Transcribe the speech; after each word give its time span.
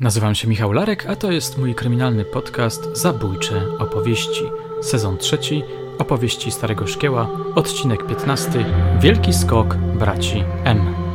Nazywam 0.00 0.34
się 0.34 0.48
Michał 0.48 0.72
Larek, 0.72 1.06
a 1.06 1.16
to 1.16 1.32
jest 1.32 1.58
mój 1.58 1.74
kryminalny 1.74 2.24
podcast 2.24 2.96
Zabójcze 2.96 3.62
opowieści. 3.78 4.42
Sezon 4.82 5.18
trzeci, 5.18 5.62
opowieści 5.98 6.50
Starego 6.50 6.86
Szkieła, 6.86 7.30
odcinek 7.54 8.06
15, 8.06 8.64
Wielki 9.00 9.32
skok 9.32 9.74
braci 9.74 10.44
M. 10.64 11.05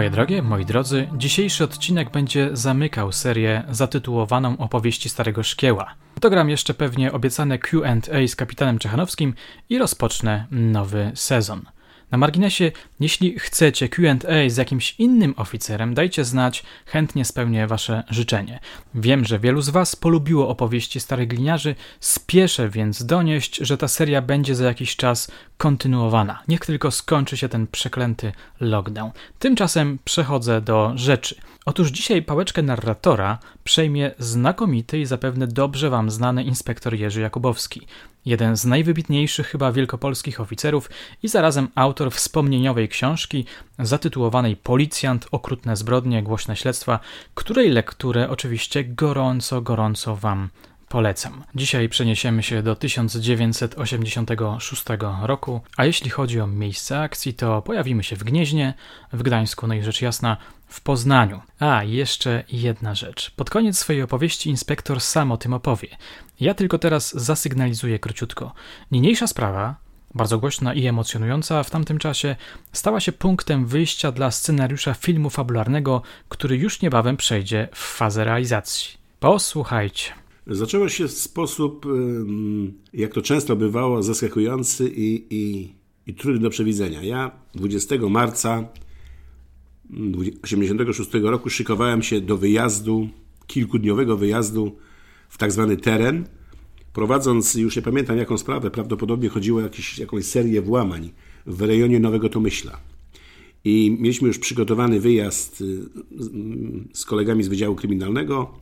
Moje 0.00 0.10
drogie, 0.10 0.42
moi 0.42 0.64
drodzy, 0.64 1.08
dzisiejszy 1.16 1.64
odcinek 1.64 2.10
będzie 2.10 2.50
zamykał 2.52 3.12
serię 3.12 3.62
zatytułowaną 3.70 4.58
Opowieści 4.58 5.08
Starego 5.08 5.42
Szkieła. 5.42 5.94
Dogram 6.20 6.50
jeszcze 6.50 6.74
pewnie 6.74 7.12
obiecane 7.12 7.58
QA 7.58 7.96
z 8.28 8.36
kapitanem 8.36 8.78
Czechanowskim 8.78 9.34
i 9.68 9.78
rozpocznę 9.78 10.46
nowy 10.50 11.12
sezon. 11.14 11.62
Na 12.10 12.18
marginesie, 12.18 12.72
jeśli 13.00 13.38
chcecie 13.38 13.88
QA 13.88 14.14
z 14.48 14.56
jakimś 14.56 14.94
innym 14.98 15.34
oficerem, 15.36 15.94
dajcie 15.94 16.24
znać, 16.24 16.62
chętnie 16.86 17.24
spełnię 17.24 17.66
Wasze 17.66 18.02
życzenie. 18.10 18.60
Wiem, 18.94 19.24
że 19.24 19.38
wielu 19.38 19.60
z 19.60 19.68
Was 19.68 19.96
polubiło 19.96 20.48
opowieści 20.48 21.00
starych 21.00 21.28
gliniarzy, 21.28 21.74
spieszę 22.00 22.68
więc 22.68 23.04
donieść, 23.04 23.56
że 23.56 23.78
ta 23.78 23.88
seria 23.88 24.22
będzie 24.22 24.54
za 24.54 24.64
jakiś 24.64 24.96
czas 24.96 25.30
kontynuowana. 25.60 26.42
Niech 26.48 26.60
tylko 26.60 26.90
skończy 26.90 27.36
się 27.36 27.48
ten 27.48 27.66
przeklęty 27.66 28.32
lockdown. 28.60 29.10
Tymczasem 29.38 29.98
przechodzę 30.04 30.60
do 30.60 30.92
rzeczy. 30.94 31.34
Otóż 31.66 31.90
dzisiaj 31.90 32.22
pałeczkę 32.22 32.62
narratora 32.62 33.38
przejmie 33.64 34.10
znakomity 34.18 34.98
i 34.98 35.06
zapewne 35.06 35.46
dobrze 35.46 35.90
Wam 35.90 36.10
znany 36.10 36.44
inspektor 36.44 36.94
Jerzy 36.94 37.20
Jakubowski 37.20 37.86
jeden 38.24 38.56
z 38.56 38.64
najwybitniejszych 38.64 39.46
chyba 39.46 39.72
wielkopolskich 39.72 40.40
oficerów 40.40 40.90
i 41.22 41.28
zarazem 41.28 41.68
autor 41.74 42.12
wspomnieniowej 42.12 42.88
książki 42.88 43.44
zatytułowanej 43.78 44.56
Policjant, 44.56 45.26
okrutne 45.30 45.76
zbrodnie, 45.76 46.22
głośne 46.22 46.56
śledztwa, 46.56 47.00
której 47.34 47.70
lekturę 47.70 48.30
oczywiście 48.30 48.84
gorąco, 48.84 49.62
gorąco 49.62 50.16
Wam 50.16 50.48
polecam. 50.90 51.44
Dzisiaj 51.54 51.88
przeniesiemy 51.88 52.42
się 52.42 52.62
do 52.62 52.76
1986 52.76 54.84
roku, 55.22 55.60
a 55.76 55.84
jeśli 55.84 56.10
chodzi 56.10 56.40
o 56.40 56.46
miejsce 56.46 57.00
akcji, 57.00 57.34
to 57.34 57.62
pojawimy 57.62 58.04
się 58.04 58.16
w 58.16 58.24
Gnieźnie, 58.24 58.74
w 59.12 59.22
Gdańsku, 59.22 59.66
no 59.66 59.74
i 59.74 59.82
rzecz 59.82 60.02
jasna 60.02 60.36
w 60.66 60.80
Poznaniu. 60.80 61.40
A, 61.60 61.84
jeszcze 61.84 62.44
jedna 62.52 62.94
rzecz. 62.94 63.30
Pod 63.30 63.50
koniec 63.50 63.78
swojej 63.78 64.02
opowieści 64.02 64.50
inspektor 64.50 65.00
sam 65.00 65.32
o 65.32 65.36
tym 65.36 65.52
opowie. 65.52 65.88
Ja 66.40 66.54
tylko 66.54 66.78
teraz 66.78 67.14
zasygnalizuję 67.14 67.98
króciutko. 67.98 68.52
Niniejsza 68.90 69.26
sprawa, 69.26 69.74
bardzo 70.14 70.38
głośna 70.38 70.74
i 70.74 70.86
emocjonująca 70.86 71.62
w 71.62 71.70
tamtym 71.70 71.98
czasie, 71.98 72.36
stała 72.72 73.00
się 73.00 73.12
punktem 73.12 73.66
wyjścia 73.66 74.12
dla 74.12 74.30
scenariusza 74.30 74.94
filmu 74.94 75.30
fabularnego, 75.30 76.02
który 76.28 76.56
już 76.56 76.82
niebawem 76.82 77.16
przejdzie 77.16 77.68
w 77.72 77.78
fazę 77.78 78.24
realizacji. 78.24 79.00
Posłuchajcie. 79.20 80.19
Zaczęło 80.50 80.88
się 80.88 81.08
w 81.08 81.12
sposób, 81.12 81.86
jak 82.92 83.14
to 83.14 83.22
często 83.22 83.56
bywało, 83.56 84.02
zaskakujący 84.02 84.92
i, 84.96 85.26
i, 85.30 85.72
i 86.06 86.14
trudny 86.14 86.40
do 86.40 86.50
przewidzenia. 86.50 87.02
Ja 87.02 87.30
20 87.54 87.94
marca 88.10 88.68
1986 90.42 91.10
roku 91.22 91.50
szykowałem 91.50 92.02
się 92.02 92.20
do 92.20 92.36
wyjazdu, 92.36 93.08
kilkudniowego 93.46 94.16
wyjazdu 94.16 94.76
w 95.28 95.38
tak 95.38 95.52
zwany 95.52 95.76
teren, 95.76 96.24
prowadząc, 96.92 97.54
już 97.54 97.76
nie 97.76 97.82
pamiętam 97.82 98.18
jaką 98.18 98.38
sprawę, 98.38 98.70
prawdopodobnie 98.70 99.28
chodziło 99.28 99.58
o 99.58 99.62
jakieś, 99.62 99.98
jakąś 99.98 100.24
serię 100.24 100.62
włamań 100.62 101.10
w 101.46 101.62
rejonie 101.62 102.00
Nowego 102.00 102.28
Tomyśla. 102.28 102.80
I 103.64 103.96
mieliśmy 104.00 104.28
już 104.28 104.38
przygotowany 104.38 105.00
wyjazd 105.00 105.60
y, 105.60 105.64
z 106.92 107.04
kolegami 107.04 107.42
z 107.42 107.48
Wydziału 107.48 107.74
Kryminalnego, 107.74 108.54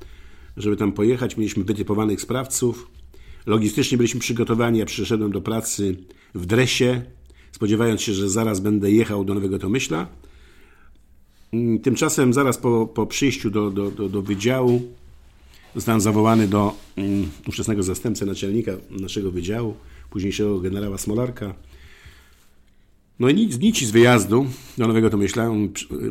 żeby 0.58 0.76
tam 0.76 0.92
pojechać. 0.92 1.36
Mieliśmy 1.36 1.64
wytypowanych 1.64 2.20
sprawców. 2.20 2.90
Logistycznie 3.46 3.98
byliśmy 3.98 4.20
przygotowani. 4.20 4.78
Ja 4.78 4.86
przyszedłem 4.86 5.32
do 5.32 5.40
pracy 5.40 5.96
w 6.34 6.46
dresie, 6.46 7.02
spodziewając 7.52 8.02
się, 8.02 8.14
że 8.14 8.30
zaraz 8.30 8.60
będę 8.60 8.90
jechał 8.90 9.24
do 9.24 9.34
Nowego 9.34 9.58
Tomyśla. 9.58 10.06
Mm, 11.52 11.78
tymczasem 11.78 12.32
zaraz 12.32 12.58
po, 12.58 12.86
po 12.86 13.06
przyjściu 13.06 13.50
do, 13.50 13.70
do, 13.70 13.90
do, 13.90 14.08
do 14.08 14.22
wydziału 14.22 14.82
zostałem 15.74 16.00
zawołany 16.00 16.48
do 16.48 16.74
um, 16.96 17.28
ówczesnego 17.48 17.82
zastępcy 17.82 18.26
naczelnika 18.26 18.72
naszego 18.90 19.30
wydziału, 19.30 19.74
późniejszego 20.10 20.60
generała 20.60 20.98
Smolarka. 20.98 21.54
No 23.18 23.28
i 23.28 23.34
nic, 23.34 23.58
nic 23.58 23.82
z 23.82 23.90
wyjazdu 23.90 24.46
do 24.78 24.88
Nowego 24.88 25.10
Tomyśla. 25.10 25.50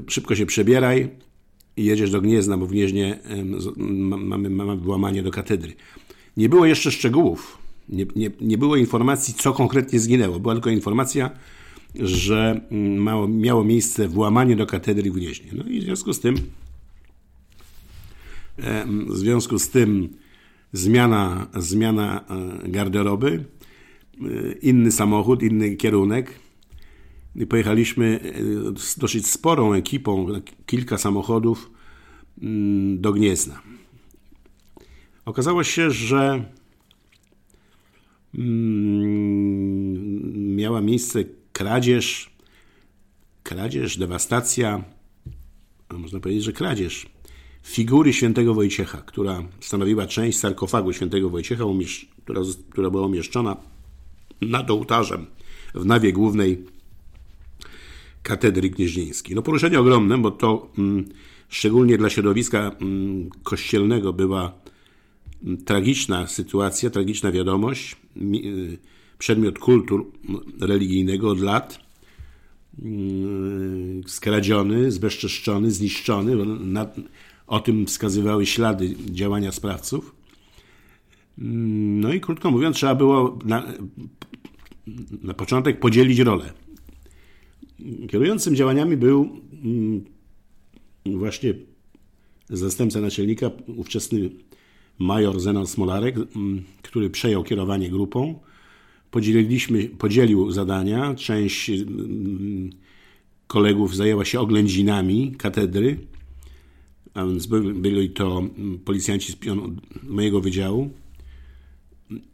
Szybko 0.07 0.35
się 0.35 0.45
przebieraj 0.45 1.09
i 1.77 1.85
jedziesz 1.85 2.11
do 2.11 2.21
Gniezna, 2.21 2.57
bo 2.57 2.65
w 2.65 2.71
Gnieźnie 2.71 3.19
mamy, 4.17 4.49
mamy 4.49 4.77
włamanie 4.77 5.23
do 5.23 5.31
katedry. 5.31 5.73
Nie 6.37 6.49
było 6.49 6.65
jeszcze 6.65 6.91
szczegółów. 6.91 7.57
Nie, 7.89 8.05
nie, 8.15 8.31
nie 8.41 8.57
było 8.57 8.75
informacji, 8.75 9.33
co 9.33 9.53
konkretnie 9.53 9.99
zginęło. 9.99 10.39
Była 10.39 10.53
tylko 10.53 10.69
informacja, 10.69 11.29
że 11.95 12.61
mało, 12.97 13.27
miało 13.27 13.63
miejsce 13.63 14.07
włamanie 14.07 14.55
do 14.55 14.65
katedry 14.65 15.11
w 15.11 15.13
Gnieźnie. 15.13 15.51
No 15.53 15.63
i 15.63 15.79
w 15.79 15.83
związku 15.83 16.13
z 16.13 16.19
tym 16.19 16.35
w 19.07 19.17
związku 19.17 19.59
z 19.59 19.69
tym 19.69 20.09
zmiana, 20.73 21.47
zmiana 21.55 22.25
e, 22.65 22.69
garderoby, 22.69 23.45
e, 24.21 24.51
inny 24.61 24.91
samochód, 24.91 25.43
inny 25.43 25.75
kierunek. 25.75 26.39
Pojechaliśmy 27.45 28.19
e, 28.23 28.79
z 28.79 28.97
dosyć 28.97 29.27
sporą 29.27 29.73
ekipą, 29.73 30.27
kilka 30.65 30.97
samochodów 30.97 31.71
mm, 32.41 33.01
do 33.01 33.13
Gniezna. 33.13 33.61
Okazało 35.25 35.63
się, 35.63 35.91
że 35.91 36.45
mm, 38.35 39.45
miała 40.55 40.81
miejsce 40.81 41.23
kradzież, 41.53 42.29
kradzież, 43.43 43.97
dewastacja, 43.97 44.83
można 45.93 46.19
powiedzieć, 46.19 46.43
że 46.43 46.53
kradzież 46.53 47.09
figury 47.63 48.13
świętego 48.13 48.53
Wojciecha, 48.53 48.97
która 48.97 49.43
stanowiła 49.59 50.07
część 50.07 50.39
sarkofagu 50.39 50.93
świętego 50.93 51.29
Wojciecha, 51.29 51.63
która, 52.23 52.41
która 52.69 52.89
była 52.89 53.05
umieszczona 53.05 53.57
nad 54.41 54.71
ołtarzem 54.71 55.25
w 55.75 55.85
nawie 55.85 56.13
głównej 56.13 56.76
katedry 58.27 58.69
gnieźnieńskiej. 58.69 59.35
No 59.35 59.41
poruszenie 59.41 59.79
ogromne, 59.79 60.17
bo 60.17 60.31
to 60.31 60.69
mm, 60.77 61.05
szczególnie 61.49 61.97
dla 61.97 62.09
środowiska 62.09 62.71
mm, 62.81 63.29
kościelnego 63.43 64.13
była 64.13 64.53
mm, 65.43 65.57
tragiczna 65.57 66.27
sytuacja, 66.27 66.89
tragiczna 66.89 67.31
wiadomość. 67.31 67.95
Y, 68.17 68.77
przedmiot 69.17 69.59
kultu 69.59 70.11
religijnego 70.61 71.29
od 71.29 71.39
lat 71.39 71.87
skradziony, 74.07 74.91
zbezczeszczony, 74.91 75.71
zniszczony. 75.71 76.35
O 77.47 77.59
tym 77.59 77.85
wskazywały 77.85 78.45
ślady 78.45 78.95
działania 79.05 79.51
sprawców. 79.51 80.15
No 82.01 82.13
i 82.13 82.21
krótko 82.21 82.51
mówiąc, 82.51 82.75
trzeba 82.75 82.95
było 82.95 83.39
na, 83.45 83.73
na 85.23 85.33
początek 85.33 85.79
podzielić 85.79 86.19
rolę. 86.19 86.53
Kierującym 88.09 88.55
działaniami 88.55 88.97
był 88.97 89.29
mm, 89.63 90.03
właśnie 91.05 91.53
zastępca 92.49 93.01
naczelnika, 93.01 93.51
ówczesny 93.67 94.29
major 94.99 95.39
Zenon 95.39 95.67
Smolarek, 95.67 96.15
mm, 96.17 96.63
który 96.81 97.09
przejął 97.09 97.43
kierowanie 97.43 97.89
grupą. 97.89 98.39
Podzieliliśmy, 99.11 99.89
podzielił 99.89 100.51
zadania. 100.51 101.15
Część 101.15 101.69
mm, 101.69 102.69
kolegów 103.47 103.95
zajęła 103.95 104.25
się 104.25 104.39
oględzinami 104.39 105.35
katedry 105.37 105.97
a 107.17 107.25
więc 107.25 107.45
byli 107.75 108.09
to 108.09 108.43
policjanci 108.85 109.31
z 109.31 109.35
mojego 110.03 110.41
wydziału 110.41 110.89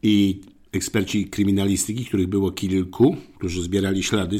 i 0.03 0.41
eksperci 0.71 1.25
kryminalistyki, 1.27 2.05
których 2.05 2.27
było 2.27 2.51
kilku, 2.51 3.17
którzy 3.37 3.63
zbierali 3.63 4.03
ślady, 4.03 4.37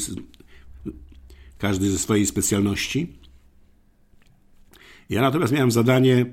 każdy 1.63 1.91
ze 1.91 1.99
swojej 1.99 2.25
specjalności. 2.25 3.07
Ja 5.09 5.21
natomiast 5.21 5.53
miałem 5.53 5.71
zadanie 5.71 6.25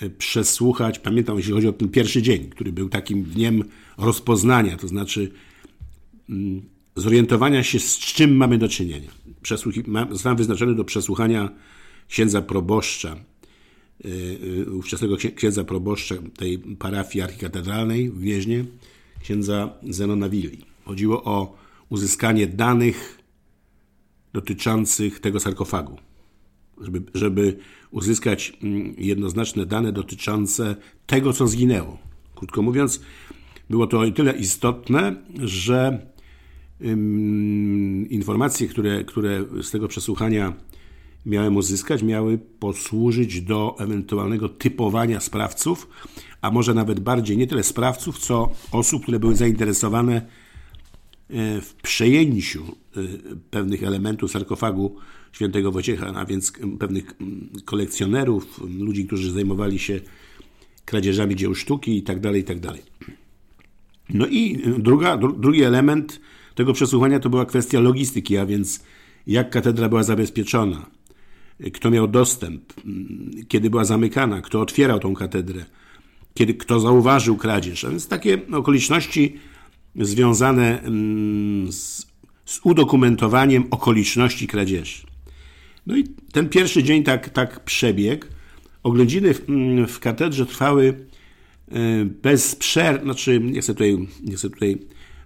e, 0.00 0.10
przesłuchać, 0.10 0.98
pamiętam, 0.98 1.36
jeśli 1.36 1.52
chodzi 1.52 1.68
o 1.68 1.72
ten 1.72 1.88
pierwszy 1.88 2.22
dzień, 2.22 2.50
który 2.50 2.72
był 2.72 2.88
takim 2.88 3.22
dniem 3.22 3.64
rozpoznania, 3.98 4.76
to 4.76 4.88
znaczy 4.88 5.32
mm, 6.28 6.62
zorientowania 6.96 7.62
się, 7.62 7.78
z 7.78 7.98
czym 7.98 8.36
mamy 8.36 8.58
do 8.58 8.68
czynienia. 8.68 9.10
Przesłuchi- 9.42 10.12
zostałem 10.12 10.38
wyznaczony 10.38 10.74
do 10.74 10.84
przesłuchania 10.84 11.50
księdza 12.08 12.42
proboszcza, 12.42 13.16
y, 14.04 14.08
y, 14.68 14.72
ówczesnego 14.72 15.16
księdza 15.36 15.64
proboszcza 15.64 16.14
tej 16.36 16.58
parafii 16.58 17.22
archikatedralnej 17.22 18.10
w 18.10 18.20
Wieźnie, 18.20 18.64
księdza 19.22 19.72
Zenona 19.88 20.28
Willi. 20.28 20.64
Chodziło 20.84 21.24
o 21.24 21.56
uzyskanie 21.88 22.46
danych 22.46 23.19
dotyczących 24.32 25.20
tego 25.20 25.40
sarkofagu. 25.40 25.96
Żeby, 26.80 27.02
żeby 27.14 27.58
uzyskać 27.90 28.52
mm, 28.62 28.94
jednoznaczne 28.98 29.66
dane 29.66 29.92
dotyczące 29.92 30.76
tego, 31.06 31.32
co 31.32 31.46
zginęło. 31.46 31.98
Krótko 32.34 32.62
mówiąc, 32.62 33.00
było 33.70 33.86
to 33.86 34.00
o 34.00 34.10
tyle 34.10 34.32
istotne, 34.32 35.16
że 35.38 36.06
informacje, 38.10 38.68
które, 38.68 39.04
które 39.04 39.44
z 39.62 39.70
tego 39.70 39.88
przesłuchania 39.88 40.52
miałem 41.26 41.56
uzyskać, 41.56 42.02
miały 42.02 42.38
posłużyć 42.38 43.42
do 43.42 43.76
ewentualnego 43.78 44.48
typowania 44.48 45.20
sprawców, 45.20 45.88
a 46.42 46.50
może 46.50 46.74
nawet 46.74 47.00
bardziej 47.00 47.36
nie 47.36 47.46
tyle 47.46 47.62
sprawców, 47.62 48.18
co 48.18 48.52
osób, 48.72 49.02
które 49.02 49.18
były 49.18 49.36
zainteresowane 49.36 50.26
w 51.62 51.74
przejęciu 51.82 52.62
e, 52.96 53.00
pewnych 53.50 53.82
elementów 53.84 54.30
sarkofagu 54.30 54.96
świętego 55.32 55.72
Wojciecha, 55.72 56.06
a 56.06 56.24
więc 56.24 56.52
pewnych 56.78 57.14
kolekcjonerów, 57.64 58.60
ludzi, 58.78 59.06
którzy 59.06 59.32
zajmowali 59.32 59.78
się 59.78 60.00
kradzieżami 60.84 61.36
dzieł 61.36 61.54
sztuki 61.54 61.96
itd. 61.96 62.20
Tak 62.20 62.34
itd. 62.34 62.68
Tak 62.68 62.80
no 64.14 64.26
i 64.26 64.62
druga, 64.78 65.16
drugi 65.16 65.62
element 65.62 66.20
tego 66.54 66.72
przesłuchania 66.72 67.20
to 67.20 67.30
była 67.30 67.46
kwestia 67.46 67.80
logistyki, 67.80 68.36
a 68.36 68.46
więc 68.46 68.84
jak 69.26 69.50
katedra 69.50 69.88
była 69.88 70.02
zabezpieczona, 70.02 70.86
kto 71.72 71.90
miał 71.90 72.08
dostęp, 72.08 72.72
kiedy 73.48 73.70
była 73.70 73.84
zamykana, 73.84 74.40
kto 74.40 74.60
otwierał 74.60 75.00
tą 75.00 75.14
katedrę, 75.14 75.64
kiedy 76.34 76.54
kto 76.54 76.80
zauważył 76.80 77.36
kradzież. 77.36 77.84
A 77.84 77.90
więc 77.90 78.08
takie 78.08 78.38
okoliczności 78.52 79.36
związane 79.96 80.82
mm, 80.82 81.72
z, 81.72 82.06
z 82.44 82.60
udokumentowaniem 82.64 83.64
okoliczności 83.70 84.46
kradzieży. 84.46 85.02
No 85.86 85.96
i 85.96 86.04
ten 86.32 86.48
pierwszy 86.48 86.82
dzień 86.82 87.02
tak, 87.02 87.28
tak 87.28 87.64
przebiegł. 87.64 88.26
Oględziny 88.82 89.34
w, 89.34 89.48
mm, 89.48 89.86
w 89.86 90.00
katedrze 90.00 90.46
trwały 90.46 91.06
e, 91.68 92.04
bez 92.04 92.54
przerwy, 92.56 93.04
znaczy 93.04 93.40
nie 93.40 93.60
chcę 93.60 93.74
tutaj, 93.74 94.08
nie 94.24 94.36
chcę 94.36 94.50
tutaj 94.50 94.78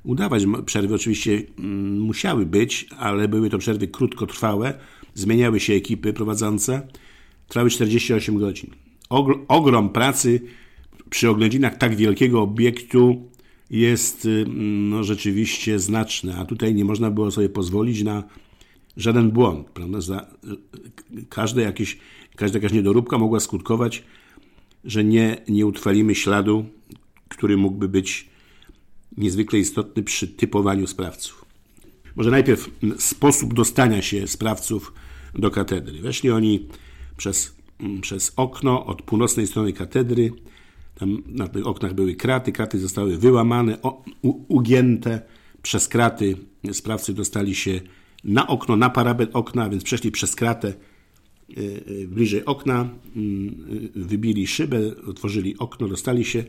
udawać, 0.04 0.42
przerwy 0.66 0.94
oczywiście 0.94 1.42
mm, 1.58 2.00
musiały 2.00 2.46
być, 2.46 2.86
ale 2.98 3.28
były 3.28 3.50
to 3.50 3.58
przerwy 3.58 3.88
krótkotrwałe, 3.88 4.78
zmieniały 5.14 5.60
się 5.60 5.72
ekipy 5.72 6.12
prowadzące, 6.12 6.88
trwały 7.48 7.70
48 7.70 8.38
godzin. 8.38 8.70
Ogrom 9.48 9.88
pracy 9.88 10.40
przy 11.10 11.28
oględzinach 11.28 11.78
tak 11.78 11.96
wielkiego 11.96 12.42
obiektu 12.42 13.28
jest 13.74 14.24
y, 14.24 14.44
no, 14.90 15.04
rzeczywiście 15.04 15.78
znaczny, 15.78 16.36
a 16.36 16.44
tutaj 16.44 16.74
nie 16.74 16.84
można 16.84 17.10
było 17.10 17.30
sobie 17.30 17.48
pozwolić 17.48 18.02
na 18.02 18.24
żaden 18.96 19.30
błąd. 19.30 19.66
Prawda? 19.70 20.00
Za, 20.00 20.26
każde 21.28 21.62
jakieś, 21.62 21.98
każda 22.36 22.58
jakaś 22.58 22.72
niedoróbka 22.72 23.18
mogła 23.18 23.40
skutkować, 23.40 24.04
że 24.84 25.04
nie, 25.04 25.36
nie 25.48 25.66
utrwalimy 25.66 26.14
śladu, 26.14 26.64
który 27.28 27.56
mógłby 27.56 27.88
być 27.88 28.28
niezwykle 29.16 29.58
istotny 29.58 30.02
przy 30.02 30.28
typowaniu 30.28 30.86
sprawców. 30.86 31.44
Może 32.16 32.30
najpierw 32.30 32.70
sposób 32.98 33.54
dostania 33.54 34.02
się 34.02 34.26
sprawców 34.28 34.92
do 35.34 35.50
katedry. 35.50 36.00
Weszli 36.00 36.30
oni 36.30 36.66
przez, 37.16 37.56
przez 38.00 38.32
okno 38.36 38.86
od 38.86 39.02
północnej 39.02 39.46
strony 39.46 39.72
katedry. 39.72 40.32
Tam 40.94 41.22
na 41.26 41.48
tych 41.48 41.66
oknach 41.66 41.94
były 41.94 42.14
kraty, 42.14 42.52
kraty 42.52 42.78
zostały 42.78 43.16
wyłamane, 43.16 43.78
ugięte. 44.48 45.20
Przez 45.62 45.88
kraty 45.88 46.36
sprawcy 46.72 47.14
dostali 47.14 47.54
się 47.54 47.80
na 48.24 48.46
okno, 48.46 48.76
na 48.76 48.90
parapet 48.90 49.30
okna, 49.32 49.68
więc 49.68 49.84
przeszli 49.84 50.10
przez 50.10 50.34
kratę 50.34 50.68
e, 50.68 50.72
e, 51.52 52.06
bliżej 52.06 52.44
okna, 52.44 52.88
mm, 53.16 53.90
wybili 53.96 54.46
szybę, 54.46 54.80
otworzyli 55.06 55.58
okno, 55.58 55.88
dostali 55.88 56.24
się 56.24 56.44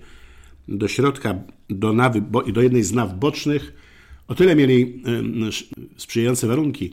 do 0.68 0.88
środka, 0.88 1.36
do, 1.70 1.94
nawy, 1.94 2.24
do 2.54 2.62
jednej 2.62 2.84
z 2.84 2.94
naw 2.94 3.20
bocznych. 3.20 3.74
O 4.28 4.36
tyle 4.36 4.56
mieli 4.56 5.04
sprzyjające 5.98 6.48
warunki. 6.48 6.92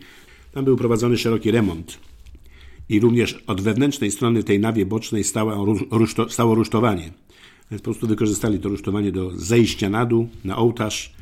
Tam 0.52 0.64
był 0.64 0.76
prowadzony 0.76 1.18
szeroki 1.18 1.50
remont. 1.50 1.98
I 2.88 3.00
również 3.00 3.42
od 3.46 3.60
wewnętrznej 3.60 4.10
strony 4.10 4.42
tej 4.42 4.60
nawie 4.60 4.86
bocznej 4.86 5.24
stało, 5.24 5.76
stało 6.28 6.54
rusztowanie. 6.54 7.12
Więc 7.72 7.82
po 7.82 7.84
prostu 7.84 8.06
wykorzystali 8.06 8.58
to 8.58 8.68
rusztowanie 8.68 9.12
do 9.12 9.30
zejścia 9.34 9.90
na 9.90 10.06
dół, 10.06 10.28
na 10.44 10.56
ołtarz, 10.56 11.12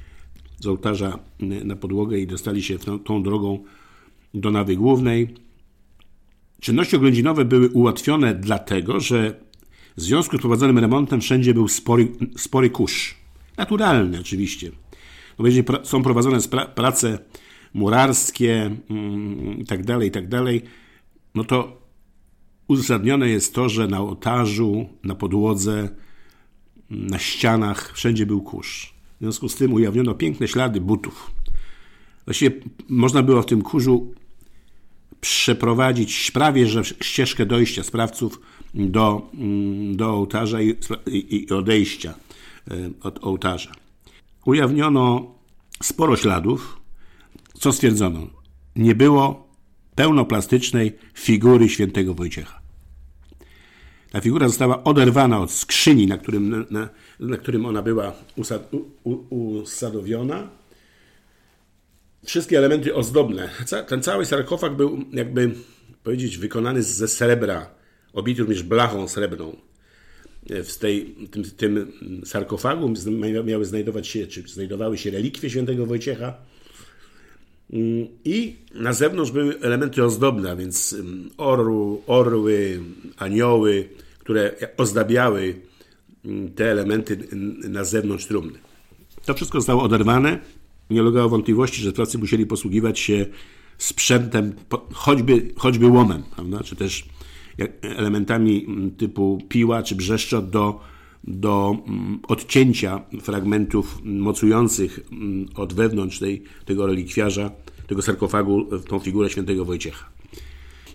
z 0.58 0.66
ołtarza 0.66 1.18
na 1.40 1.76
podłogę 1.76 2.18
i 2.18 2.26
dostali 2.26 2.62
się 2.62 2.78
tą, 3.04 3.22
drogą 3.22 3.64
do 4.34 4.50
nawy 4.50 4.76
głównej. 4.76 5.34
Czynności 6.60 6.96
oględzinowe 6.96 7.44
były 7.44 7.68
ułatwione 7.68 8.34
dlatego, 8.34 9.00
że 9.00 9.40
w 9.96 10.00
związku 10.00 10.36
z 10.36 10.40
prowadzonym 10.40 10.78
remontem 10.78 11.20
wszędzie 11.20 11.54
był 11.54 11.68
spory, 11.68 12.08
spory 12.36 12.70
kurz. 12.70 13.14
Naturalny 13.56 14.20
oczywiście. 14.20 14.70
No, 15.38 15.46
jeżeli 15.46 15.64
są 15.82 16.02
prowadzone 16.02 16.38
prace 16.74 17.18
murarskie 17.74 18.76
mm, 18.90 19.58
i 19.58 19.64
tak 19.64 19.84
dalej, 19.84 20.08
i 20.08 20.12
tak 20.12 20.28
dalej, 20.28 20.62
no 21.34 21.44
to 21.44 21.80
uzasadnione 22.68 23.28
jest 23.28 23.54
to, 23.54 23.68
że 23.68 23.88
na 23.88 24.00
ołtarzu, 24.00 24.88
na 25.04 25.14
podłodze, 25.14 25.88
na 26.90 27.18
ścianach 27.18 27.92
wszędzie 27.94 28.26
był 28.26 28.40
kurz. 28.40 28.94
W 29.16 29.22
związku 29.22 29.48
z 29.48 29.54
tym 29.54 29.72
ujawniono 29.72 30.14
piękne 30.14 30.48
ślady 30.48 30.80
butów. 30.80 31.30
Właściwie 32.24 32.60
można 32.88 33.22
było 33.22 33.42
w 33.42 33.46
tym 33.46 33.62
kurzu 33.62 34.14
przeprowadzić 35.20 36.30
prawie 36.30 36.66
że 36.66 36.84
ścieżkę 36.84 37.46
dojścia 37.46 37.82
sprawców 37.82 38.40
do, 38.74 39.30
mm, 39.34 39.96
do 39.96 40.10
ołtarza 40.10 40.62
i, 40.62 40.76
i 41.06 41.50
odejścia 41.50 42.14
e, 42.70 42.74
od 43.02 43.24
ołtarza. 43.24 43.72
Ujawniono 44.44 45.34
sporo 45.82 46.16
śladów. 46.16 46.80
Co 47.54 47.72
stwierdzono? 47.72 48.26
Nie 48.76 48.94
było 48.94 49.48
pełnoplastycznej 49.94 50.92
figury 51.14 51.68
świętego 51.68 52.14
Wojciecha. 52.14 52.59
Ta 54.10 54.20
figura 54.20 54.48
została 54.48 54.84
oderwana 54.84 55.40
od 55.40 55.52
skrzyni, 55.52 56.06
na 56.06 56.18
którym, 56.18 56.66
na, 56.70 56.88
na 57.20 57.36
którym 57.36 57.66
ona 57.66 57.82
była 57.82 58.12
usad, 58.36 58.68
u, 59.04 59.36
usadowiona. 59.36 60.50
Wszystkie 62.24 62.58
elementy 62.58 62.94
ozdobne. 62.94 63.50
Ten 63.88 64.02
cały 64.02 64.26
sarkofag 64.26 64.76
był, 64.76 65.04
jakby 65.12 65.50
powiedzieć, 66.02 66.38
wykonany 66.38 66.82
ze 66.82 67.08
srebra 67.08 67.80
obity 68.12 68.40
również 68.40 68.62
blachą 68.62 69.08
srebrną. 69.08 69.56
W 70.50 70.78
tej, 70.78 71.14
tym, 71.30 71.44
tym 71.44 71.92
sarkofagu 72.24 72.94
miały 73.44 73.64
znajdować 73.64 74.08
się, 74.08 74.26
czy 74.26 74.42
znajdowały 74.42 74.98
się 74.98 75.10
relikwie 75.10 75.50
świętego 75.50 75.86
Wojciecha. 75.86 76.34
I 78.24 78.56
na 78.74 78.92
zewnątrz 78.92 79.30
były 79.30 79.60
elementy 79.60 80.04
ozdobne, 80.04 80.56
więc 80.56 80.92
mm, 80.92 81.30
orł, 81.36 82.02
orły, 82.06 82.80
anioły, 83.16 83.88
które 84.18 84.52
ozdabiały 84.76 85.54
te 86.54 86.70
elementy 86.70 87.18
na 87.68 87.84
zewnątrz 87.84 88.26
trumny. 88.26 88.58
To 89.24 89.34
wszystko 89.34 89.58
zostało 89.58 89.82
oderwane. 89.82 90.38
Nie 90.90 91.02
ulegało 91.02 91.28
wątpliwości, 91.28 91.82
że 91.82 91.90
sprawcy 91.90 92.18
musieli 92.18 92.46
posługiwać 92.46 92.98
się 92.98 93.26
sprzętem, 93.78 94.52
choćby, 94.92 95.52
choćby 95.56 95.86
łomem, 95.86 96.22
prawda? 96.34 96.60
czy 96.64 96.76
też 96.76 97.04
elementami 97.82 98.64
mm, 98.68 98.90
typu 98.90 99.38
piła 99.48 99.82
czy 99.82 99.94
brzeszczot 99.94 100.50
do, 100.50 100.80
do 101.24 101.76
mm, 101.86 102.20
odcięcia 102.28 103.04
fragmentów 103.20 103.98
mocujących 104.04 105.00
mm, 105.12 105.48
od 105.54 105.72
wewnątrz 105.72 106.18
tej, 106.18 106.42
tego 106.64 106.86
relikwiarza, 106.86 107.50
tego 107.86 108.02
sarkofagu, 108.02 108.64
tą 108.88 108.98
figurę 108.98 109.30
świętego 109.30 109.64
Wojciecha. 109.64 110.10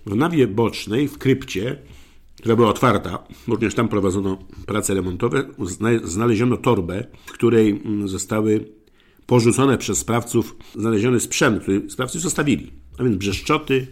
W 0.06 0.16
nawie 0.16 0.48
bocznej, 0.48 1.08
w 1.08 1.18
krypcie, 1.18 1.80
która 2.38 2.56
była 2.56 2.70
otwarta, 2.70 3.24
również 3.48 3.76
tam 3.76 3.88
prowadzono 3.88 4.38
prace 4.66 4.94
remontowe, 4.94 5.44
znaleziono 6.04 6.58
torbę, 6.58 7.08
w 7.26 7.32
której 7.32 7.84
zostały 8.06 8.66
porzucone 9.26 9.78
przez 9.78 9.98
sprawców 9.98 10.56
znaleziony 10.76 11.20
sprzęt, 11.20 11.62
który 11.62 11.90
sprawcy 11.90 12.20
zostawili. 12.20 12.72
A 12.98 13.04
więc 13.04 13.16
brzeszczoty, 13.16 13.88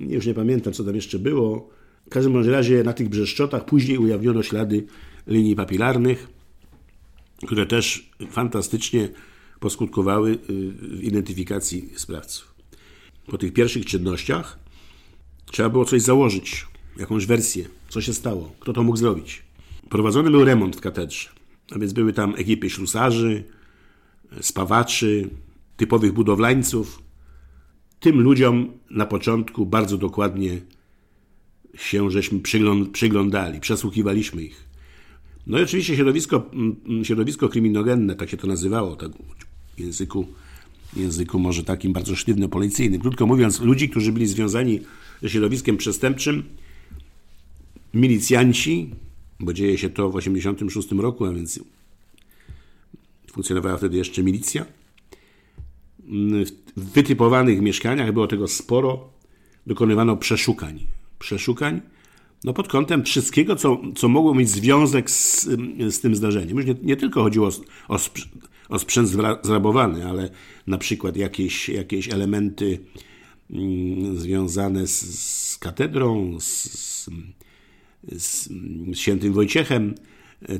już 0.00 0.26
nie 0.26 0.34
pamiętam, 0.34 0.72
co 0.72 0.84
tam 0.84 0.94
jeszcze 0.94 1.18
było. 1.18 1.70
W 2.06 2.08
każdym 2.08 2.50
razie 2.50 2.82
na 2.82 2.92
tych 2.92 3.08
brzeszczotach 3.08 3.64
później 3.64 3.98
ujawniono 3.98 4.42
ślady 4.42 4.86
linii 5.26 5.56
papilarnych, 5.56 6.28
które 7.46 7.66
też 7.66 8.10
fantastycznie 8.30 9.08
poskutkowały 9.60 10.30
y, 10.30 10.38
w 10.72 11.04
identyfikacji 11.04 11.90
sprawców. 11.96 12.54
Po 13.26 13.38
tych 13.38 13.52
pierwszych 13.52 13.86
czynnościach 13.86 14.58
trzeba 15.52 15.68
było 15.68 15.84
coś 15.84 16.02
założyć, 16.02 16.66
jakąś 16.96 17.26
wersję, 17.26 17.64
co 17.88 18.00
się 18.00 18.14
stało, 18.14 18.52
kto 18.60 18.72
to 18.72 18.82
mógł 18.82 18.96
zrobić. 18.96 19.42
Prowadzony 19.88 20.30
był 20.30 20.44
remont 20.44 20.76
w 20.76 20.80
katedrze. 20.80 21.28
A 21.70 21.78
więc 21.78 21.92
były 21.92 22.12
tam 22.12 22.34
ekipy 22.36 22.70
ślusarzy, 22.70 23.44
spawaczy, 24.40 25.30
typowych 25.76 26.12
budowlańców. 26.12 27.02
Tym 28.00 28.20
ludziom 28.20 28.72
na 28.90 29.06
początku 29.06 29.66
bardzo 29.66 29.98
dokładnie 29.98 30.60
się 31.76 32.10
żeśmy 32.10 32.40
przyglądali, 32.92 33.60
przesłuchiwaliśmy 33.60 34.42
ich. 34.42 34.64
No 35.46 35.58
i 35.58 35.62
oczywiście 35.62 35.96
środowisko, 35.96 36.50
środowisko 37.02 37.48
kryminogenne, 37.48 38.14
tak 38.14 38.30
się 38.30 38.36
to 38.36 38.46
nazywało, 38.46 38.96
tak 38.96 39.10
w 39.76 39.80
języku, 39.80 40.26
języku 40.96 41.38
może 41.38 41.64
takim 41.64 41.92
bardzo 41.92 42.16
sztywno-policyjnym. 42.16 43.00
Krótko 43.00 43.26
mówiąc, 43.26 43.60
ludzi, 43.60 43.88
którzy 43.88 44.12
byli 44.12 44.26
związani 44.26 44.80
ze 45.22 45.30
środowiskiem 45.30 45.76
przestępczym, 45.76 46.42
milicjanci, 47.94 48.90
bo 49.40 49.52
dzieje 49.52 49.78
się 49.78 49.90
to 49.90 50.10
w 50.10 50.16
1986 50.16 51.02
roku, 51.02 51.24
a 51.24 51.32
więc 51.32 51.60
funkcjonowała 53.32 53.76
wtedy 53.76 53.96
jeszcze 53.96 54.22
milicja. 54.22 54.66
W 56.76 56.92
wytypowanych 56.92 57.60
mieszkaniach 57.60 58.12
było 58.12 58.26
tego 58.26 58.48
sporo, 58.48 59.08
dokonywano 59.66 60.16
przeszukań. 60.16 60.86
Przeszukań 61.18 61.80
no 62.44 62.52
pod 62.52 62.68
kątem 62.68 63.04
wszystkiego, 63.04 63.56
co, 63.56 63.80
co 63.96 64.08
mogło 64.08 64.34
mieć 64.34 64.48
związek 64.48 65.10
z, 65.10 65.48
z 65.88 66.00
tym 66.00 66.16
zdarzeniem. 66.16 66.56
Już 66.56 66.66
nie, 66.66 66.74
nie 66.82 66.96
tylko 66.96 67.22
chodziło 67.22 67.48
o, 67.48 67.94
o, 67.94 67.98
o 68.68 68.78
sprzęt 68.78 69.08
zrabowany, 69.42 70.06
ale 70.06 70.30
na 70.66 70.78
przykład 70.78 71.16
jakieś, 71.16 71.68
jakieś 71.68 72.08
elementy 72.08 72.78
mm, 73.50 74.18
związane 74.18 74.86
z, 74.86 75.18
z 75.18 75.58
katedrą, 75.58 76.40
z, 76.40 76.64
z, 76.72 77.10
z 78.12 78.48
świętym 78.94 79.32
Wojciechem, 79.32 79.94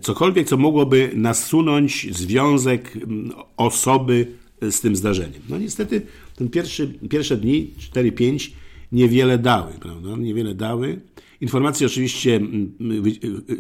cokolwiek, 0.01 0.49
co 0.49 0.57
mogłoby 0.57 1.11
nasunąć 1.15 2.17
związek 2.17 2.97
mm, 2.97 3.33
osoby 3.57 4.27
z 4.63 4.81
tym 4.81 4.97
zdarzeniem. 4.97 5.43
No 5.49 5.59
niestety 5.59 6.03
ten 6.37 6.49
pierwszy, 6.49 6.99
pierwsze 7.11 7.37
dni, 7.37 7.71
4-5, 7.95 8.51
niewiele 8.93 9.39
dały, 9.39 9.73
prawda? 9.81 10.17
Niewiele 10.17 10.55
dały. 10.55 11.01
Informacje 11.41 11.87
oczywiście 11.87 12.37
mm, 12.37 12.73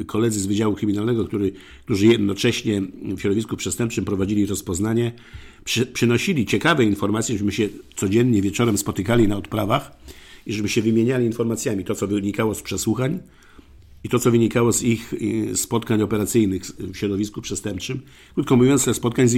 koledzy 0.06 0.40
z 0.40 0.46
Wydziału 0.46 0.74
Kryminalnego, 0.74 1.24
który, 1.24 1.52
którzy 1.84 2.06
jednocześnie 2.06 2.82
w 3.16 3.20
środowisku 3.20 3.56
przestępczym 3.56 4.04
prowadzili 4.04 4.46
rozpoznanie, 4.46 5.12
przy, 5.64 5.86
przynosili 5.86 6.46
ciekawe 6.46 6.84
informacje, 6.84 7.38
żebyśmy 7.38 7.64
się 7.64 7.74
codziennie 7.96 8.42
wieczorem 8.42 8.78
spotykali 8.78 9.28
na 9.28 9.36
odprawach 9.36 9.96
i 10.46 10.52
żeby 10.52 10.68
się 10.68 10.82
wymieniali 10.82 11.26
informacjami. 11.26 11.84
To, 11.84 11.94
co 11.94 12.06
wynikało 12.06 12.54
z 12.54 12.62
przesłuchań 12.62 13.18
i 14.04 14.08
to, 14.08 14.18
co 14.18 14.30
wynikało 14.30 14.72
z 14.72 14.82
ich 14.82 15.12
y, 15.12 15.56
spotkań 15.56 16.02
operacyjnych 16.02 16.62
w 16.64 16.96
środowisku 16.96 17.42
przestępczym. 17.42 18.00
Krótko 18.34 18.56
mówiąc, 18.56 18.96
spotkań 18.96 19.28
z, 19.28 19.34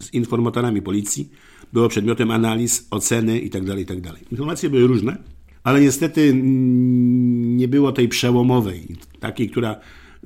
z 0.00 0.14
informatorami 0.14 0.82
policji 0.82 1.28
było 1.72 1.88
przedmiotem 1.88 2.30
analiz, 2.30 2.88
oceny 2.90 3.40
itd., 3.40 3.66
tak 3.66 3.78
itd. 3.78 4.10
Tak 4.10 4.32
Informacje 4.32 4.70
były 4.70 4.86
różne, 4.86 5.16
ale 5.64 5.80
niestety 5.80 6.32
nie 7.56 7.68
było 7.68 7.92
tej 7.92 8.08
przełomowej, 8.08 8.96
takiej, 9.20 9.50
która 9.50 9.76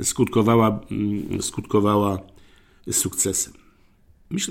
skutkowała, 0.02 0.80
mm, 0.90 1.42
skutkowała 1.42 2.18
sukcesem. 2.90 3.52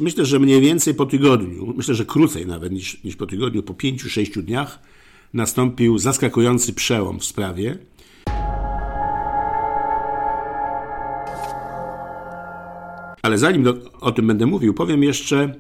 Myślę, 0.02 0.26
że 0.26 0.40
mniej 0.40 0.62
więcej 0.62 0.94
po 0.94 1.06
tygodniu, 1.06 1.74
myślę, 1.78 1.96
że 1.96 2.06
krócej 2.06 2.48
nawet 2.48 2.72
niż, 2.72 3.04
niż 3.04 3.16
po 3.16 3.26
tygodniu, 3.26 3.64
po 3.64 3.74
pięciu, 3.74 4.10
sześciu 4.10 4.42
dniach 4.42 4.80
nastąpił 5.34 5.98
zaskakujący 5.98 6.74
przełom 6.74 7.20
w 7.20 7.26
sprawie. 7.26 7.78
Ale 13.22 13.38
zanim 13.38 13.64
do, 13.64 13.92
o 14.00 14.12
tym 14.12 14.28
będę 14.28 14.46
mówił, 14.46 14.74
powiem 14.74 15.04
jeszcze 15.04 15.56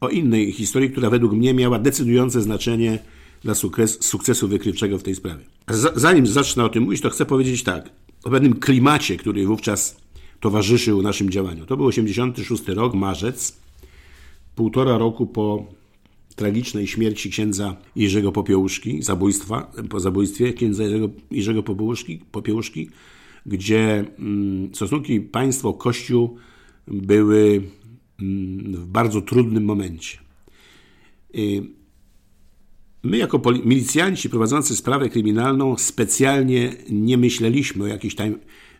o 0.00 0.08
innej 0.08 0.52
historii, 0.52 0.90
która 0.90 1.10
według 1.10 1.32
mnie 1.32 1.54
miała 1.54 1.78
decydujące 1.78 2.42
znaczenie 2.42 2.98
dla 3.42 3.54
sukces, 3.54 4.04
sukcesu 4.04 4.48
wykrywczego 4.48 4.98
w 4.98 5.02
tej 5.02 5.14
sprawie. 5.14 5.44
Zanim 5.94 6.26
zacznę 6.26 6.64
o 6.64 6.68
tym 6.68 6.82
mówić, 6.82 7.00
to 7.00 7.10
chcę 7.10 7.26
powiedzieć 7.26 7.62
tak, 7.62 7.90
o 8.24 8.30
pewnym 8.30 8.54
klimacie, 8.54 9.16
który 9.16 9.46
wówczas 9.46 9.96
towarzyszył 10.40 11.02
naszym 11.02 11.30
działaniu. 11.30 11.66
To 11.66 11.76
był 11.76 11.86
86 11.86 12.68
rok, 12.68 12.94
marzec, 12.94 13.56
półtora 14.54 14.98
roku 14.98 15.26
po 15.26 15.66
tragicznej 16.36 16.86
śmierci 16.86 17.30
księdza 17.30 17.76
Jerzego 17.96 18.32
Popiełuszki, 18.32 19.02
zabójstwa, 19.02 19.72
po 19.88 20.00
zabójstwie 20.00 20.52
księdza 20.52 20.82
Jerzego, 20.82 21.08
Jerzego 21.30 21.62
Popiełuszki, 21.62 22.20
Popiełuszki, 22.32 22.90
gdzie 23.46 24.04
mm, 24.18 24.74
stosunki 24.74 25.20
państwo-kościół 25.20 26.36
były 26.88 27.62
w 28.18 28.86
bardzo 28.86 29.20
trudnym 29.20 29.64
momencie. 29.64 30.18
My, 33.02 33.18
jako 33.18 33.42
milicjanci 33.64 34.30
prowadzący 34.30 34.76
sprawę 34.76 35.08
kryminalną, 35.08 35.76
specjalnie 35.78 36.72
nie 36.90 37.18
myśleliśmy 37.18 37.84
o 37.84 37.86
jakichś 37.86 38.14
tam 38.14 38.34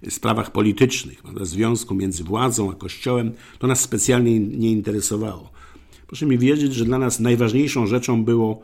sprawach 0.09 0.53
politycznych, 0.53 1.23
prawda? 1.23 1.45
związku 1.45 1.95
między 1.95 2.25
władzą 2.25 2.71
a 2.73 2.75
kościołem. 2.75 3.33
To 3.59 3.67
nas 3.67 3.81
specjalnie 3.81 4.41
nie 4.41 4.73
interesowało. 4.73 5.51
Proszę 6.07 6.27
mi 6.27 6.39
wierzyć, 6.39 6.75
że 6.75 6.85
dla 6.85 6.99
nas 6.99 7.21
najważniejszą 7.21 7.87
rzeczą 7.87 8.25
było 8.25 8.63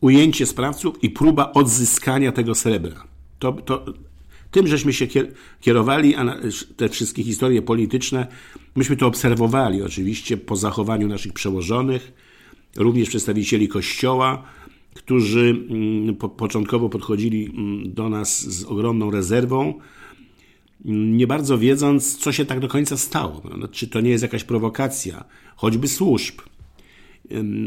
ujęcie 0.00 0.46
sprawców 0.46 1.04
i 1.04 1.10
próba 1.10 1.52
odzyskania 1.52 2.32
tego 2.32 2.54
srebra. 2.54 3.04
To, 3.38 3.52
to, 3.52 3.84
tym 4.50 4.66
żeśmy 4.66 4.92
się 4.92 5.06
kierowali, 5.60 6.14
a 6.14 6.36
te 6.76 6.88
wszystkie 6.88 7.22
historie 7.22 7.62
polityczne, 7.62 8.26
myśmy 8.76 8.96
to 8.96 9.06
obserwowali 9.06 9.82
oczywiście 9.82 10.36
po 10.36 10.56
zachowaniu 10.56 11.08
naszych 11.08 11.32
przełożonych, 11.32 12.12
również 12.76 13.08
przedstawicieli 13.08 13.68
Kościoła, 13.68 14.42
którzy 14.94 15.64
mm, 15.70 16.16
początkowo 16.16 16.88
podchodzili 16.88 17.44
mm, 17.46 17.94
do 17.94 18.08
nas 18.08 18.50
z 18.52 18.64
ogromną 18.64 19.10
rezerwą, 19.10 19.74
nie 20.84 21.26
bardzo 21.26 21.58
wiedząc, 21.58 22.16
co 22.16 22.32
się 22.32 22.44
tak 22.44 22.60
do 22.60 22.68
końca 22.68 22.96
stało. 22.96 23.42
Czy 23.72 23.88
to 23.88 24.00
nie 24.00 24.10
jest 24.10 24.22
jakaś 24.22 24.44
prowokacja, 24.44 25.24
choćby 25.56 25.88
służb. 25.88 26.34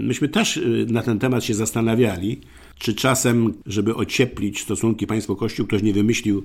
Myśmy 0.04 0.30
też 0.30 0.58
y, 0.58 0.86
na 0.90 1.04
ten 1.04 1.20
temat 1.20 1.44
się 1.44 1.54
zastanawiali, 1.54 2.42
czy 2.80 2.94
czasem, 2.94 3.54
żeby 3.66 3.96
ocieplić 3.96 4.62
stosunki 4.62 5.08
państwo-kościół, 5.08 5.68
ktoś 5.68 5.84
nie 5.84 5.94
wymyślił, 5.94 6.44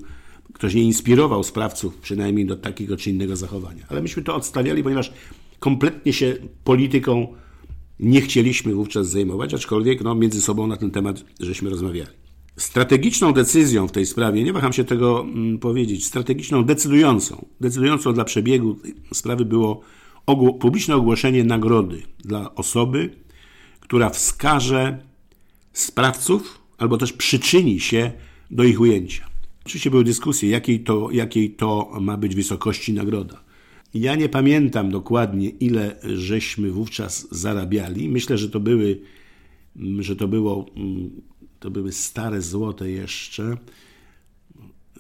ktoś 0.53 0.75
nie 0.75 0.83
inspirował 0.83 1.45
sprawców 1.45 1.97
przynajmniej 1.97 2.47
do 2.47 2.57
takiego 2.57 2.97
czy 2.97 3.11
innego 3.11 3.37
zachowania. 3.37 3.87
Ale 3.89 4.03
myśmy 4.03 4.23
to 4.23 4.35
odstawiali, 4.35 4.83
ponieważ 4.83 5.13
kompletnie 5.61 6.13
się 6.13 6.37
polityką 6.65 7.27
nie 8.01 8.21
chcieliśmy 8.21 8.75
wówczas 8.75 9.11
zajmować, 9.11 9.55
aczkolwiek 9.55 10.01
no, 10.01 10.15
między 10.15 10.43
sobą 10.43 10.67
na 10.67 10.77
ten 10.77 10.91
temat 10.91 11.25
żeśmy 11.41 11.71
rozmawiali. 11.71 12.11
Strategiczną 12.57 13.33
decyzją 13.33 13.89
w 13.89 13.93
tej 13.93 14.07
sprawie, 14.07 14.45
nie 14.45 14.53
waham 14.53 14.73
się 14.73 14.85
tego 14.85 15.21
mm, 15.21 15.59
powiedzieć, 15.59 16.07
strategiczną, 16.07 16.65
decydującą, 16.65 17.47
decydującą 17.61 18.15
dla 18.15 18.25
przebiegu 18.25 18.77
sprawy 19.13 19.45
było 19.45 19.81
ogło 20.27 20.55
publiczne 20.55 20.97
ogłoszenie 20.97 21.45
nagrody 21.45 22.03
dla 22.19 22.55
osoby, 22.55 23.11
która 23.81 24.11
wskaże 24.11 24.99
sprawców 25.73 26.59
albo 26.79 26.99
też 26.99 27.13
przyczyni 27.13 27.81
się 27.81 28.13
do 28.51 28.65
ich 28.65 28.81
ujęcia. 28.81 29.34
Oczywiście 29.67 29.91
były 29.91 30.05
dyskusje, 30.05 30.51
jakiej 30.51 30.81
to, 30.81 31.11
jakiej 31.11 31.51
to 31.51 31.99
ma 32.01 32.17
być 32.17 32.35
wysokości 32.35 32.93
nagroda. 32.93 33.45
Ja 33.95 34.17
nie 34.17 34.29
pamiętam 34.29 34.91
dokładnie, 34.91 35.49
ile 35.49 35.97
żeśmy 36.15 36.71
wówczas 36.71 37.29
zarabiali. 37.31 38.09
Myślę, 38.09 38.39
że 38.39 38.51
to 38.51 38.61
były, 38.61 39.01
że 39.99 40.17
to 40.17 40.29
było, 40.29 40.67
to 41.61 41.71
były 41.71 41.93
stare 41.93 42.43
złote 42.43 42.91
jeszcze. 42.91 43.57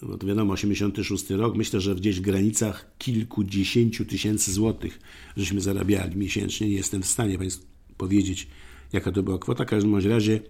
Bo 0.02 0.18
to 0.18 0.26
wiadomo, 0.26 0.52
86 0.52 1.30
rok. 1.30 1.56
Myślę, 1.56 1.80
że 1.80 1.94
gdzieś 1.94 2.18
w 2.18 2.22
granicach 2.22 2.96
kilkudziesięciu 2.98 4.04
tysięcy 4.04 4.52
złotych 4.52 5.00
żeśmy 5.36 5.60
zarabiali 5.60 6.16
miesięcznie. 6.16 6.68
Nie 6.68 6.74
jestem 6.74 7.02
w 7.02 7.06
stanie 7.06 7.38
Państwu 7.38 7.66
powiedzieć, 7.96 8.46
jaka 8.92 9.12
to 9.12 9.22
była 9.22 9.38
kwota. 9.38 9.64
W 9.64 9.68
każdym 9.68 9.96
razie 9.96 10.40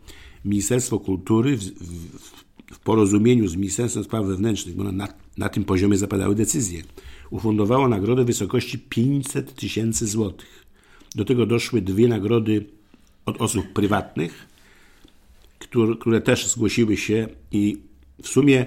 Ministerstwo 0.44 0.98
Kultury 0.98 1.56
w, 1.56 1.62
w, 1.62 2.43
w 2.74 2.78
porozumieniu 2.78 3.48
z 3.48 3.56
Ministerstwem 3.56 4.04
Spraw 4.04 4.26
Wewnętrznych, 4.26 4.76
bo 4.76 4.92
na, 4.92 5.08
na 5.38 5.48
tym 5.48 5.64
poziomie 5.64 5.98
zapadały 5.98 6.34
decyzje, 6.34 6.82
ufundowało 7.30 7.88
nagrodę 7.88 8.24
w 8.24 8.26
wysokości 8.26 8.78
500 8.78 9.54
tysięcy 9.54 10.06
złotych. 10.06 10.64
Do 11.14 11.24
tego 11.24 11.46
doszły 11.46 11.82
dwie 11.82 12.08
nagrody 12.08 12.66
od 13.26 13.40
osób 13.40 13.72
prywatnych, 13.72 14.48
które, 15.58 15.96
które 15.96 16.20
też 16.20 16.46
zgłosiły 16.46 16.96
się 16.96 17.28
i 17.52 17.78
w 18.22 18.28
sumie 18.28 18.66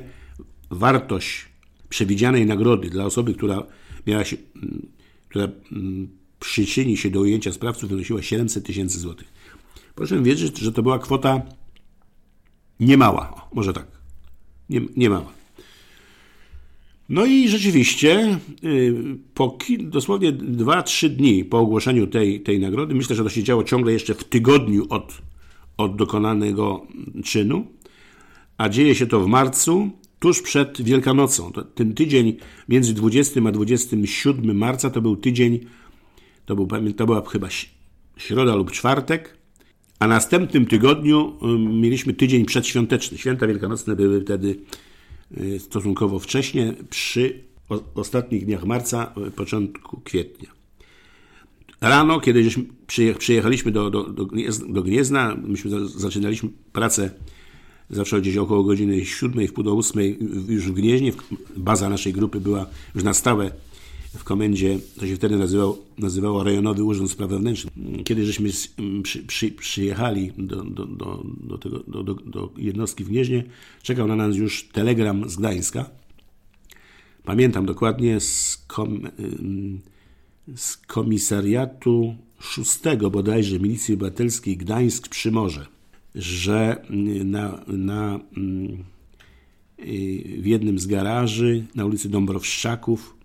wartość 0.70 1.46
przewidzianej 1.90 2.46
nagrody 2.46 2.90
dla 2.90 3.06
osoby, 3.06 3.34
która 3.34 3.64
miała 4.08 4.26
się, 4.26 4.38
która 5.30 5.48
mm, 5.72 6.08
przyczyni 6.40 6.98
się 6.98 7.10
do 7.10 7.20
ujęcia 7.20 7.54
sprawców, 7.54 7.90
wynosiła 7.90 8.22
700 8.22 8.66
tysięcy 8.66 9.00
złotych. 9.00 9.28
Proszę 9.96 10.24
wierzyć, 10.24 10.60
że 10.60 10.72
to 10.72 10.84
była 10.84 11.00
kwota 11.00 11.42
niemała, 12.80 13.50
może 13.54 13.74
tak, 13.74 13.97
nie, 14.70 14.82
niemała. 14.96 15.38
No 17.10 17.26
i 17.26 17.50
rzeczywiście 17.50 18.40
y, 18.64 18.94
po 19.34 19.58
dosłownie 19.80 20.34
2-3 20.34 21.10
dni 21.10 21.46
po 21.46 21.60
ogłoszeniu 21.60 22.08
tej, 22.08 22.42
tej 22.42 22.60
nagrody, 22.60 22.96
myślę, 22.96 23.16
że 23.16 23.24
to 23.24 23.30
się 23.30 23.44
działo 23.44 23.64
ciągle 23.64 23.94
jeszcze 23.94 24.14
w 24.14 24.24
tygodniu 24.24 24.86
od, 24.90 25.22
od 25.78 25.96
dokonanego 25.96 26.88
czynu, 27.24 27.68
a 28.58 28.70
dzieje 28.70 28.96
się 28.96 29.08
to 29.08 29.20
w 29.20 29.28
marcu, 29.28 29.90
tuż 30.20 30.42
przed 30.42 30.82
Wielkanocą. 30.82 31.52
Ten 31.76 31.94
tydzień 31.94 32.38
między 32.70 32.94
20 32.94 33.42
a 33.48 33.52
27 33.52 34.58
marca 34.58 34.90
to 34.90 35.02
był 35.02 35.16
tydzień, 35.16 35.60
to, 36.46 36.56
był, 36.56 36.68
to 36.94 37.06
była 37.06 37.26
chyba 37.26 37.48
środa 38.18 38.56
lub 38.56 38.72
czwartek, 38.72 39.37
a 40.00 40.08
następnym 40.08 40.66
tygodniu 40.66 41.34
mieliśmy 41.60 42.14
tydzień 42.14 42.46
przedświąteczny. 42.46 43.18
Święta 43.18 43.48
wielkanocne 43.48 43.96
były 43.96 44.22
wtedy 44.22 44.56
y, 45.38 45.60
stosunkowo 45.60 46.20
wcześnie, 46.20 46.74
przy 46.90 47.44
ostatnich 47.96 48.46
dniach 48.46 48.66
marca, 48.66 49.14
y, 49.28 49.32
początku 49.32 50.02
kwietnia. 50.02 50.58
Rano, 51.82 52.20
kiedy 52.20 52.50
przyjechaliśmy 53.18 53.72
do, 53.72 53.90
do, 53.90 54.04
do 54.70 54.84
Gniezna, 54.84 55.38
myśmy 55.44 55.88
zaczynaliśmy 55.88 56.50
pracę 56.74 57.12
zawsze 57.90 58.22
gdzieś 58.22 58.38
około 58.38 58.64
godziny 58.64 59.06
7, 59.06 59.48
w 59.48 59.54
pół 59.54 59.64
do 59.64 59.78
8 59.78 60.04
już 60.48 60.68
w 60.68 60.74
Gnieźnie. 60.74 61.12
Baza 61.58 61.90
naszej 61.90 62.14
grupy 62.14 62.40
była 62.40 62.66
już 62.96 63.04
na 63.04 63.14
stałe 63.14 63.52
w 64.18 64.24
komendzie, 64.24 64.80
to 65.00 65.08
się 65.08 65.16
wtedy 65.16 65.38
nazywało, 65.38 65.78
nazywało 65.98 66.44
Rejonowy 66.44 66.84
Urząd 66.84 67.12
Spraw 67.12 67.30
Wewnętrznych. 67.30 67.74
Kiedy 68.04 68.26
żeśmy 68.26 68.50
przy, 69.04 69.24
przy, 69.24 69.52
przyjechali 69.52 70.32
do, 70.38 70.64
do, 70.64 70.86
do, 70.86 71.24
do, 71.44 71.58
tego, 71.58 71.80
do, 71.80 72.04
do, 72.04 72.14
do 72.14 72.50
jednostki 72.58 73.04
w 73.04 73.10
Gnieźnie, 73.10 73.44
czekał 73.84 74.08
na 74.08 74.16
nas 74.16 74.36
już 74.36 74.68
telegram 74.68 75.30
z 75.30 75.36
Gdańska. 75.36 75.90
Pamiętam 77.24 77.66
dokładnie 77.66 78.20
z, 78.20 78.64
kom, 78.68 79.02
z 80.56 80.78
komisariatu 80.78 82.16
szóstego 82.40 83.12
bodajże 83.12 83.60
Milicji 83.60 83.94
Obywatelskiej 83.94 84.58
Gdańsk 84.58 85.08
przy 85.08 85.32
Morze, 85.32 85.66
że 86.16 86.86
na, 87.26 87.64
na, 87.68 88.20
w 90.40 90.46
jednym 90.46 90.80
z 90.80 90.88
garaży 90.88 91.66
na 91.76 91.86
ulicy 91.86 92.10
Dąbrowszczaków 92.10 93.17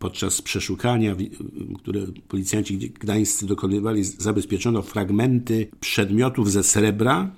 podczas 0.00 0.42
przeszukania, 0.42 1.16
które 1.78 2.06
policjanci 2.28 2.78
gdańscy 2.78 3.46
dokonywali, 3.46 4.04
zabezpieczono 4.04 4.82
fragmenty 4.82 5.68
przedmiotów 5.80 6.52
ze 6.52 6.62
srebra, 6.62 7.30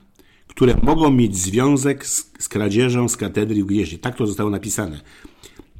które 0.49 0.76
mogą 0.83 1.11
mieć 1.11 1.37
związek 1.37 2.07
z, 2.07 2.33
z 2.38 2.49
kradzieżą 2.49 3.09
z 3.09 3.16
katedry 3.16 3.64
w 3.64 3.66
Gnieźnie. 3.66 3.99
Tak 3.99 4.16
to 4.16 4.26
zostało 4.26 4.50
napisane. 4.50 5.00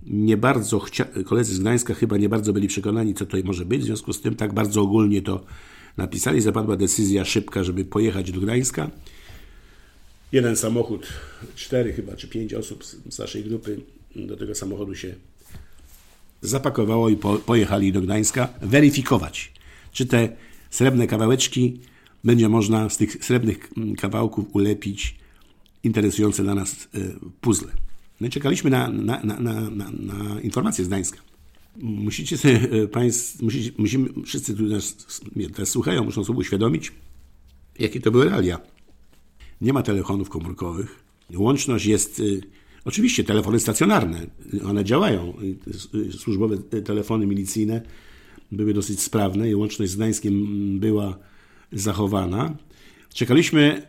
Nie 0.07 0.37
bardzo 0.37 0.79
chcia- 0.79 1.25
koledzy 1.25 1.55
z 1.55 1.61
Gdańska 1.61 1.95
chyba 1.95 2.17
nie 2.17 2.29
bardzo 2.29 2.53
byli 2.53 2.69
przekonani, 2.69 3.15
co 3.15 3.27
to 3.27 3.37
może 3.45 3.65
być, 3.65 3.83
w 3.83 3.85
związku 3.85 4.12
z 4.12 4.21
tym 4.21 4.35
tak 4.35 4.53
bardzo 4.53 4.83
ogólnie 4.83 5.23
to 5.23 5.45
napisali. 5.97 6.41
Zapadła 6.41 6.77
decyzja 6.77 7.25
szybka, 7.25 7.65
żeby 7.65 7.85
pojechać 7.85 8.33
do 8.33 8.41
Gdańska. 8.41 8.91
Jeden 10.33 10.57
samochód, 10.57 11.07
cztery 11.55 11.93
chyba, 11.93 12.17
czy 12.17 12.29
pięć 12.29 12.55
osób 12.55 12.85
z 12.85 13.19
naszej 13.19 13.45
grupy 13.45 13.81
do 14.17 14.37
tego 14.37 14.55
samochodu 14.55 14.95
się 14.95 15.15
zapakowało 16.43 17.09
i 17.09 17.17
po, 17.17 17.37
pojechali 17.37 17.93
do 17.93 18.01
Gdańska 18.01 18.49
weryfikować, 18.63 19.53
czy 19.93 20.07
te 20.07 20.37
srebrne 20.71 21.07
kawałeczki 21.07 21.81
będzie 22.25 22.49
można 22.49 22.89
z 22.89 22.97
tych 22.97 23.25
srebrnych 23.25 23.71
mm, 23.77 23.97
kawałków 23.97 24.55
ulepić 24.55 25.17
interesujące 25.85 26.43
dla 26.43 26.55
nas 26.55 26.89
e, 26.95 26.99
puzzle. 27.41 27.73
No 28.21 28.27
i 28.27 28.31
czekaliśmy 28.31 28.71
na, 28.71 28.89
na, 28.89 29.21
na, 29.25 29.41
na, 29.41 29.91
na 29.91 30.41
informacje 30.41 30.85
z 30.85 30.89
Gdańska. 30.89 31.19
Musicie 31.77 32.39
sobie 32.39 32.61
e, 32.83 32.89
Państwo, 32.89 33.45
musicie, 33.45 33.71
musimy, 33.79 34.09
wszyscy, 34.27 34.55
którzy 34.55 34.75
nas 34.75 34.97
teraz 35.55 35.69
słuchają, 35.69 36.05
muszą 36.05 36.25
sobie 36.25 36.39
uświadomić, 36.39 36.93
jakie 37.79 38.01
to 38.01 38.11
były 38.11 38.25
realia. 38.25 38.59
Nie 39.61 39.73
ma 39.73 39.83
telefonów 39.83 40.28
komórkowych. 40.28 41.05
Łączność 41.35 41.87
jest 41.87 42.21
e, 42.21 42.23
Oczywiście 42.84 43.25
telefony 43.25 43.60
stacjonarne, 43.60 44.26
one 44.64 44.84
działają. 44.84 45.34
Służbowe 46.18 46.58
telefony 46.58 47.26
milicyjne 47.26 47.82
były 48.52 48.75
dosyć 48.75 49.00
sprawne 49.00 49.50
i 49.50 49.54
łączność 49.54 49.92
z 49.92 49.97
Gdańskiem 49.97 50.47
była 50.80 51.18
zachowana. 51.73 52.56
Czekaliśmy, 53.14 53.86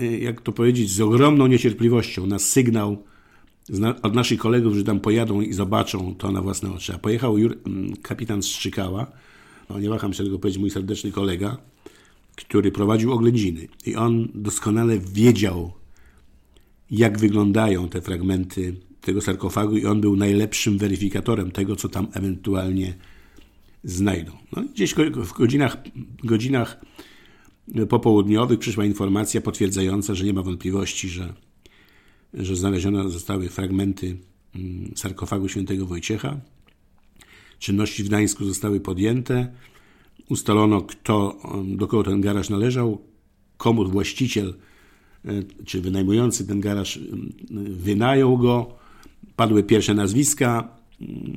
e, 0.00 0.18
jak 0.18 0.40
to 0.40 0.52
powiedzieć, 0.52 0.90
z 0.90 1.00
ogromną 1.00 1.46
niecierpliwością 1.46 2.26
na 2.26 2.38
sygnał 2.38 3.04
od 4.02 4.14
naszych 4.14 4.38
kolegów, 4.38 4.74
że 4.74 4.84
tam 4.84 5.00
pojadą 5.00 5.40
i 5.40 5.52
zobaczą 5.52 6.14
to 6.14 6.32
na 6.32 6.42
własne 6.42 6.72
oczy. 6.72 6.94
A 6.94 6.98
pojechał 6.98 7.36
kapitan 8.02 8.42
Strzykała, 8.42 9.06
no 9.70 9.80
nie 9.80 9.88
waham 9.88 10.14
się 10.14 10.24
tego 10.24 10.38
powiedzieć, 10.38 10.60
mój 10.60 10.70
serdeczny 10.70 11.12
kolega, 11.12 11.56
który 12.36 12.72
prowadził 12.72 13.12
oględziny. 13.12 13.68
I 13.86 13.96
on 13.96 14.28
doskonale 14.34 14.98
wiedział, 14.98 15.72
jak 16.98 17.18
wyglądają 17.18 17.88
te 17.88 18.00
fragmenty 18.00 18.76
tego 19.00 19.20
sarkofagu 19.20 19.76
i 19.76 19.86
on 19.86 20.00
był 20.00 20.16
najlepszym 20.16 20.78
weryfikatorem 20.78 21.50
tego, 21.50 21.76
co 21.76 21.88
tam 21.88 22.08
ewentualnie 22.12 22.94
znajdą. 23.84 24.32
No, 24.56 24.62
gdzieś 24.62 24.94
w 25.14 25.32
godzinach, 25.32 25.76
godzinach 26.24 26.80
popołudniowych 27.88 28.58
przyszła 28.58 28.84
informacja 28.84 29.40
potwierdzająca, 29.40 30.14
że 30.14 30.24
nie 30.24 30.32
ma 30.32 30.42
wątpliwości, 30.42 31.08
że, 31.08 31.34
że 32.34 32.56
znalezione 32.56 33.10
zostały 33.10 33.48
fragmenty 33.48 34.16
mm, 34.54 34.92
sarkofagu 34.96 35.48
świętego 35.48 35.86
Wojciecha. 35.86 36.40
Czynności 37.58 38.04
w 38.04 38.08
Gdańsku 38.08 38.44
zostały 38.44 38.80
podjęte. 38.80 39.52
Ustalono, 40.28 40.82
kto, 40.82 41.40
do 41.64 41.86
kogo 41.86 42.02
ten 42.02 42.20
garaż 42.20 42.50
należał, 42.50 43.00
komu 43.56 43.88
właściciel 43.88 44.54
czy 45.64 45.80
wynajmujący 45.80 46.46
ten 46.46 46.60
garaż 46.60 47.00
wynajął 47.70 48.38
go. 48.38 48.74
Padły 49.36 49.62
pierwsze 49.62 49.94
nazwiska, 49.94 50.76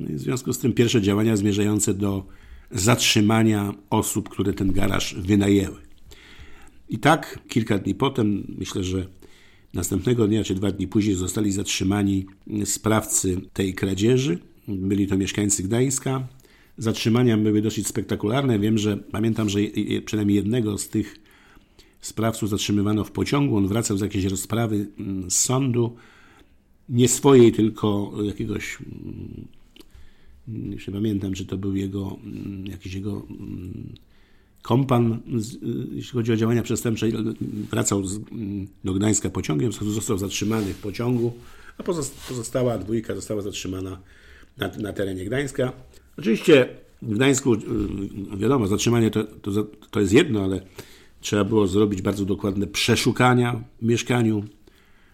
w 0.08 0.18
związku 0.20 0.52
z 0.52 0.58
tym 0.58 0.72
pierwsze 0.72 1.02
działania 1.02 1.36
zmierzające 1.36 1.94
do 1.94 2.26
zatrzymania 2.70 3.74
osób, 3.90 4.28
które 4.28 4.52
ten 4.52 4.72
garaż 4.72 5.14
wynajęły. 5.14 5.76
I 6.88 6.98
tak 6.98 7.38
kilka 7.48 7.78
dni 7.78 7.94
potem, 7.94 8.54
myślę, 8.58 8.84
że 8.84 9.06
następnego 9.74 10.28
dnia 10.28 10.44
czy 10.44 10.54
dwa 10.54 10.70
dni 10.70 10.88
później 10.88 11.14
zostali 11.14 11.52
zatrzymani 11.52 12.26
sprawcy 12.64 13.40
tej 13.52 13.74
kradzieży. 13.74 14.38
Byli 14.68 15.06
to 15.06 15.16
mieszkańcy 15.16 15.62
Gdańska. 15.62 16.28
Zatrzymania 16.78 17.36
były 17.36 17.62
dosyć 17.62 17.86
spektakularne. 17.86 18.58
Wiem, 18.58 18.78
że 18.78 18.96
pamiętam, 18.96 19.48
że 19.48 19.58
przynajmniej 20.04 20.36
jednego 20.36 20.78
z 20.78 20.88
tych 20.88 21.16
Sprawców 22.00 22.50
zatrzymywano 22.50 23.04
w 23.04 23.10
pociągu, 23.10 23.56
on 23.56 23.68
wracał 23.68 23.96
z 23.96 24.00
jakiejś 24.00 24.24
rozprawy 24.24 24.86
mm, 24.98 25.30
z 25.30 25.38
sądu, 25.38 25.96
nie 26.88 27.08
swojej, 27.08 27.52
tylko 27.52 28.12
jakiegoś, 28.22 28.78
mm, 28.80 29.46
nie 30.86 30.92
pamiętam, 30.92 31.32
czy 31.32 31.46
to 31.46 31.56
był 31.56 31.76
jego, 31.76 32.16
mm, 32.24 32.66
jakiś 32.66 32.94
jego 32.94 33.26
kompan, 34.62 35.20
jeśli 35.92 36.12
chodzi 36.12 36.32
o 36.32 36.36
działania 36.36 36.62
przestępcze, 36.62 37.08
wracał 37.70 38.02
do 38.84 38.94
Gdańska 38.94 39.30
pociągiem, 39.30 39.72
został 39.72 40.18
zatrzymany 40.18 40.74
w 40.74 40.78
pociągu, 40.78 41.32
a 41.78 41.82
pozostała 42.28 42.78
dwójka 42.78 43.14
została 43.14 43.42
zatrzymana 43.42 43.98
na, 44.56 44.68
na 44.68 44.92
terenie 44.92 45.24
Gdańska. 45.24 45.72
Oczywiście 46.18 46.68
w 47.02 47.14
Gdańsku, 47.14 47.56
wiadomo, 48.36 48.66
zatrzymanie 48.66 49.10
to, 49.10 49.24
to, 49.24 49.66
to 49.90 50.00
jest 50.00 50.12
jedno, 50.12 50.44
ale 50.44 50.60
Trzeba 51.20 51.44
było 51.44 51.66
zrobić 51.66 52.02
bardzo 52.02 52.24
dokładne 52.24 52.66
przeszukania 52.66 53.64
w 53.82 53.86
mieszkaniu, 53.86 54.44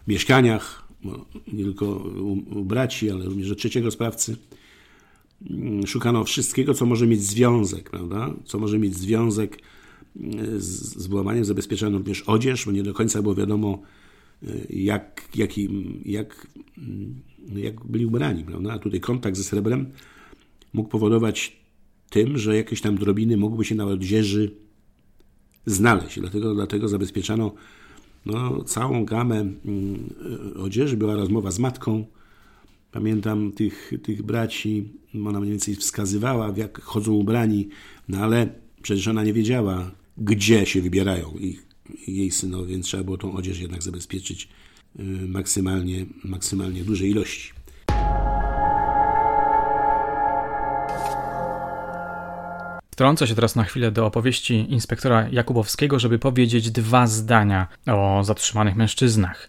mieszkaniach, 0.08 0.88
nie 1.52 1.64
tylko 1.64 1.86
u, 1.86 2.32
u 2.32 2.64
braci, 2.64 3.10
ale 3.10 3.24
również 3.24 3.50
u 3.50 3.54
trzeciego 3.54 3.90
sprawcy. 3.90 4.36
Mm, 5.50 5.86
szukano 5.86 6.24
wszystkiego, 6.24 6.74
co 6.74 6.86
może 6.86 7.06
mieć 7.06 7.22
związek, 7.22 7.90
prawda? 7.90 8.34
Co 8.44 8.58
może 8.58 8.78
mieć 8.78 8.96
związek 8.96 9.58
mm, 10.16 10.60
z, 10.60 10.96
z 10.96 11.06
włamaniem. 11.06 11.44
Zabezpieczano 11.44 11.98
również 11.98 12.22
odzież, 12.22 12.66
bo 12.66 12.72
nie 12.72 12.82
do 12.82 12.94
końca 12.94 13.22
było 13.22 13.34
wiadomo, 13.34 13.82
y, 14.42 14.66
jak, 14.70 15.28
jak, 15.34 15.50
jak, 16.04 16.46
mm, 16.78 17.22
jak 17.56 17.84
byli 17.84 18.06
ubrani, 18.06 18.44
prawda? 18.44 18.72
A 18.72 18.78
tutaj 18.78 19.00
kontakt 19.00 19.36
ze 19.36 19.44
srebrem 19.44 19.92
mógł 20.72 20.88
powodować 20.88 21.56
tym, 22.10 22.38
że 22.38 22.56
jakieś 22.56 22.80
tam 22.80 22.98
drobiny 22.98 23.36
mogłyby 23.36 23.64
się 23.64 23.74
na 23.74 23.84
odzieży 23.84 24.63
znaleźć. 25.66 26.20
Dlatego, 26.20 26.54
dlatego 26.54 26.88
zabezpieczano 26.88 27.52
no, 28.26 28.64
całą 28.64 29.04
gamę 29.04 29.36
mm, 29.36 30.14
odzieży. 30.56 30.96
Była 30.96 31.14
rozmowa 31.14 31.50
z 31.50 31.58
matką. 31.58 32.04
Pamiętam 32.92 33.52
tych, 33.52 33.92
tych 34.02 34.22
braci, 34.22 34.88
ona 35.26 35.40
mniej 35.40 35.50
więcej 35.50 35.74
wskazywała, 35.74 36.52
w 36.52 36.56
jak 36.56 36.80
chodzą 36.82 37.12
ubrani, 37.12 37.68
no 38.08 38.18
ale 38.18 38.48
przecież 38.82 39.08
ona 39.08 39.24
nie 39.24 39.32
wiedziała, 39.32 39.90
gdzie 40.18 40.66
się 40.66 40.82
wybierają 40.82 41.34
ich, 41.40 41.66
jej 42.06 42.30
synowie, 42.30 42.66
więc 42.66 42.86
trzeba 42.86 43.04
było 43.04 43.18
tą 43.18 43.32
odzież 43.32 43.60
jednak 43.60 43.82
zabezpieczyć 43.82 44.48
y, 44.98 45.02
maksymalnie, 45.28 46.06
maksymalnie 46.24 46.84
dużej 46.84 47.10
ilości. 47.10 47.52
Wtrącę 52.94 53.26
się 53.26 53.34
teraz 53.34 53.56
na 53.56 53.64
chwilę 53.64 53.90
do 53.90 54.06
opowieści 54.06 54.72
inspektora 54.72 55.28
Jakubowskiego, 55.30 55.98
żeby 55.98 56.18
powiedzieć 56.18 56.70
dwa 56.70 57.06
zdania 57.06 57.66
o 57.86 58.24
zatrzymanych 58.24 58.76
mężczyznach. 58.76 59.48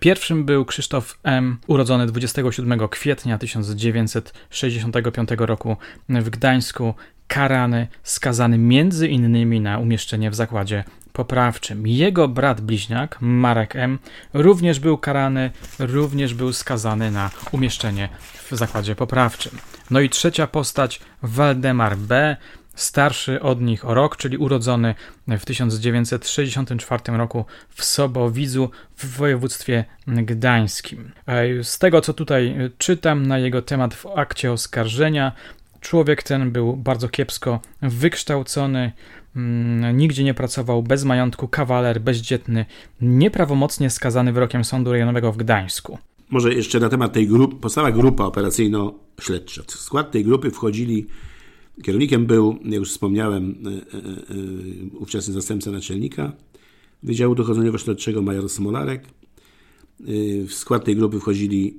Pierwszym 0.00 0.44
był 0.44 0.64
Krzysztof 0.64 1.18
M., 1.22 1.58
urodzony 1.66 2.06
27 2.06 2.88
kwietnia 2.88 3.38
1965 3.38 5.28
roku 5.38 5.76
w 6.08 6.30
Gdańsku, 6.30 6.94
karany, 7.26 7.88
skazany 8.02 8.58
między 8.58 9.08
innymi 9.08 9.60
na 9.60 9.78
umieszczenie 9.78 10.30
w 10.30 10.34
zakładzie 10.34 10.84
poprawczym. 11.12 11.86
Jego 11.86 12.28
brat 12.28 12.60
bliźniak, 12.60 13.18
Marek 13.20 13.76
M., 13.76 13.98
również 14.32 14.80
był 14.80 14.98
karany, 14.98 15.50
również 15.78 16.34
był 16.34 16.52
skazany 16.52 17.10
na 17.10 17.30
umieszczenie 17.52 18.08
w 18.50 18.56
zakładzie 18.56 18.94
poprawczym. 18.94 19.52
No 19.90 20.00
i 20.00 20.10
trzecia 20.10 20.46
postać, 20.46 21.00
Waldemar 21.22 21.96
B., 21.96 22.36
starszy 22.74 23.40
od 23.40 23.60
nich 23.60 23.84
o 23.84 23.94
rok, 23.94 24.16
czyli 24.16 24.36
urodzony 24.36 24.94
w 25.28 25.44
1964 25.44 27.02
roku 27.06 27.44
w 27.68 27.84
Sobowidzu 27.84 28.70
w 28.96 29.16
województwie 29.16 29.84
gdańskim. 30.06 31.12
E, 31.26 31.64
z 31.64 31.78
tego, 31.78 32.00
co 32.00 32.12
tutaj 32.12 32.70
czytam 32.78 33.26
na 33.26 33.38
jego 33.38 33.62
temat 33.62 33.94
w 33.94 34.06
akcie 34.06 34.52
oskarżenia, 34.52 35.32
człowiek 35.80 36.22
ten 36.22 36.50
był 36.50 36.76
bardzo 36.76 37.08
kiepsko 37.08 37.60
wykształcony, 37.82 38.92
mm, 39.36 39.96
nigdzie 39.96 40.24
nie 40.24 40.34
pracował, 40.34 40.82
bez 40.82 41.04
majątku, 41.04 41.48
kawaler, 41.48 42.00
bezdzietny, 42.00 42.66
nieprawomocnie 43.00 43.90
skazany 43.90 44.32
wyrokiem 44.32 44.64
Sądu 44.64 44.92
Rejonowego 44.92 45.32
w 45.32 45.36
Gdańsku. 45.36 45.98
Może 46.30 46.54
jeszcze 46.54 46.80
na 46.80 46.88
temat 46.88 47.12
tej 47.12 47.26
grupy, 47.26 47.56
powstała 47.56 47.92
grupa 47.92 48.24
operacyjno-śledcza. 48.24 49.62
W 49.66 49.70
skład 49.70 50.10
tej 50.10 50.24
grupy 50.24 50.50
wchodzili 50.50 51.06
Kierownikiem 51.82 52.26
był, 52.26 52.58
jak 52.64 52.74
już 52.80 52.90
wspomniałem, 52.90 53.54
e, 53.64 53.68
e, 53.68 53.98
e, 53.98 54.98
ówczesny 54.98 55.34
zastępca 55.34 55.70
naczelnika 55.70 56.32
Wydziału 57.02 57.34
Dochodzeniowo-Śledczego 57.34 58.22
major 58.22 58.48
Smolarek. 58.48 59.06
W 60.48 60.52
skład 60.52 60.84
tej 60.84 60.96
grupy 60.96 61.20
wchodzili 61.20 61.74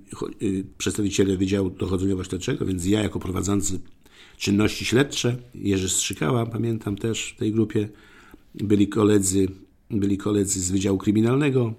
przedstawiciele 0.78 1.38
Wydziału 1.38 1.70
Dochodzeniowo-Śledczego, 1.70 2.66
więc 2.66 2.86
ja 2.86 3.04
jako 3.04 3.20
prowadzący 3.20 3.80
czynności 4.38 4.86
śledcze, 4.86 5.38
Jerzy 5.56 5.90
Strzykała, 5.90 6.46
pamiętam 6.46 6.96
też 6.96 7.34
w 7.36 7.40
tej 7.40 7.52
grupie, 7.52 7.90
byli 8.56 8.88
koledzy, 8.88 9.48
byli 9.90 10.18
koledzy 10.18 10.60
z 10.60 10.72
Wydziału 10.72 10.98
Kryminalnego, 10.98 11.74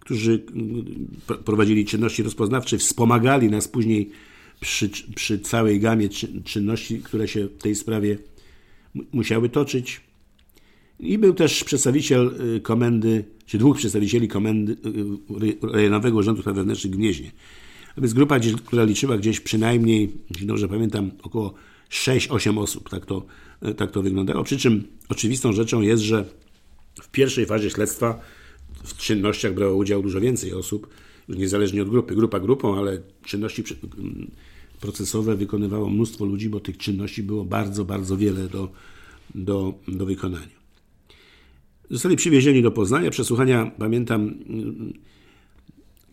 którzy 0.00 0.44
prowadzili 1.44 1.84
czynności 1.84 2.22
rozpoznawcze, 2.22 2.78
wspomagali 2.78 3.50
nas 3.50 3.68
później 3.68 4.10
przy, 4.60 4.88
przy 5.14 5.38
całej 5.38 5.80
gamie 5.80 6.08
czynności, 6.44 6.98
które 6.98 7.28
się 7.28 7.46
w 7.46 7.62
tej 7.62 7.74
sprawie 7.74 8.18
musiały 9.12 9.48
toczyć. 9.48 10.00
I 11.00 11.18
był 11.18 11.34
też 11.34 11.64
przedstawiciel 11.64 12.34
y, 12.56 12.60
komendy, 12.60 13.24
czy 13.46 13.58
dwóch 13.58 13.76
przedstawicieli 13.76 14.28
komendy 14.28 14.76
y, 15.62 15.72
Rejonowego 15.72 16.18
Urzędu 16.18 16.40
Spraw 16.40 16.56
Wewnętrznych 16.56 16.92
w 16.92 16.96
Gnieźnie. 16.96 17.32
To 17.94 18.00
jest 18.00 18.14
grupa, 18.14 18.38
która 18.64 18.84
liczyła 18.84 19.18
gdzieś 19.18 19.40
przynajmniej, 19.40 20.12
jeśli 20.30 20.46
dobrze 20.46 20.68
pamiętam, 20.68 21.10
około 21.22 21.54
6-8 21.90 22.58
osób. 22.58 22.90
Tak 22.90 23.06
to, 23.06 23.26
y, 23.68 23.74
tak 23.74 23.90
to 23.90 24.02
wyglądało. 24.02 24.44
Przy 24.44 24.58
czym 24.58 24.84
oczywistą 25.08 25.52
rzeczą 25.52 25.80
jest, 25.80 26.02
że 26.02 26.24
w 27.02 27.08
pierwszej 27.08 27.46
fazie 27.46 27.70
śledztwa 27.70 28.20
w 28.84 28.96
czynnościach 28.96 29.54
brało 29.54 29.76
udział 29.76 30.02
dużo 30.02 30.20
więcej 30.20 30.52
osób, 30.52 30.88
niezależnie 31.28 31.82
od 31.82 31.90
grupy. 31.90 32.14
Grupa 32.14 32.40
grupą, 32.40 32.78
ale 32.78 33.02
czynności 33.24 33.64
procesowe 34.80 35.36
wykonywało 35.36 35.90
mnóstwo 35.90 36.24
ludzi, 36.24 36.48
bo 36.48 36.60
tych 36.60 36.78
czynności 36.78 37.22
było 37.22 37.44
bardzo, 37.44 37.84
bardzo 37.84 38.16
wiele 38.16 38.48
do, 38.48 38.68
do, 39.34 39.74
do 39.88 40.06
wykonania. 40.06 40.64
Zostali 41.90 42.16
przywiezieni 42.16 42.62
do 42.62 42.70
Poznania. 42.70 43.10
Przesłuchania, 43.10 43.70
pamiętam, 43.78 44.34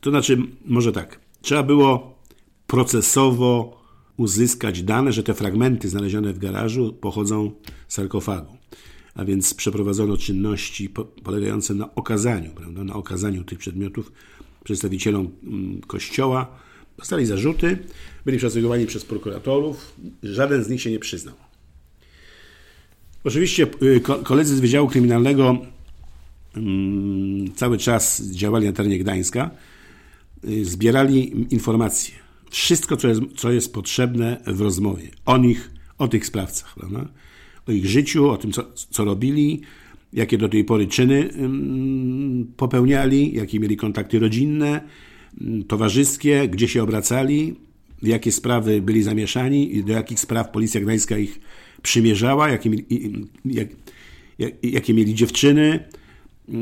to 0.02 0.10
znaczy, 0.10 0.38
może 0.66 0.92
tak, 0.92 1.20
trzeba 1.42 1.64
było 1.64 2.20
procesowo 2.68 3.82
uzyskać 4.18 4.84
dane, 4.84 5.14
że 5.14 5.24
te 5.24 5.34
fragmenty 5.34 5.90
znalezione 5.90 6.34
w 6.34 6.40
garażu 6.40 6.94
pochodzą 6.94 7.52
z 7.88 7.94
sarkofagu. 7.94 8.58
A 9.16 9.26
więc 9.26 9.54
przeprowadzono 9.54 10.18
czynności 10.18 10.90
polegające 11.24 11.74
na 11.74 11.96
okazaniu, 11.96 12.52
prawda, 12.56 12.84
na 12.84 12.94
okazaniu 12.94 13.44
tych 13.44 13.60
przedmiotów 13.60 14.12
przedstawicielom 14.64 15.30
mm, 15.44 15.82
kościoła, 15.82 16.62
Dostali 17.02 17.26
zarzuty, 17.26 17.78
byli 18.26 18.38
przesłuchiwani 18.38 18.86
przez 18.86 19.06
prokuratorów, 19.06 19.96
żaden 20.24 20.64
z 20.64 20.70
nich 20.70 20.82
się 20.82 20.92
nie 20.92 21.00
przyznał. 21.00 21.36
Oczywiście 23.24 23.68
y, 23.84 24.02
koledzy 24.24 24.56
z 24.56 24.60
Wydziału 24.60 24.88
Kryminalnego 24.88 25.58
mm, 26.56 27.54
cały 27.56 27.78
czas 27.78 28.22
działali 28.22 28.66
na 28.66 28.74
terenie 28.74 29.00
Gdańska, 29.00 29.52
y, 30.50 30.66
zbierali 30.66 31.48
informacje. 31.54 32.16
Wszystko, 32.50 32.98
co 32.98 33.08
jest, 33.08 33.22
co 33.38 33.52
jest 33.52 33.74
potrzebne 33.74 34.42
w 34.48 34.62
rozmowie 34.62 35.10
o 35.26 35.38
nich, 35.38 35.72
o 35.98 36.08
tych 36.08 36.26
sprawcach, 36.26 36.76
prawda? 36.76 37.08
o 37.68 37.72
ich 37.72 37.86
życiu, 37.86 38.30
o 38.30 38.38
tym, 38.38 38.52
co, 38.52 38.64
co 38.74 39.06
robili, 39.06 39.62
jakie 40.14 40.38
do 40.38 40.50
tej 40.50 40.64
pory 40.64 40.88
czyny 40.88 41.30
popełniali, 42.58 43.34
jakie 43.34 43.60
mieli 43.60 43.78
kontakty 43.78 44.20
rodzinne, 44.20 44.82
towarzyskie, 45.68 46.48
gdzie 46.50 46.68
się 46.68 46.84
obracali, 46.84 47.56
w 48.02 48.08
jakie 48.08 48.32
sprawy 48.32 48.82
byli 48.82 49.04
zamieszani 49.04 49.76
i 49.76 49.84
do 49.84 49.94
jakich 49.94 50.20
spraw 50.20 50.52
Policja 50.52 50.82
Gdańska 50.82 51.18
ich 51.18 51.40
przymierzała, 51.82 52.50
jakie, 52.50 52.70
jak, 53.46 53.68
jak, 54.40 54.54
jakie 54.64 54.94
mieli 54.94 55.14
dziewczyny, 55.14 55.80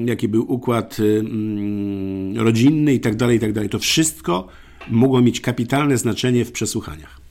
jaki 0.05 0.27
był 0.27 0.53
układ 0.53 0.97
rodzinny 2.35 2.93
i 2.93 2.99
tak 2.99 3.15
dalej, 3.15 3.37
i 3.37 3.39
tak. 3.39 3.69
To 3.71 3.79
wszystko 3.79 4.47
mogło 4.89 5.21
mieć 5.21 5.41
kapitalne 5.41 5.97
znaczenie 5.97 6.45
w 6.45 6.51
przesłuchaniach. 6.51 7.21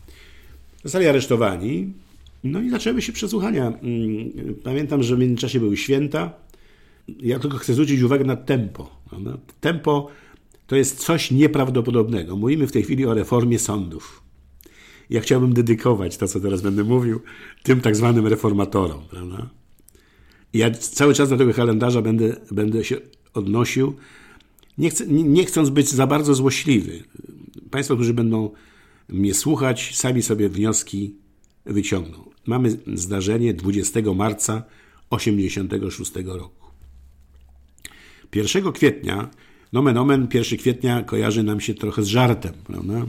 Zostali 0.85 1.07
aresztowani, 1.07 1.93
no 2.45 2.61
i 2.61 2.71
zaczęły 2.71 3.03
się 3.03 3.13
przesłuchania. 3.13 3.73
Pamiętam, 4.65 5.03
że 5.03 5.17
w 5.17 5.19
międzyczasie 5.19 5.61
były 5.61 5.77
święta. 5.77 6.33
Ja 7.21 7.39
tylko 7.39 7.59
chcę 7.59 7.73
zwrócić 7.73 8.03
uwagę 8.03 8.25
na 8.25 8.37
tempo. 8.37 9.01
Tempo 9.61 10.09
to 10.67 10.77
jest 10.77 10.99
coś 10.99 11.31
nieprawdopodobnego. 11.31 12.37
Mówimy 12.37 12.67
w 12.67 12.73
tej 12.73 12.83
chwili 12.83 13.07
o 13.07 13.15
reformie 13.15 13.59
sądów. 13.59 14.23
Ja 15.11 15.21
chciałbym 15.21 15.53
dedykować 15.53 16.17
to, 16.17 16.29
co 16.29 16.41
teraz 16.41 16.61
będę 16.61 16.85
mówił, 16.85 17.21
tym 17.63 17.81
tak 17.81 17.97
zwanym 17.97 18.27
reformatorom. 18.27 19.01
Prawda? 19.11 19.51
Ja 20.55 20.71
cały 20.71 21.15
czas 21.15 21.29
do 21.29 21.37
tego 21.37 21.55
kalendarza 21.55 22.03
będę, 22.03 22.37
będę 22.51 22.85
się 22.85 22.97
odnosił, 23.35 23.95
nie, 24.79 24.91
chcę, 24.91 25.07
nie 25.07 25.45
chcąc 25.45 25.71
być 25.71 25.89
za 25.89 26.07
bardzo 26.07 26.35
złośliwy. 26.35 27.03
Państwo, 27.71 27.95
którzy 27.95 28.15
będą 28.15 28.51
mnie 29.09 29.35
słuchać, 29.35 29.97
sami 29.97 30.23
sobie 30.23 30.49
wnioski 30.49 31.15
wyciągną. 31.67 32.28
Mamy 32.49 32.79
zdarzenie 32.95 33.55
20 33.55 34.01
marca 34.15 34.63
1986 35.11 36.13
roku. 36.27 36.69
1 38.35 38.73
kwietnia 38.73 39.31
Nomen 39.73 39.97
omen 39.99 40.29
1 40.35 40.59
kwietnia 40.59 41.03
kojarzy 41.03 41.43
nam 41.43 41.61
się 41.61 41.75
trochę 41.75 42.03
z 42.03 42.07
żartem, 42.07 42.53
prawda? 42.65 43.07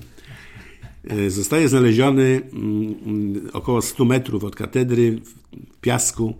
E, 1.07 1.29
zostaje 1.29 1.69
znaleziony 1.69 2.41
mm, 2.53 3.49
około 3.53 3.81
100 3.81 4.05
metrów 4.05 4.43
od 4.43 4.55
katedry 4.55 5.21
w 5.21 5.79
piasku 5.81 6.35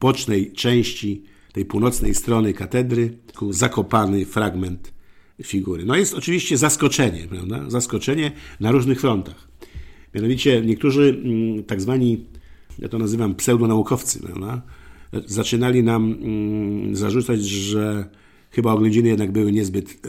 bocznej 0.00 0.52
części 0.52 1.22
tej 1.52 1.64
północnej 1.64 2.14
strony 2.14 2.52
katedry 2.52 3.18
zakopany 3.50 4.24
fragment 4.24 4.92
figury. 5.42 5.84
No 5.84 5.96
jest 5.96 6.14
oczywiście 6.14 6.56
zaskoczenie, 6.56 7.26
prawda? 7.28 7.70
Zaskoczenie 7.70 8.32
na 8.60 8.70
różnych 8.72 9.00
frontach. 9.00 9.48
Mianowicie 10.14 10.62
niektórzy 10.62 11.20
mm, 11.24 11.64
tak 11.64 11.80
zwani, 11.80 12.24
ja 12.80 12.88
to 12.88 12.98
nazywam 12.98 13.34
pseudonaukowcy, 13.34 14.20
prawda? 14.20 14.62
zaczynali 15.26 15.82
nam 15.82 16.12
mm, 16.22 16.96
zarzucać, 16.96 17.44
że 17.44 18.10
Chyba 18.50 18.72
oględziny 18.72 19.08
jednak 19.08 19.32
były 19.32 19.52
niezbyt 19.52 20.06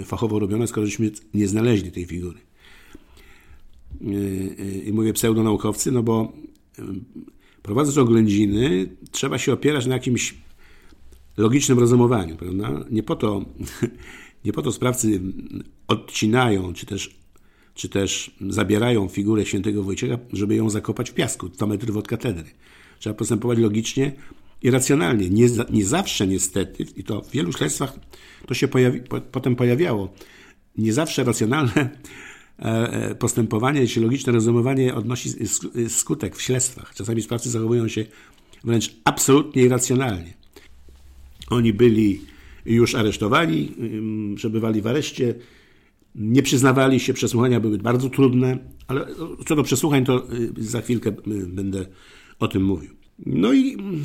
e, 0.00 0.04
fachowo 0.04 0.38
robione, 0.38 0.66
skoro 0.66 0.86
żeśmy 0.86 1.10
nie 1.34 1.48
znaleźli 1.48 1.92
tej 1.92 2.04
figury. 2.04 2.38
E, 4.00 4.06
e, 4.62 4.78
I 4.78 4.92
mówię 4.92 5.12
pseudonaukowcy, 5.12 5.92
no 5.92 6.02
bo 6.02 6.32
prowadząc 7.62 7.98
oględziny 7.98 8.96
trzeba 9.10 9.38
się 9.38 9.52
opierać 9.52 9.86
na 9.86 9.94
jakimś 9.94 10.34
logicznym 11.36 11.78
rozumowaniu, 11.78 12.36
prawda? 12.36 12.84
Nie 12.90 13.02
po 13.02 13.16
to, 13.16 13.44
nie 14.44 14.52
po 14.52 14.62
to 14.62 14.72
sprawcy 14.72 15.20
odcinają, 15.88 16.72
czy 16.72 16.86
też, 16.86 17.19
czy 17.80 17.88
też 17.88 18.30
zabierają 18.48 19.08
figurę 19.08 19.46
świętego 19.46 19.82
Wojciecha, 19.82 20.18
żeby 20.32 20.54
ją 20.54 20.70
zakopać 20.70 21.10
w 21.10 21.14
piasku, 21.14 21.50
100 21.54 21.66
metrów 21.66 21.96
od 21.96 22.08
katedry. 22.08 22.44
Trzeba 22.98 23.14
postępować 23.14 23.58
logicznie, 23.58 24.12
irracjonalnie. 24.62 25.30
Nie, 25.30 25.46
nie 25.70 25.84
zawsze 25.84 26.26
niestety, 26.26 26.86
i 26.96 27.04
to 27.04 27.20
w 27.20 27.30
wielu 27.30 27.52
śledztwach 27.52 27.92
to 28.46 28.54
się 28.54 28.68
pojawi, 28.68 29.00
po, 29.00 29.20
potem 29.20 29.56
pojawiało, 29.56 30.12
nie 30.78 30.92
zawsze 30.92 31.24
racjonalne 31.24 31.90
e, 32.58 33.14
postępowanie 33.14 33.86
czy 33.86 34.00
logiczne 34.00 34.32
rozumowanie 34.32 34.94
odnosi 34.94 35.30
skutek 35.88 36.36
w 36.36 36.42
śledztwach. 36.42 36.94
Czasami 36.94 37.22
sprawcy 37.22 37.50
zachowują 37.50 37.88
się 37.88 38.04
wręcz 38.64 38.96
absolutnie 39.04 39.62
irracjonalnie. 39.62 40.34
Oni 41.50 41.72
byli 41.72 42.20
już 42.66 42.94
aresztowani, 42.94 43.72
przebywali 44.36 44.82
w 44.82 44.86
areszcie, 44.86 45.34
nie 46.14 46.42
przyznawali 46.42 47.00
się, 47.00 47.14
przesłuchania 47.14 47.60
były 47.60 47.78
bardzo 47.78 48.10
trudne, 48.10 48.58
ale 48.88 49.06
co 49.46 49.56
do 49.56 49.62
przesłuchań, 49.62 50.04
to 50.04 50.32
y, 50.32 50.52
za 50.56 50.80
chwilkę 50.80 51.10
y, 51.10 51.46
będę 51.46 51.86
o 52.38 52.48
tym 52.48 52.64
mówił. 52.64 52.90
No 53.26 53.52
i 53.52 53.74
mm, 53.74 54.02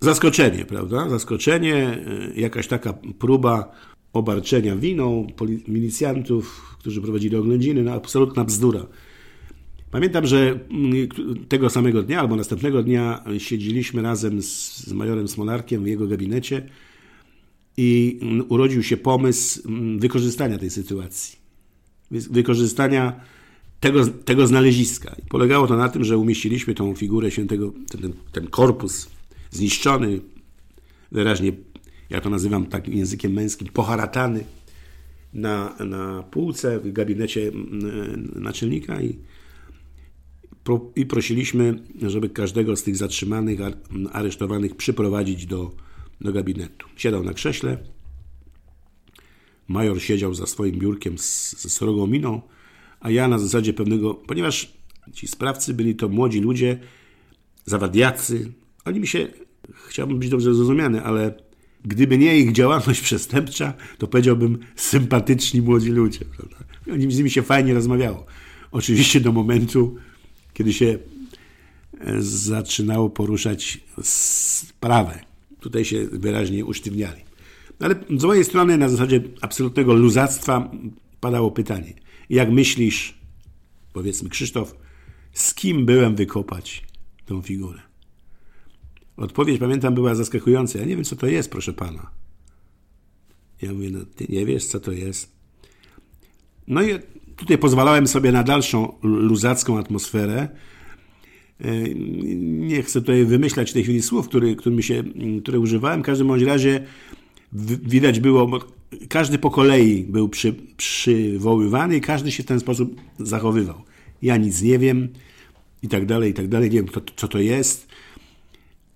zaskoczenie, 0.00 0.64
prawda? 0.64 1.08
Zaskoczenie, 1.08 2.04
y, 2.36 2.40
jakaś 2.40 2.66
taka 2.66 2.92
próba 3.18 3.72
obarczenia 4.12 4.76
winą 4.76 5.26
milicjantów, 5.68 6.76
którzy 6.78 7.00
prowadzili 7.00 7.36
oględziny, 7.36 7.82
no 7.82 7.92
absolutna 7.92 8.44
bzdura. 8.44 8.86
Pamiętam, 9.90 10.26
że 10.26 10.60
mm, 10.70 11.08
tego 11.48 11.70
samego 11.70 12.02
dnia 12.02 12.20
albo 12.20 12.36
następnego 12.36 12.82
dnia 12.82 13.24
siedzieliśmy 13.38 14.02
razem 14.02 14.42
z, 14.42 14.76
z 14.76 14.92
majorem 14.92 15.28
Smolarkiem 15.28 15.84
w 15.84 15.86
jego 15.86 16.06
gabinecie 16.06 16.68
i 17.76 18.18
mm, 18.22 18.46
urodził 18.48 18.82
się 18.82 18.96
pomysł 18.96 19.62
wykorzystania 19.98 20.58
tej 20.58 20.70
sytuacji 20.70 21.39
wykorzystania 22.10 23.20
tego, 23.80 24.06
tego 24.06 24.46
znaleziska. 24.46 25.16
I 25.18 25.28
polegało 25.28 25.66
to 25.66 25.76
na 25.76 25.88
tym, 25.88 26.04
że 26.04 26.18
umieściliśmy 26.18 26.74
tą 26.74 26.94
figurę 26.94 27.30
świętego, 27.30 27.72
ten, 27.88 28.12
ten 28.32 28.46
korpus 28.46 29.10
zniszczony, 29.50 30.20
wyraźnie, 31.12 31.52
ja 32.10 32.20
to 32.20 32.30
nazywam 32.30 32.66
takim 32.66 32.94
językiem 32.94 33.32
męskim, 33.32 33.68
poharatany 33.68 34.44
na, 35.32 35.76
na 35.84 36.22
półce 36.22 36.80
w 36.80 36.92
gabinecie 36.92 37.52
naczelnika 38.34 39.02
i, 39.02 39.18
i 40.96 41.06
prosiliśmy, 41.06 41.82
żeby 42.02 42.28
każdego 42.28 42.76
z 42.76 42.82
tych 42.82 42.96
zatrzymanych, 42.96 43.60
aresztowanych 44.12 44.76
przyprowadzić 44.76 45.46
do, 45.46 45.70
do 46.20 46.32
gabinetu. 46.32 46.86
Siadał 46.96 47.24
na 47.24 47.34
krześle, 47.34 47.78
Major 49.70 50.02
siedział 50.02 50.34
za 50.34 50.46
swoim 50.46 50.78
biurkiem 50.78 51.18
z, 51.18 51.56
ze 51.62 51.70
srogą 51.70 52.06
miną, 52.06 52.42
a 53.00 53.10
ja 53.10 53.28
na 53.28 53.38
zasadzie 53.38 53.72
pewnego, 53.72 54.14
ponieważ 54.14 54.72
ci 55.12 55.28
sprawcy 55.28 55.74
byli 55.74 55.94
to 55.94 56.08
młodzi 56.08 56.40
ludzie, 56.40 56.78
zawadiacy, 57.64 58.52
oni 58.84 59.00
mi 59.00 59.06
się, 59.06 59.28
chciałbym 59.88 60.18
być 60.18 60.28
dobrze 60.28 60.54
zrozumiany, 60.54 61.04
ale 61.04 61.34
gdyby 61.84 62.18
nie 62.18 62.38
ich 62.38 62.52
działalność 62.52 63.00
przestępcza, 63.10 63.74
to 63.98 64.06
powiedziałbym 64.06 64.58
sympatyczni 64.76 65.62
młodzi 65.62 65.90
ludzie. 65.90 66.24
Prawda? 66.36 66.56
Oni 66.92 67.12
z 67.12 67.18
nimi 67.18 67.30
się 67.30 67.42
fajnie 67.42 67.74
rozmawiało. 67.74 68.26
Oczywiście 68.72 69.20
do 69.20 69.32
momentu, 69.32 69.96
kiedy 70.54 70.72
się 70.72 70.98
e, 72.00 72.22
zaczynało 72.22 73.10
poruszać 73.10 73.80
sprawę. 74.02 75.18
Tutaj 75.60 75.84
się 75.84 76.06
wyraźnie 76.06 76.64
usztywniali. 76.64 77.29
Ale 77.80 77.94
z 78.18 78.24
mojej 78.24 78.44
strony 78.44 78.78
na 78.78 78.88
zasadzie 78.88 79.22
absolutnego 79.40 79.94
luzactwa 79.94 80.70
padało 81.20 81.50
pytanie. 81.50 81.94
Jak 82.30 82.50
myślisz, 82.50 83.18
powiedzmy 83.92 84.28
Krzysztof, 84.28 84.76
z 85.32 85.54
kim 85.54 85.86
byłem 85.86 86.16
wykopać 86.16 86.84
tą 87.26 87.42
figurę? 87.42 87.80
Odpowiedź, 89.16 89.60
pamiętam, 89.60 89.94
była 89.94 90.14
zaskakująca. 90.14 90.78
Ja 90.78 90.84
nie 90.84 90.96
wiem, 90.96 91.04
co 91.04 91.16
to 91.16 91.26
jest, 91.26 91.50
proszę 91.50 91.72
pana. 91.72 92.10
Ja 93.62 93.72
mówię, 93.72 93.90
no 93.90 93.98
ty 94.16 94.26
nie 94.28 94.46
wiesz, 94.46 94.64
co 94.64 94.80
to 94.80 94.92
jest. 94.92 95.32
No 96.66 96.82
i 96.82 96.98
tutaj 97.36 97.58
pozwalałem 97.58 98.06
sobie 98.06 98.32
na 98.32 98.42
dalszą 98.42 98.92
luzacką 99.02 99.78
atmosferę. 99.78 100.48
E, 101.60 101.94
nie 102.68 102.82
chcę 102.82 103.00
tutaj 103.00 103.24
wymyślać 103.24 103.70
w 103.70 103.74
tej 103.74 103.82
chwili 103.82 104.02
słów, 104.02 104.28
który, 104.28 104.56
się, 104.80 105.04
które 105.42 105.60
używałem. 105.60 106.02
W 106.02 106.04
każdym 106.04 106.26
bądź 106.26 106.42
razie 106.42 106.86
widać 107.52 108.20
było, 108.20 108.46
bo 108.46 108.60
każdy 109.08 109.38
po 109.38 109.50
kolei 109.50 110.04
był 110.04 110.28
przy, 110.28 110.54
przywoływany 110.76 111.96
i 111.96 112.00
każdy 112.00 112.32
się 112.32 112.42
w 112.42 112.46
ten 112.46 112.60
sposób 112.60 113.00
zachowywał. 113.18 113.82
Ja 114.22 114.36
nic 114.36 114.62
nie 114.62 114.78
wiem 114.78 115.08
i 115.82 115.88
tak 115.88 116.06
dalej, 116.06 116.30
i 116.30 116.34
tak 116.34 116.48
dalej, 116.48 116.70
nie 116.70 116.82
wiem 116.82 116.88
co 117.16 117.28
to 117.28 117.38
jest, 117.38 117.88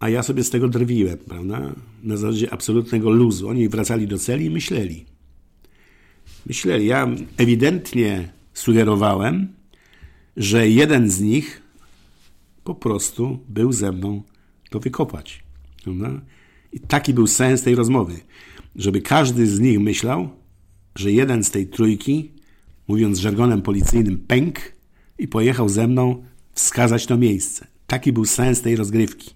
a 0.01 0.09
ja 0.09 0.23
sobie 0.23 0.45
z 0.45 0.51
tego 0.51 0.69
drwiłem, 0.69 1.19
prawda? 1.19 1.75
Na 2.03 2.17
zasadzie 2.17 2.53
absolutnego 2.53 3.11
luzu. 3.11 3.49
Oni 3.49 3.69
wracali 3.69 4.09
do 4.09 4.19
celi 4.19 4.45
i 4.45 4.51
myśleli. 4.51 5.05
Myśleli. 6.47 6.87
Ja 6.87 7.09
ewidentnie 7.37 8.33
sugerowałem, 8.55 9.49
że 10.37 10.69
jeden 10.69 11.11
z 11.11 11.21
nich 11.21 11.63
po 12.65 12.75
prostu 12.75 13.39
był 13.49 13.73
ze 13.73 13.93
mną 13.93 14.23
to 14.71 14.81
wykopać. 14.81 15.43
Prawda? 15.85 16.21
I 16.75 16.81
taki 16.81 17.15
był 17.15 17.27
sens 17.27 17.63
tej 17.63 17.75
rozmowy, 17.75 18.15
żeby 18.77 19.01
każdy 19.01 19.47
z 19.47 19.61
nich 19.61 19.81
myślał, 19.81 20.29
że 20.97 21.13
jeden 21.13 21.45
z 21.45 21.51
tej 21.51 21.67
trójki, 21.67 22.31
mówiąc 22.89 23.19
żargonem 23.19 23.63
policyjnym, 23.63 24.19
pęk 24.19 24.59
i 25.19 25.29
pojechał 25.29 25.69
ze 25.69 25.89
mną 25.89 26.25
wskazać 26.55 27.07
to 27.07 27.17
miejsce. 27.17 27.67
Taki 27.87 28.13
był 28.13 28.25
sens 28.25 28.61
tej 28.61 28.77
rozgrywki. 28.77 29.31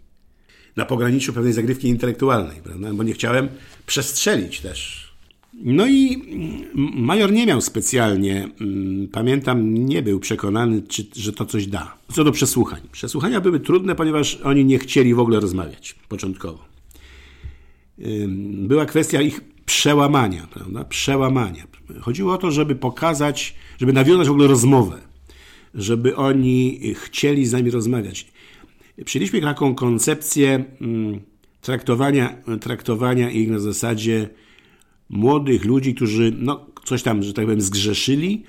Na 0.77 0.85
pograniczu 0.85 1.33
pewnej 1.33 1.53
zagrywki 1.53 1.89
intelektualnej, 1.89 2.61
prawda? 2.63 2.95
bo 2.95 3.03
nie 3.03 3.13
chciałem 3.13 3.49
przestrzelić 3.87 4.61
też. 4.61 5.09
No 5.55 5.87
i 5.87 6.23
major 6.95 7.33
nie 7.33 7.47
miał 7.47 7.61
specjalnie, 7.61 8.49
mm, 8.61 9.09
pamiętam, 9.09 9.75
nie 9.75 10.03
był 10.03 10.21
przekonany, 10.21 10.83
czy, 10.83 11.07
że 11.17 11.33
to 11.33 11.47
coś 11.47 11.67
da. 11.67 11.95
Co 12.13 12.25
do 12.25 12.33
przesłuchań. 12.33 12.81
Przesłuchania 12.93 13.41
były 13.41 13.61
trudne, 13.61 13.95
ponieważ 13.95 14.37
oni 14.37 14.65
nie 14.65 14.79
chcieli 14.79 15.15
w 15.15 15.19
ogóle 15.19 15.41
rozmawiać 15.41 15.95
początkowo 16.09 16.68
była 18.53 18.87
kwestia 18.87 19.23
ich 19.23 19.41
przełamania, 19.67 20.47
prawda? 20.51 20.85
Przełamania. 20.85 21.67
Chodziło 22.01 22.35
o 22.35 22.39
to, 22.39 22.51
żeby 22.51 22.75
pokazać, 22.75 23.55
żeby 23.79 23.93
nawiązać 23.93 24.29
w 24.29 24.31
ogóle 24.31 24.49
rozmowę, 24.49 24.99
żeby 25.75 26.17
oni 26.17 26.81
chcieli 26.95 27.47
z 27.47 27.53
nami 27.53 27.71
rozmawiać. 27.71 28.27
Przyjęliśmy 29.05 29.41
taką 29.41 29.75
koncepcję 29.75 30.65
traktowania, 31.61 32.43
traktowania 32.61 33.31
ich 33.31 33.51
na 33.51 33.59
zasadzie 33.59 34.29
młodych 35.09 35.65
ludzi, 35.65 35.95
którzy 35.95 36.33
no, 36.39 36.67
coś 36.85 37.03
tam, 37.03 37.23
że 37.23 37.33
tak 37.33 37.45
powiem, 37.45 37.61
zgrzeszyli, 37.61 38.45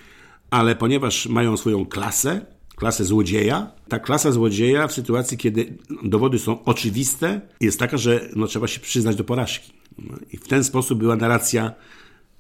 ale 0.50 0.76
ponieważ 0.76 1.28
mają 1.28 1.58
swoją 1.58 1.86
klasę, 1.86 2.46
klasę 2.80 3.06
złodzieja. 3.06 3.72
Ta 3.88 4.00
klasa 4.00 4.32
złodzieja 4.32 4.88
w 4.88 4.94
sytuacji, 4.94 5.38
kiedy 5.38 5.78
dowody 6.04 6.40
są 6.40 6.64
oczywiste, 6.64 7.42
jest 7.62 7.80
taka, 7.80 7.98
że 7.98 8.30
no, 8.36 8.48
trzeba 8.48 8.68
się 8.68 8.80
przyznać 8.80 9.16
do 9.16 9.24
porażki. 9.24 9.72
No, 9.98 10.18
I 10.32 10.38
w 10.38 10.48
ten 10.48 10.64
sposób 10.64 11.00
była 11.00 11.16
narracja 11.16 11.74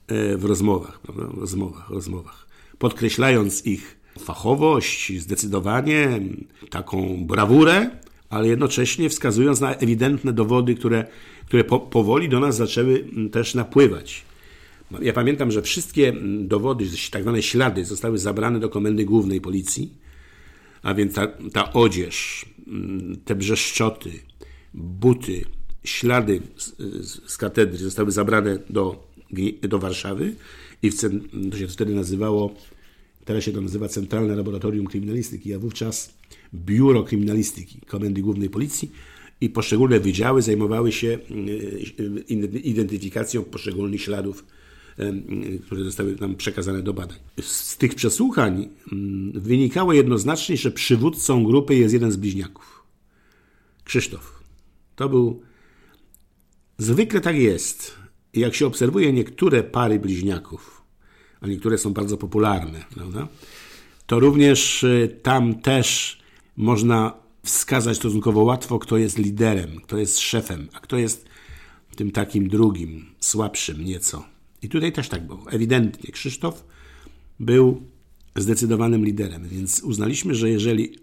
e, 0.08 0.38
w 0.38 0.45
rozmowach, 0.45 0.99
rozmowach, 1.39 1.89
rozmowach. 1.89 2.47
Podkreślając 2.78 3.65
ich 3.65 3.99
fachowość, 4.19 5.21
zdecydowanie, 5.21 6.19
taką 6.69 7.25
brawurę, 7.25 7.89
ale 8.30 8.47
jednocześnie 8.47 9.10
wskazując 9.10 9.60
na 9.60 9.75
ewidentne 9.75 10.34
dowody, 10.34 10.75
które, 10.75 11.06
które 11.45 11.63
po, 11.63 11.80
powoli 11.80 12.30
do 12.30 12.39
nas 12.39 12.56
zaczęły 12.56 13.06
też 13.32 13.56
napływać. 13.56 14.25
Ja 15.02 15.13
pamiętam, 15.13 15.52
że 15.52 15.62
wszystkie 15.62 16.13
dowody, 16.39 16.86
tak 17.12 17.21
zwane 17.21 17.41
ślady, 17.41 17.86
zostały 17.86 18.17
zabrane 18.17 18.60
do 18.60 18.69
komendy 18.69 19.06
głównej 19.06 19.41
policji 19.41 19.98
a 20.83 20.93
więc 20.93 21.13
ta, 21.13 21.27
ta 21.53 21.73
odzież, 21.73 22.45
mm, 22.67 23.17
te 23.25 23.35
brzeszczoty, 23.35 24.11
buty, 24.73 25.45
ślady 25.83 26.41
z, 26.57 27.31
z 27.31 27.37
katedry 27.37 27.77
zostały 27.77 28.11
zabrane 28.11 28.59
do, 28.69 29.09
do 29.61 29.79
Warszawy 29.79 30.35
i 30.83 30.91
w, 30.91 30.95
to 31.51 31.57
się 31.57 31.67
wtedy 31.67 31.95
nazywało, 31.95 32.55
teraz 33.25 33.43
się 33.43 33.51
to 33.51 33.61
nazywa 33.61 33.87
Centralne 33.87 34.35
Laboratorium 34.35 34.87
Kryminalistyki, 34.87 35.53
a 35.53 35.59
wówczas 35.59 36.13
Biuro 36.53 37.03
Kryminalistyki 37.03 37.79
Komendy 37.87 38.21
Głównej 38.21 38.49
Policji 38.49 38.91
i 39.41 39.49
poszczególne 39.49 39.99
wydziały 39.99 40.41
zajmowały 40.41 40.91
się 40.91 41.17
mm, 41.29 42.29
identyfikacją 42.63 43.43
poszczególnych 43.43 44.01
śladów 44.01 44.45
które 45.65 45.84
zostały 45.84 46.15
nam 46.15 46.36
przekazane 46.36 46.84
do 46.84 46.93
badań. 46.93 47.17
Z 47.41 47.78
tych 47.78 47.95
przesłuchań 47.95 48.69
wynikało 49.34 49.93
jednoznacznie, 49.93 50.58
że 50.58 50.71
przywódcą 50.71 51.43
grupy 51.43 51.75
jest 51.75 51.93
jeden 51.93 52.12
z 52.12 52.15
bliźniaków. 52.15 52.84
Krzysztof. 53.84 54.43
To 54.95 55.10
był. 55.10 55.41
Zwykle 56.78 57.21
tak 57.21 57.36
jest. 57.36 57.95
Jak 58.34 58.56
się 58.56 58.67
obserwuje 58.67 59.13
niektóre 59.13 59.63
pary 59.63 59.99
bliźniaków, 59.99 60.82
a 61.41 61.47
niektóre 61.47 61.78
są 61.78 61.93
bardzo 61.93 62.17
popularne, 62.17 62.86
prawda? 62.95 63.28
to 64.10 64.19
również 64.19 64.84
y, 64.84 65.19
tam 65.23 65.56
też 65.56 66.19
można 66.58 67.13
wskazać 67.43 67.97
stosunkowo 67.97 68.43
łatwo, 68.43 68.80
kto 68.80 68.97
jest 68.97 69.17
liderem, 69.17 69.82
kto 69.82 69.97
jest 69.97 70.19
szefem, 70.19 70.67
a 70.73 70.80
kto 70.80 70.97
jest 70.97 71.25
tym 71.95 72.12
takim 72.12 72.49
drugim, 72.49 73.06
słabszym 73.19 73.86
nieco. 73.86 74.25
I 74.62 74.69
tutaj 74.69 74.91
też 74.91 75.10
tak 75.10 75.28
było. 75.28 75.52
Ewidentnie 75.52 76.12
Krzysztof 76.12 76.65
był 77.39 77.82
zdecydowanym 78.36 79.06
liderem. 79.06 79.48
Więc 79.48 79.84
uznaliśmy, 79.84 80.36
że 80.36 80.50
jeżeli 80.50 80.95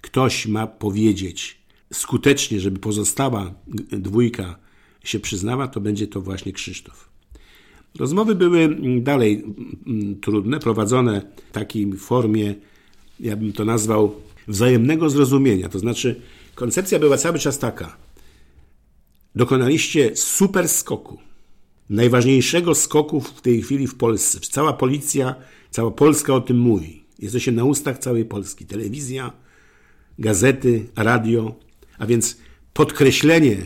ktoś 0.00 0.46
ma 0.46 0.66
powiedzieć 0.66 1.58
skutecznie, 1.92 2.60
żeby 2.60 2.78
pozostała 2.78 3.54
dwójka 3.90 4.58
się 5.04 5.20
przyznała, 5.20 5.68
to 5.68 5.80
będzie 5.80 6.06
to 6.06 6.20
właśnie 6.20 6.52
Krzysztof. 6.52 7.08
Rozmowy 7.98 8.34
były 8.34 8.76
dalej 9.00 9.44
trudne, 10.20 10.60
prowadzone 10.60 11.22
w 11.48 11.52
takiej 11.52 11.92
formie, 11.92 12.54
ja 13.20 13.36
bym 13.36 13.52
to 13.52 13.64
nazwał, 13.64 14.14
wzajemnego 14.48 15.10
zrozumienia. 15.10 15.68
To 15.68 15.78
znaczy, 15.78 16.20
koncepcja 16.54 16.98
była 16.98 17.16
cały 17.16 17.38
czas 17.38 17.58
taka. 17.58 17.96
Dokonaliście 19.34 20.16
super 20.16 20.68
skoku. 20.68 21.18
Najważniejszego 21.90 22.74
skoku 22.74 23.20
w 23.20 23.40
tej 23.40 23.62
chwili 23.62 23.86
w 23.86 23.94
Polsce. 23.94 24.40
Cała 24.40 24.72
policja, 24.72 25.34
cała 25.70 25.90
Polska 25.90 26.34
o 26.34 26.40
tym 26.40 26.58
mówi. 26.58 27.04
Jesteście 27.18 27.52
na 27.52 27.64
ustach 27.64 27.98
całej 27.98 28.24
Polski. 28.24 28.66
Telewizja, 28.66 29.32
gazety, 30.18 30.86
radio. 30.96 31.54
A 31.98 32.06
więc 32.06 32.36
podkreślenie 32.72 33.56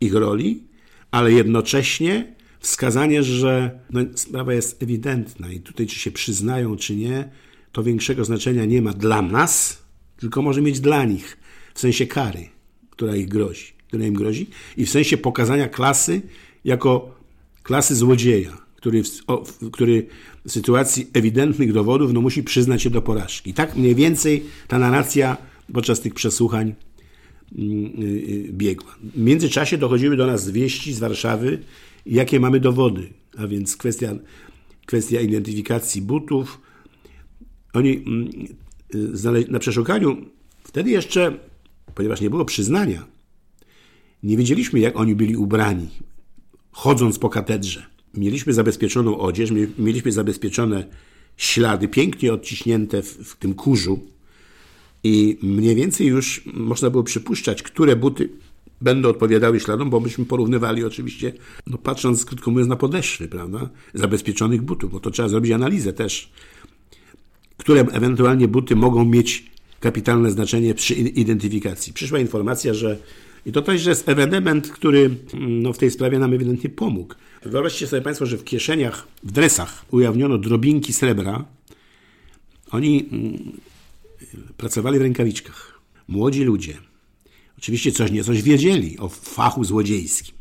ich 0.00 0.14
roli, 0.14 0.62
ale 1.10 1.32
jednocześnie 1.32 2.34
wskazanie, 2.60 3.22
że 3.22 3.80
no, 3.90 4.00
sprawa 4.14 4.54
jest 4.54 4.82
ewidentna 4.82 5.52
i 5.52 5.60
tutaj 5.60 5.86
czy 5.86 5.98
się 5.98 6.10
przyznają, 6.10 6.76
czy 6.76 6.96
nie, 6.96 7.30
to 7.72 7.82
większego 7.82 8.24
znaczenia 8.24 8.64
nie 8.64 8.82
ma 8.82 8.92
dla 8.92 9.22
nas, 9.22 9.82
tylko 10.16 10.42
może 10.42 10.62
mieć 10.62 10.80
dla 10.80 11.04
nich, 11.04 11.38
w 11.74 11.80
sensie 11.80 12.06
kary, 12.06 12.48
która 12.90 13.16
ich 13.16 13.28
grozi, 13.28 13.72
która 13.86 14.06
im 14.06 14.14
grozi 14.14 14.46
i 14.76 14.86
w 14.86 14.90
sensie 14.90 15.16
pokazania 15.16 15.68
klasy 15.68 16.22
jako 16.64 17.14
klasy 17.62 17.94
złodzieja, 17.94 18.58
który 18.76 19.04
w, 19.04 19.08
o, 19.26 19.44
który 19.72 20.06
w 20.46 20.52
sytuacji 20.52 21.10
ewidentnych 21.12 21.72
dowodów 21.72 22.12
no, 22.12 22.20
musi 22.20 22.42
przyznać 22.42 22.82
się 22.82 22.90
do 22.90 23.02
porażki. 23.02 23.54
Tak 23.54 23.76
mniej 23.76 23.94
więcej 23.94 24.44
ta 24.68 24.78
narracja 24.78 25.36
podczas 25.72 26.00
tych 26.00 26.14
przesłuchań 26.14 26.74
mm, 27.58 27.84
y, 27.84 28.04
y, 28.04 28.52
biegła. 28.52 28.96
W 29.14 29.18
międzyczasie 29.18 29.78
dochodziły 29.78 30.16
do 30.16 30.26
nas 30.26 30.50
wieści 30.50 30.92
z 30.94 30.98
Warszawy, 30.98 31.58
jakie 32.06 32.40
mamy 32.40 32.60
dowody, 32.60 33.08
a 33.38 33.46
więc 33.46 33.76
kwestia, 33.76 34.14
kwestia 34.86 35.20
identyfikacji 35.20 36.02
butów. 36.02 36.60
Oni 37.72 37.96
mm, 37.96 38.30
y, 38.94 39.50
na 39.50 39.58
przeszukaniu, 39.58 40.16
wtedy 40.64 40.90
jeszcze, 40.90 41.38
ponieważ 41.94 42.20
nie 42.20 42.30
było 42.30 42.44
przyznania, 42.44 43.06
nie 44.22 44.36
wiedzieliśmy, 44.36 44.80
jak 44.80 44.96
oni 44.96 45.14
byli 45.14 45.36
ubrani, 45.36 45.88
chodząc 46.78 47.18
po 47.18 47.28
katedrze. 47.28 47.86
Mieliśmy 48.14 48.52
zabezpieczoną 48.52 49.18
odzież, 49.18 49.50
mieliśmy 49.78 50.12
zabezpieczone 50.12 50.84
ślady, 51.36 51.88
pięknie 51.88 52.32
odciśnięte 52.32 53.02
w, 53.02 53.06
w 53.06 53.36
tym 53.36 53.54
kurzu, 53.54 54.00
i 55.04 55.38
mniej 55.42 55.74
więcej 55.74 56.06
już 56.06 56.42
można 56.46 56.90
było 56.90 57.02
przypuszczać, 57.02 57.62
które 57.62 57.96
buty 57.96 58.28
będą 58.80 59.08
odpowiadały 59.08 59.60
śladom, 59.60 59.90
bo 59.90 60.00
myśmy 60.00 60.24
porównywali 60.24 60.84
oczywiście, 60.84 61.32
no 61.66 61.78
patrząc 61.78 62.24
krótko 62.24 62.50
mówiąc 62.50 62.68
na 62.68 62.76
podeszwy, 62.76 63.28
prawda, 63.28 63.68
zabezpieczonych 63.94 64.62
butów, 64.62 64.92
bo 64.92 65.00
to 65.00 65.10
trzeba 65.10 65.28
zrobić 65.28 65.52
analizę 65.52 65.92
też, 65.92 66.32
które 67.56 67.80
ewentualnie 67.80 68.48
buty 68.48 68.76
mogą 68.76 69.04
mieć 69.04 69.50
kapitalne 69.80 70.30
znaczenie 70.30 70.74
przy 70.74 70.94
identyfikacji. 70.94 71.92
Przyszła 71.92 72.18
informacja, 72.18 72.74
że 72.74 72.98
i 73.46 73.52
to 73.52 73.62
też 73.62 73.86
jest 73.86 74.08
ewenement, 74.08 74.70
który 74.70 75.10
no, 75.38 75.72
w 75.72 75.78
tej 75.78 75.90
sprawie 75.90 76.18
nam 76.18 76.32
ewidentnie 76.32 76.70
pomógł. 76.70 77.14
Wyobraźcie 77.42 77.86
sobie 77.86 78.02
Państwo, 78.02 78.26
że 78.26 78.38
w 78.38 78.44
kieszeniach, 78.44 79.08
w 79.24 79.32
dresach 79.32 79.84
ujawniono 79.90 80.38
drobinki 80.38 80.92
srebra. 80.92 81.44
Oni 82.70 83.08
mm, 83.12 83.52
pracowali 84.56 84.98
w 84.98 85.02
rękawiczkach. 85.02 85.80
Młodzi 86.08 86.44
ludzie. 86.44 86.74
Oczywiście 87.58 87.92
coś 87.92 88.10
nie 88.10 88.24
coś 88.24 88.42
wiedzieli 88.42 88.98
o 88.98 89.08
fachu 89.08 89.64
złodziejskim, 89.64 90.34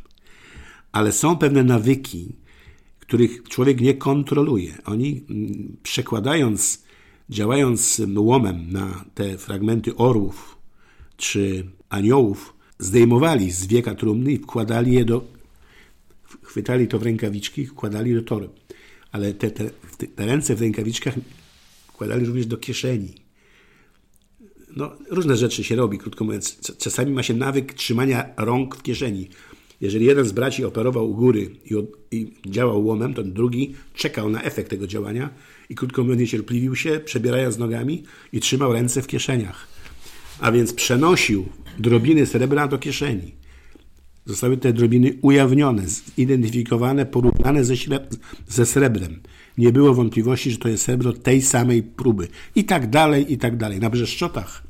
ale 0.91 1.12
są 1.12 1.38
pewne 1.38 1.63
nawyki, 1.63 2.36
których 2.99 3.43
człowiek 3.43 3.81
nie 3.81 3.93
kontroluje. 3.93 4.77
Oni 4.86 5.23
mm, 5.29 5.77
przekładając, 5.83 6.83
działając 7.29 8.01
łomem 8.15 8.71
na 8.71 9.05
te 9.13 9.38
fragmenty 9.38 9.95
orłów 9.95 10.57
czy 11.17 11.67
aniołów, 11.89 12.56
zdejmowali 12.79 13.51
z 13.51 13.67
wieka 13.67 13.95
trumny 13.95 14.31
i 14.31 14.37
wkładali 14.37 14.93
je 14.93 15.05
do. 15.05 15.27
Chwytali 16.43 16.87
to 16.87 16.99
w 16.99 17.03
rękawiczki 17.03 17.61
i 17.61 17.65
wkładali 17.65 18.13
do 18.13 18.21
torby. 18.21 18.49
Ale 19.11 19.33
te, 19.33 19.51
te, 19.51 19.69
te 20.15 20.25
ręce 20.25 20.55
w 20.55 20.61
rękawiczkach 20.61 21.13
wkładali 21.87 22.25
również 22.25 22.45
do 22.45 22.57
kieszeni 22.57 23.27
no, 24.77 24.91
różne 25.09 25.37
rzeczy 25.37 25.63
się 25.63 25.75
robi, 25.75 25.97
krótko 25.97 26.25
mówiąc. 26.25 26.75
Czasami 26.77 27.11
ma 27.11 27.23
się 27.23 27.33
nawyk 27.33 27.73
trzymania 27.73 28.29
rąk 28.37 28.75
w 28.75 28.81
kieszeni. 28.81 29.29
Jeżeli 29.81 30.05
jeden 30.05 30.25
z 30.25 30.31
braci 30.31 30.65
operował 30.65 31.11
u 31.11 31.15
góry 31.15 31.49
i, 31.65 31.73
i 32.11 32.33
działał 32.45 32.85
łomem, 32.85 33.13
to 33.13 33.23
drugi 33.23 33.75
czekał 33.93 34.29
na 34.29 34.43
efekt 34.43 34.69
tego 34.69 34.87
działania 34.87 35.29
i 35.69 35.75
krótko 35.75 36.01
mówiąc 36.01 36.21
niecierpliwił 36.21 36.75
się, 36.75 36.99
przebierając 37.05 37.57
nogami 37.57 38.03
i 38.33 38.39
trzymał 38.39 38.73
ręce 38.73 39.01
w 39.01 39.07
kieszeniach. 39.07 39.67
A 40.39 40.52
więc 40.52 40.73
przenosił 40.73 41.45
drobiny 41.80 42.26
srebra 42.26 42.67
do 42.67 42.78
kieszeni. 42.78 43.36
Zostały 44.26 44.58
te 44.58 44.73
drobiny 44.73 45.13
ujawnione, 45.21 45.84
zidentyfikowane, 45.88 47.06
porównane 47.06 47.63
ze, 47.63 47.73
ze 48.47 48.65
srebrem. 48.65 49.19
Nie 49.58 49.71
było 49.71 49.93
wątpliwości, 49.93 50.52
że 50.52 50.58
to 50.58 50.69
jest 50.69 50.84
srebro 50.84 51.13
tej 51.13 51.41
samej 51.41 51.84
próby. 51.84 52.28
I 52.56 52.63
tak 52.63 52.89
dalej, 52.89 53.34
i 53.34 53.38
tak 53.38 53.58
dalej. 53.58 53.80
Na 53.80 53.89
Brzeszczotach 53.89 54.67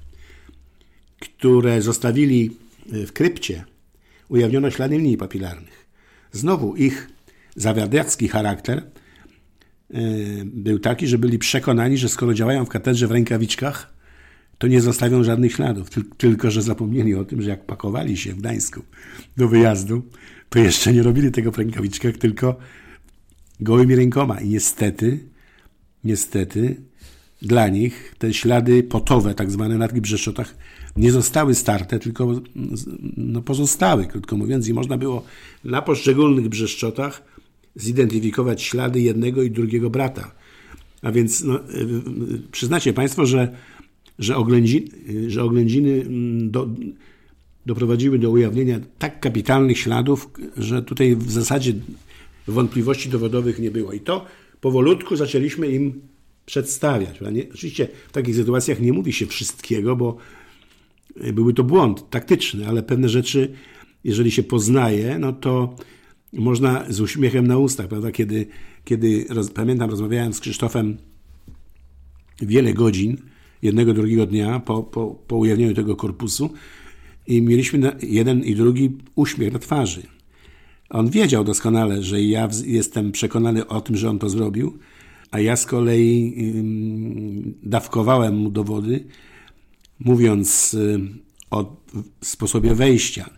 które 1.20 1.82
zostawili 1.82 2.58
e, 2.94 3.06
w 3.06 3.14
krypcie, 3.14 3.66
ujawniono 4.30 4.72
ślady 4.72 4.98
linii 4.98 5.18
papilarnych. 5.18 5.88
Znowu 6.32 6.76
ich 6.76 7.10
zawiadacki 7.56 8.28
charakter 8.28 8.78
e, 8.78 8.84
był 10.46 10.80
taki, 10.80 11.08
że 11.08 11.18
byli 11.18 11.40
przekonani, 11.40 11.98
że 11.98 12.10
skoro 12.10 12.34
działają 12.34 12.66
w 12.66 12.70
katedrze 12.70 13.08
w 13.08 13.12
rękawiczkach, 13.12 13.97
to 14.58 14.67
nie 14.67 14.82
zostawią 14.82 15.24
żadnych 15.24 15.52
śladów. 15.52 15.89
Tylko, 16.17 16.52
że 16.52 16.62
zapomnieli 16.62 17.15
o 17.15 17.26
tym, 17.26 17.41
że 17.41 17.50
jak 17.50 17.65
pakowali 17.65 18.17
się 18.17 18.34
w 18.34 18.38
Gdańsku 18.38 18.82
do 19.38 19.48
wyjazdu, 19.48 20.04
to 20.50 20.60
jeszcze 20.60 20.93
nie 20.93 21.04
robili 21.04 21.32
tego 21.32 21.52
w 21.52 21.58
rękawiczkach, 21.58 22.17
tylko 22.17 22.56
gołymi 23.60 23.96
rękoma. 23.96 24.41
I 24.41 24.50
niestety, 24.50 25.20
niestety, 26.04 26.82
dla 27.41 27.67
nich 27.67 28.15
te 28.17 28.34
ślady 28.34 28.84
potowe, 28.84 29.36
tak 29.36 29.52
zwane 29.52 29.78
na 29.78 29.88
tych 29.88 30.02
Brzeszczotach, 30.02 30.56
nie 30.96 31.12
zostały 31.12 31.56
starte, 31.56 32.00
tylko 32.00 32.41
no, 33.17 33.41
pozostały, 33.41 34.06
krótko 34.06 34.38
mówiąc, 34.38 34.67
i 34.67 34.74
można 34.74 34.98
było 34.98 35.24
na 35.63 35.82
poszczególnych 35.82 36.50
Brzeszczotach 36.50 37.24
zidentyfikować 37.76 38.62
ślady 38.62 39.02
jednego 39.02 39.43
i 39.43 39.52
drugiego 39.52 39.89
brata. 39.89 40.32
A 41.02 41.12
więc 41.12 41.43
no, 41.43 41.60
przyznacie 42.52 42.93
Państwo, 42.93 43.26
że, 43.26 43.56
że, 44.20 44.36
oględziny, 44.36 44.88
że 45.28 45.44
oględziny 45.44 45.92
mm, 45.92 46.52
do, 46.52 46.70
doprowadziły 47.66 48.20
do 48.20 48.32
ujawnienia 48.32 48.80
tak 49.00 49.20
kapitalnych 49.20 49.78
śladów, 49.78 50.30
że 50.58 50.84
tutaj 50.84 51.16
w 51.16 51.32
zasadzie 51.32 51.74
wątpliwości 52.48 53.10
dowodowych 53.10 53.60
nie 53.60 53.72
było. 53.72 53.94
I 53.94 54.00
to 54.00 54.26
powolutku 54.62 55.16
zaczęliśmy 55.16 55.68
im 55.68 56.02
przedstawiać. 56.46 57.22
Nie, 57.32 57.44
oczywiście 57.54 57.88
w 58.10 58.12
takich 58.12 58.36
sytuacjach 58.36 58.80
nie 58.80 58.94
mówi 58.94 59.14
się 59.14 59.26
wszystkiego, 59.26 59.96
bo 59.96 60.18
były 61.34 61.54
to 61.54 61.64
błąd 61.64 62.10
taktyczny, 62.10 62.68
ale 62.68 62.84
pewne 62.84 63.10
rzeczy, 63.10 63.54
jeżeli 64.04 64.32
się 64.32 64.44
poznaje, 64.44 65.20
no 65.20 65.34
to 65.34 65.76
można 66.34 66.86
z 66.90 67.02
uśmiechem 67.02 67.48
na 67.48 67.58
ustach, 67.58 67.88
prawda? 67.88 68.12
Kiedy, 68.12 68.48
kiedy 68.86 69.26
roz, 69.30 69.52
pamiętam, 69.52 69.90
rozmawiałem 69.90 70.34
z 70.34 70.40
Krzysztofem 70.40 70.98
wiele 72.42 72.74
godzin, 72.74 73.18
jednego, 73.62 73.94
drugiego 73.94 74.26
dnia 74.26 74.60
po, 74.60 74.84
po, 74.84 75.16
po 75.28 75.36
ujawnieniu 75.36 75.74
tego 75.74 75.96
korpusu 75.96 76.50
i 77.28 77.42
mieliśmy 77.42 77.98
jeden 78.02 78.44
i 78.44 78.56
drugi 78.56 78.98
uśmiech 79.16 79.54
na 79.54 79.60
twarzy. 79.60 80.04
On 80.90 81.10
wiedział 81.10 81.44
doskonale, 81.44 82.04
że 82.04 82.22
ja 82.22 82.50
jestem 82.66 83.12
przekonany 83.12 83.68
o 83.68 83.82
tym, 83.82 83.98
że 83.98 84.10
on 84.10 84.20
to 84.20 84.30
zrobił, 84.30 84.78
a 85.32 85.40
ja 85.40 85.56
z 85.56 85.66
kolei 85.66 86.36
dawkowałem 87.64 88.38
mu 88.38 88.52
dowody, 88.52 89.04
mówiąc 90.00 90.74
y, 90.74 91.00
o 91.52 91.76
sposobie 92.22 92.76
wejścia. 92.76 93.30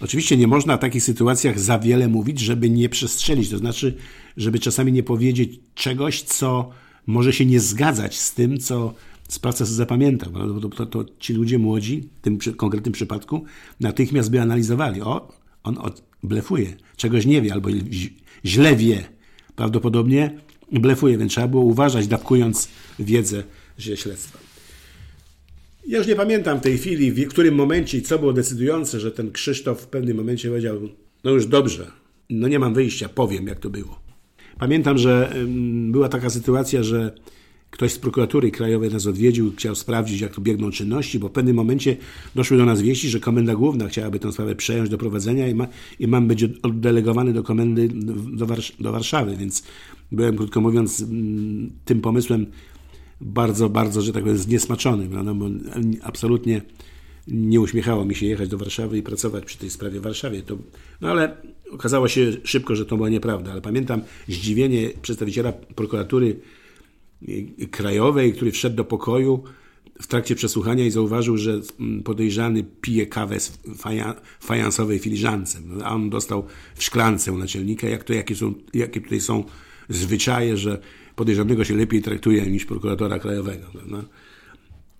Oczywiście 0.00 0.36
nie 0.36 0.46
można 0.46 0.76
w 0.76 0.80
takich 0.80 1.02
sytuacjach 1.02 1.60
za 1.60 1.78
wiele 1.78 2.08
mówić, 2.08 2.40
żeby 2.40 2.70
nie 2.70 2.88
przestrzelić, 2.88 3.50
to 3.50 3.58
znaczy, 3.58 3.96
żeby 4.36 4.58
czasami 4.58 4.92
nie 4.92 5.02
powiedzieć 5.02 5.60
czegoś, 5.74 6.22
co 6.22 6.70
może 7.06 7.32
się 7.32 7.46
nie 7.46 7.60
zgadzać 7.60 8.18
z 8.18 8.34
tym, 8.34 8.58
co 8.58 8.94
sprawca 9.28 9.66
sobie 9.66 9.76
zapamiętał. 9.76 10.32
To, 10.32 10.68
to, 10.68 10.86
to, 10.86 11.04
ci 11.18 11.34
ludzie 11.34 11.58
młodzi, 11.58 12.08
w 12.18 12.20
tym 12.20 12.38
konkretnym 12.56 12.92
przypadku, 12.92 13.44
natychmiast 13.80 14.30
by 14.30 14.40
analizowali. 14.40 15.00
O, 15.00 15.32
on 15.62 15.76
blefuje, 16.22 16.76
czegoś 16.96 17.26
nie 17.26 17.42
wie 17.42 17.52
albo 17.52 17.68
źle 18.44 18.76
wie. 18.76 19.04
Prawdopodobnie 19.56 20.40
blefuje, 20.72 21.18
więc 21.18 21.32
trzeba 21.32 21.48
było 21.48 21.62
uważać, 21.62 22.06
dawkując 22.06 22.68
wiedzę 22.98 23.42
ze 23.78 23.96
śledztwa. 23.96 24.38
Ja 25.86 25.98
już 25.98 26.06
nie 26.06 26.16
pamiętam 26.16 26.58
w 26.58 26.62
tej 26.62 26.78
chwili, 26.78 27.12
w 27.12 27.28
którym 27.28 27.54
momencie 27.54 27.98
i 27.98 28.02
co 28.02 28.18
było 28.18 28.32
decydujące, 28.32 29.00
że 29.00 29.12
ten 29.12 29.32
Krzysztof 29.32 29.80
w 29.80 29.86
pewnym 29.86 30.16
momencie 30.16 30.48
powiedział, 30.48 30.80
no 31.24 31.30
już 31.30 31.46
dobrze, 31.46 31.90
no 32.30 32.48
nie 32.48 32.58
mam 32.58 32.74
wyjścia, 32.74 33.08
powiem 33.08 33.46
jak 33.46 33.60
to 33.60 33.70
było. 33.70 34.00
Pamiętam, 34.58 34.98
że 34.98 35.34
była 35.90 36.08
taka 36.08 36.30
sytuacja, 36.30 36.82
że 36.82 37.14
ktoś 37.70 37.92
z 37.92 37.98
prokuratury 37.98 38.50
krajowej 38.50 38.90
nas 38.90 39.06
odwiedził, 39.06 39.52
chciał 39.56 39.74
sprawdzić, 39.74 40.20
jak 40.20 40.34
tu 40.34 40.40
biegną 40.40 40.70
czynności, 40.70 41.18
bo 41.18 41.28
w 41.28 41.32
pewnym 41.32 41.56
momencie 41.56 41.96
doszły 42.34 42.56
do 42.56 42.64
nas 42.64 42.82
wieści, 42.82 43.08
że 43.08 43.20
Komenda 43.20 43.54
Główna 43.54 43.88
chciałaby 43.88 44.18
tę 44.18 44.32
sprawę 44.32 44.54
przejąć 44.54 44.90
do 44.90 44.98
prowadzenia 44.98 45.48
i, 45.48 45.54
ma, 45.54 45.68
i 45.98 46.08
mam 46.08 46.28
być 46.28 46.44
oddelegowany 46.62 47.32
do 47.32 47.42
komendy 47.42 47.88
do, 47.88 48.46
do 48.80 48.92
Warszawy, 48.92 49.36
więc 49.36 49.62
byłem, 50.12 50.36
krótko 50.36 50.60
mówiąc, 50.60 51.04
tym 51.84 52.00
pomysłem 52.00 52.46
bardzo, 53.20 53.68
bardzo, 53.68 54.02
że 54.02 54.12
tak 54.12 54.22
powiem, 54.22 54.38
zniesmaczony, 54.38 55.08
no, 55.24 55.34
bo 55.34 55.46
absolutnie 56.02 56.62
nie 57.28 57.60
uśmiechało 57.60 58.04
mi 58.04 58.14
się 58.14 58.26
jechać 58.26 58.48
do 58.48 58.58
Warszawy 58.58 58.98
i 58.98 59.02
pracować 59.02 59.44
przy 59.44 59.58
tej 59.58 59.70
sprawie 59.70 60.00
w 60.00 60.02
Warszawie. 60.02 60.42
To, 60.42 60.58
no 61.00 61.08
ale 61.08 61.36
okazało 61.70 62.08
się 62.08 62.32
szybko, 62.44 62.76
że 62.76 62.86
to 62.86 62.96
była 62.96 63.08
nieprawda. 63.08 63.52
Ale 63.52 63.60
pamiętam 63.60 64.02
zdziwienie 64.28 64.90
przedstawiciela 65.02 65.52
prokuratury 65.52 66.36
krajowej, 67.70 68.32
który 68.32 68.50
wszedł 68.50 68.76
do 68.76 68.84
pokoju 68.84 69.44
w 70.00 70.06
trakcie 70.06 70.34
przesłuchania 70.34 70.86
i 70.86 70.90
zauważył, 70.90 71.36
że 71.36 71.60
podejrzany 72.04 72.64
pije 72.80 73.06
kawę 73.06 73.36
w 74.40 74.46
fajansowej 74.46 74.98
filiżance. 74.98 75.58
No, 75.66 75.84
a 75.84 75.94
on 75.94 76.10
dostał 76.10 76.46
w 76.74 76.84
szklance 76.84 77.32
u 77.32 77.38
naczelnika. 77.38 77.88
Jak 77.88 78.04
to, 78.04 78.12
jakie, 78.12 78.36
są, 78.36 78.54
jakie 78.74 79.00
tutaj 79.00 79.20
są 79.20 79.44
zwyczaje, 79.88 80.56
że 80.56 80.80
podejrzanego 81.16 81.64
się 81.64 81.76
lepiej 81.76 82.02
traktuje 82.02 82.46
niż 82.46 82.64
prokuratora 82.64 83.18
krajowego. 83.18 83.66
Prawda? 83.72 84.04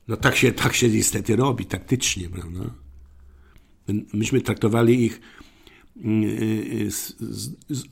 No 0.08 0.16
tak 0.16 0.36
się, 0.36 0.52
tak 0.52 0.74
się 0.74 0.88
niestety 0.88 1.36
robi, 1.36 1.66
taktycznie. 1.66 2.28
Prawda? 2.28 2.60
Myśmy 4.12 4.40
traktowali 4.40 5.04
ich 5.04 5.20
mm, 5.96 6.24
y, 6.24 6.26
y, 6.86 6.90
z, 6.90 7.16
z, 7.20 7.84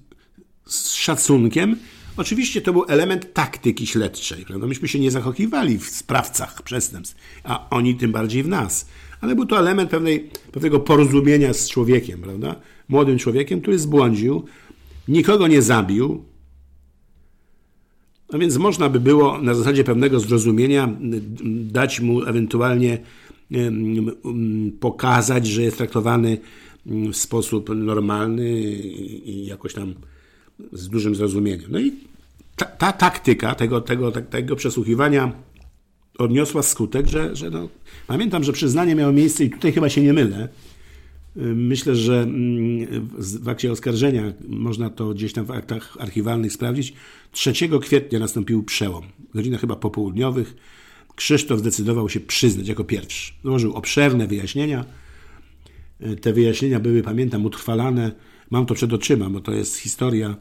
z 0.66 0.90
szacunkiem. 0.92 1.76
Oczywiście 2.16 2.62
to 2.62 2.72
był 2.72 2.84
element 2.88 3.32
taktyki 3.32 3.86
śledczej. 3.86 4.44
Prawda? 4.44 4.66
Myśmy 4.66 4.88
się 4.88 4.98
nie 4.98 5.10
zachokiwali 5.10 5.78
w 5.78 5.90
sprawcach 5.90 6.62
przestępstw, 6.62 7.16
a 7.44 7.68
oni 7.70 7.94
tym 7.94 8.12
bardziej 8.12 8.42
w 8.42 8.48
nas. 8.48 8.86
Ale 9.20 9.34
był 9.34 9.46
to 9.46 9.58
element 9.58 9.90
pewnej, 9.90 10.30
pewnego 10.52 10.80
porozumienia 10.80 11.54
z 11.54 11.68
człowiekiem, 11.68 12.20
prawda? 12.20 12.56
młodym 12.88 13.18
człowiekiem, 13.18 13.60
który 13.60 13.78
zbłądził, 13.78 14.44
nikogo 15.08 15.48
nie 15.48 15.62
zabił, 15.62 16.24
no 18.32 18.38
więc 18.38 18.56
można 18.56 18.88
by 18.88 19.00
było 19.00 19.42
na 19.42 19.54
zasadzie 19.54 19.84
pewnego 19.84 20.20
zrozumienia 20.20 20.96
dać 21.44 22.00
mu 22.00 22.22
ewentualnie 22.22 22.98
pokazać, 24.80 25.46
że 25.46 25.62
jest 25.62 25.76
traktowany 25.76 26.38
w 26.86 27.14
sposób 27.16 27.68
normalny 27.74 28.60
i 29.24 29.46
jakoś 29.46 29.74
tam 29.74 29.94
z 30.72 30.88
dużym 30.88 31.14
zrozumieniem. 31.14 31.70
No 31.70 31.80
i 31.80 31.92
ta, 32.57 32.64
ta 32.66 32.92
taktyka 32.92 33.54
tego, 33.54 33.80
tego, 33.80 34.12
tego 34.12 34.57
przesłuchiwania 34.57 35.32
odniosła 36.18 36.62
skutek, 36.62 37.07
że, 37.07 37.36
że 37.36 37.50
no, 37.50 37.68
pamiętam, 38.07 38.44
że 38.44 38.52
przyznanie 38.52 38.94
miało 38.94 39.12
miejsce 39.12 39.44
i 39.44 39.50
tutaj 39.50 39.72
chyba 39.72 39.88
się 39.88 40.02
nie 40.02 40.12
mylę, 40.12 40.48
Myślę, 41.54 41.96
że 41.96 42.22
mm, 42.22 43.09
w 43.18 43.48
akcie 43.48 43.72
oskarżenia 43.72 44.32
można 44.48 44.90
to 44.90 45.14
gdzieś 45.14 45.32
tam 45.32 45.44
w 45.44 45.50
aktach 45.50 45.96
archiwalnych 46.00 46.52
sprawdzić. 46.52 46.92
3 47.32 47.52
kwietnia 47.80 48.18
nastąpił 48.18 48.62
przełom. 48.62 49.04
W 49.30 49.36
godzinach 49.36 49.61
chyba 49.61 49.76
popołudniowych 49.76 50.57
Krzysztof 51.16 51.59
zdecydował 51.59 52.09
się 52.09 52.20
przyznać 52.20 52.68
jako 52.68 52.84
pierwszy. 52.84 53.32
Złożył 53.44 53.72
obszerne 53.74 54.26
wyjaśnienia. 54.26 54.84
Te 56.20 56.32
wyjaśnienia 56.32 56.80
były, 56.80 57.02
pamiętam, 57.02 57.44
utrwalane. 57.44 58.12
Mam 58.51 58.66
to 58.66 58.74
przed 58.74 58.92
oczyma, 58.92 59.30
bo 59.30 59.40
to 59.40 59.53
jest 59.53 59.76
historia 59.76 60.36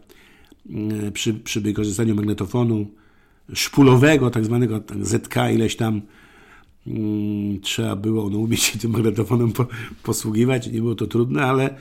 mm, 0.70 1.12
przy, 1.12 1.34
przy 1.34 1.62
wykorzystaniu 1.62 2.16
magnetofonu 2.16 2.88
szpulowego, 3.54 4.30
tak 4.30 4.46
zwanego 4.46 4.84
ZK, 5.02 5.36
ileś 5.54 5.76
tam 5.76 6.02
Mm, 6.88 7.62
trzeba 7.62 7.96
było 7.96 8.30
no, 8.30 8.38
umieć 8.38 8.64
się 8.64 8.80
tym 8.80 8.92
magnetofonem 8.92 9.52
po, 9.52 9.68
posługiwać. 10.04 10.68
Nie 10.68 10.82
było 10.82 10.96
to 10.96 11.08
trudne, 11.08 11.44
ale, 11.44 11.76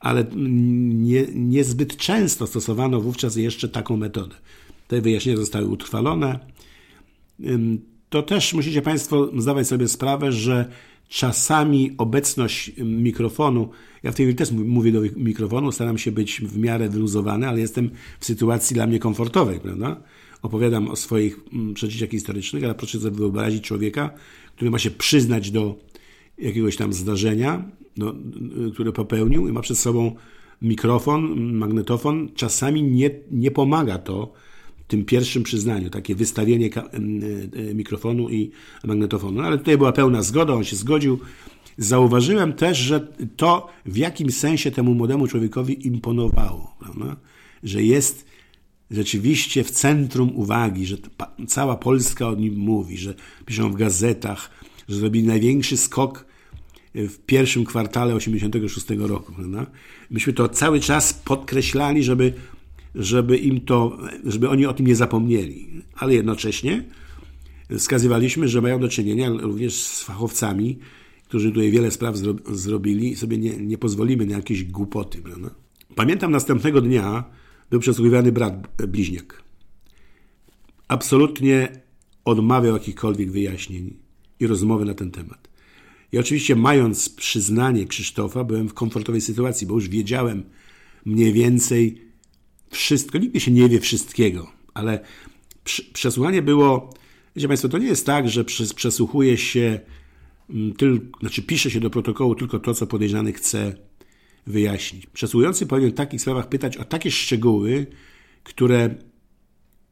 ale 0.00 0.24
nie, 0.34 1.26
niezbyt 1.34 1.96
często 1.96 2.46
stosowano 2.46 3.00
wówczas 3.00 3.36
jeszcze 3.36 3.68
taką 3.68 3.96
metodę. 3.96 4.36
Te 4.88 5.00
wyjaśnienia 5.00 5.38
zostały 5.38 5.66
utrwalone. 5.66 6.38
To 8.08 8.22
też 8.22 8.54
musicie 8.54 8.82
Państwo 8.82 9.30
zdawać 9.38 9.68
sobie 9.68 9.88
sprawę, 9.88 10.32
że 10.32 10.70
czasami 11.10 11.94
obecność 11.98 12.72
mikrofonu, 12.78 13.68
ja 14.02 14.12
w 14.12 14.14
tej 14.14 14.26
chwili 14.26 14.36
też 14.36 14.50
mówię 14.50 14.92
do 14.92 15.00
mikrofonu, 15.16 15.72
staram 15.72 15.98
się 15.98 16.12
być 16.12 16.40
w 16.40 16.58
miarę 16.58 16.88
wyluzowany, 16.88 17.48
ale 17.48 17.60
jestem 17.60 17.90
w 18.20 18.24
sytuacji 18.24 18.74
dla 18.74 18.86
mnie 18.86 18.98
komfortowej, 18.98 19.60
prawda? 19.60 20.02
Opowiadam 20.42 20.88
o 20.88 20.96
swoich 20.96 21.40
mm, 21.52 21.74
przeżyciach 21.74 22.10
historycznych, 22.10 22.64
ale 22.64 22.74
proszę 22.74 23.00
sobie 23.00 23.16
wyobrazić 23.16 23.64
człowieka, 23.64 24.10
który 24.56 24.70
ma 24.70 24.78
się 24.78 24.90
przyznać 24.90 25.50
do 25.50 25.78
jakiegoś 26.38 26.76
tam 26.76 26.92
zdarzenia, 26.92 27.64
no, 27.96 28.14
które 28.72 28.92
popełnił 28.92 29.48
i 29.48 29.52
ma 29.52 29.60
przed 29.60 29.78
sobą 29.78 30.14
mikrofon, 30.62 31.52
magnetofon. 31.54 32.28
Czasami 32.34 32.82
nie, 32.82 33.10
nie 33.30 33.50
pomaga 33.50 33.98
to 33.98 34.32
tym 34.90 35.04
pierwszym 35.04 35.42
przyznaniu, 35.42 35.90
takie 35.90 36.14
wystawienie 36.14 36.70
e, 36.76 36.80
e, 37.70 37.74
mikrofonu 37.74 38.30
i 38.30 38.50
magnetofonu. 38.84 39.40
No, 39.40 39.46
ale 39.46 39.58
tutaj 39.58 39.78
była 39.78 39.92
pełna 39.92 40.22
zgoda, 40.22 40.54
on 40.54 40.64
się 40.64 40.76
zgodził. 40.76 41.18
Zauważyłem 41.78 42.52
też, 42.52 42.78
że 42.78 43.06
to 43.36 43.68
w 43.86 43.96
jakimś 43.96 44.34
sensie 44.34 44.70
temu 44.70 44.94
młodemu 44.94 45.26
człowiekowi 45.26 45.86
imponowało, 45.86 46.76
prawda? 46.80 47.16
że 47.62 47.82
jest 47.82 48.26
rzeczywiście 48.90 49.64
w 49.64 49.70
centrum 49.70 50.36
uwagi, 50.36 50.86
że 50.86 50.96
cała 51.48 51.76
Polska 51.76 52.28
o 52.28 52.34
nim 52.34 52.56
mówi, 52.56 52.98
że 52.98 53.14
piszą 53.46 53.72
w 53.72 53.76
gazetach, 53.76 54.50
że 54.88 54.96
zrobili 54.96 55.26
największy 55.26 55.76
skok 55.76 56.26
w 56.94 57.18
pierwszym 57.26 57.64
kwartale 57.64 58.14
86 58.14 58.86
roku. 58.98 59.32
Prawda? 59.32 59.66
Myśmy 60.10 60.32
to 60.32 60.48
cały 60.48 60.80
czas 60.80 61.12
podkreślali, 61.12 62.02
żeby, 62.02 62.32
żeby 62.94 63.38
im 63.38 63.60
to, 63.60 63.98
żeby 64.24 64.48
oni 64.48 64.66
o 64.66 64.72
tym 64.72 64.86
nie 64.86 64.96
zapomnieli. 64.96 65.82
Ale 65.94 66.14
jednocześnie 66.14 66.84
wskazywaliśmy, 67.78 68.48
że 68.48 68.60
mają 68.60 68.80
do 68.80 68.88
czynienia 68.88 69.30
również 69.30 69.74
z 69.74 70.02
fachowcami, 70.02 70.78
którzy 71.24 71.48
tutaj 71.48 71.70
wiele 71.70 71.90
spraw 71.90 72.16
zro 72.16 72.34
zrobili 72.52 73.12
i 73.12 73.16
sobie 73.16 73.38
nie, 73.38 73.56
nie 73.56 73.78
pozwolimy 73.78 74.26
na 74.26 74.36
jakieś 74.36 74.64
głupoty. 74.64 75.18
Prawda? 75.18 75.50
Pamiętam 75.94 76.30
następnego 76.30 76.80
dnia, 76.80 77.24
był 77.70 77.80
przesłuchiwany 77.80 78.32
brat 78.32 78.66
bliźniak. 78.88 79.42
Absolutnie 80.88 81.68
odmawiał 82.24 82.74
jakichkolwiek 82.74 83.30
wyjaśnień 83.30 83.96
i 84.40 84.46
rozmowy 84.46 84.84
na 84.84 84.94
ten 84.94 85.10
temat. 85.10 85.48
I 86.12 86.18
oczywiście, 86.18 86.56
mając 86.56 87.08
przyznanie 87.08 87.86
Krzysztofa, 87.86 88.44
byłem 88.44 88.68
w 88.68 88.74
komfortowej 88.74 89.20
sytuacji, 89.20 89.66
bo 89.66 89.74
już 89.74 89.88
wiedziałem 89.88 90.42
mniej 91.04 91.32
więcej 91.32 92.09
wszystko. 92.70 93.18
Nigdy 93.18 93.40
się 93.40 93.50
nie 93.50 93.68
wie 93.68 93.80
wszystkiego, 93.80 94.52
ale 94.74 95.00
przesłuchanie 95.92 96.42
było. 96.42 96.94
Wiecie 97.36 97.48
Państwo, 97.48 97.68
to 97.68 97.78
nie 97.78 97.86
jest 97.86 98.06
tak, 98.06 98.28
że 98.28 98.44
przesłuchuje 98.74 99.38
się, 99.38 99.80
mm, 100.50 100.72
tylko, 100.72 101.18
znaczy 101.20 101.42
pisze 101.42 101.70
się 101.70 101.80
do 101.80 101.90
protokołu 101.90 102.34
tylko 102.34 102.58
to, 102.58 102.74
co 102.74 102.86
podejrzany 102.86 103.32
chce 103.32 103.74
wyjaśnić. 104.46 105.06
Przesłuchujący 105.06 105.66
powinien 105.66 105.90
w 105.90 105.94
takich 105.94 106.20
sprawach 106.20 106.48
pytać 106.48 106.76
o 106.76 106.84
takie 106.84 107.10
szczegóły, 107.10 107.86
które 108.42 108.94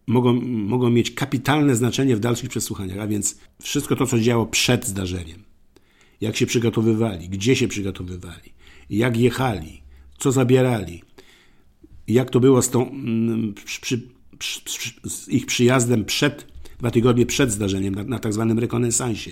mogą, 0.07 0.33
mogą 0.43 0.91
mieć 0.91 1.11
kapitalne 1.11 1.76
znaczenie 1.76 2.16
w 2.16 2.20
dalszych 2.20 2.51
przesłuchaniach, 2.51 2.99
a 2.99 3.07
więc 3.07 3.39
wszystko 3.62 3.97
to, 3.97 4.07
co 4.07 4.20
działo 4.20 4.47
przed 4.47 4.87
zdarzeniem. 4.87 5.43
Jak 6.20 6.37
się 6.37 6.47
przygotowywali, 6.47 7.29
gdzie 7.29 7.57
się 7.57 7.68
przygotowywali, 7.68 8.53
jak 8.91 9.16
jechali, 9.16 9.83
co 10.18 10.33
zabierali, 10.33 11.03
jak 12.09 12.30
to 12.30 12.40
było 12.40 12.62
z, 12.62 12.70
tą, 12.70 12.90
mm, 12.90 13.54
przy, 13.64 13.80
przy, 14.38 14.64
przy, 14.64 14.90
z 15.04 15.28
ich 15.28 15.46
przyjazdem 15.46 16.04
przed, 16.04 16.46
dwa 16.78 16.90
tygodnie 16.90 17.26
przed 17.26 17.52
zdarzeniem, 17.52 17.94
na, 17.94 18.04
na 18.04 18.18
tak 18.18 18.32
zwanym 18.32 18.59
rekonesansie, 18.59 19.30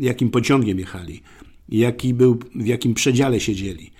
jakim 0.00 0.30
pociągiem 0.30 0.78
jechali, 0.78 1.22
jaki 1.68 2.14
był, 2.14 2.38
w 2.54 2.66
jakim 2.66 2.94
przedziale 2.94 3.40
siedzieli, 3.40 3.90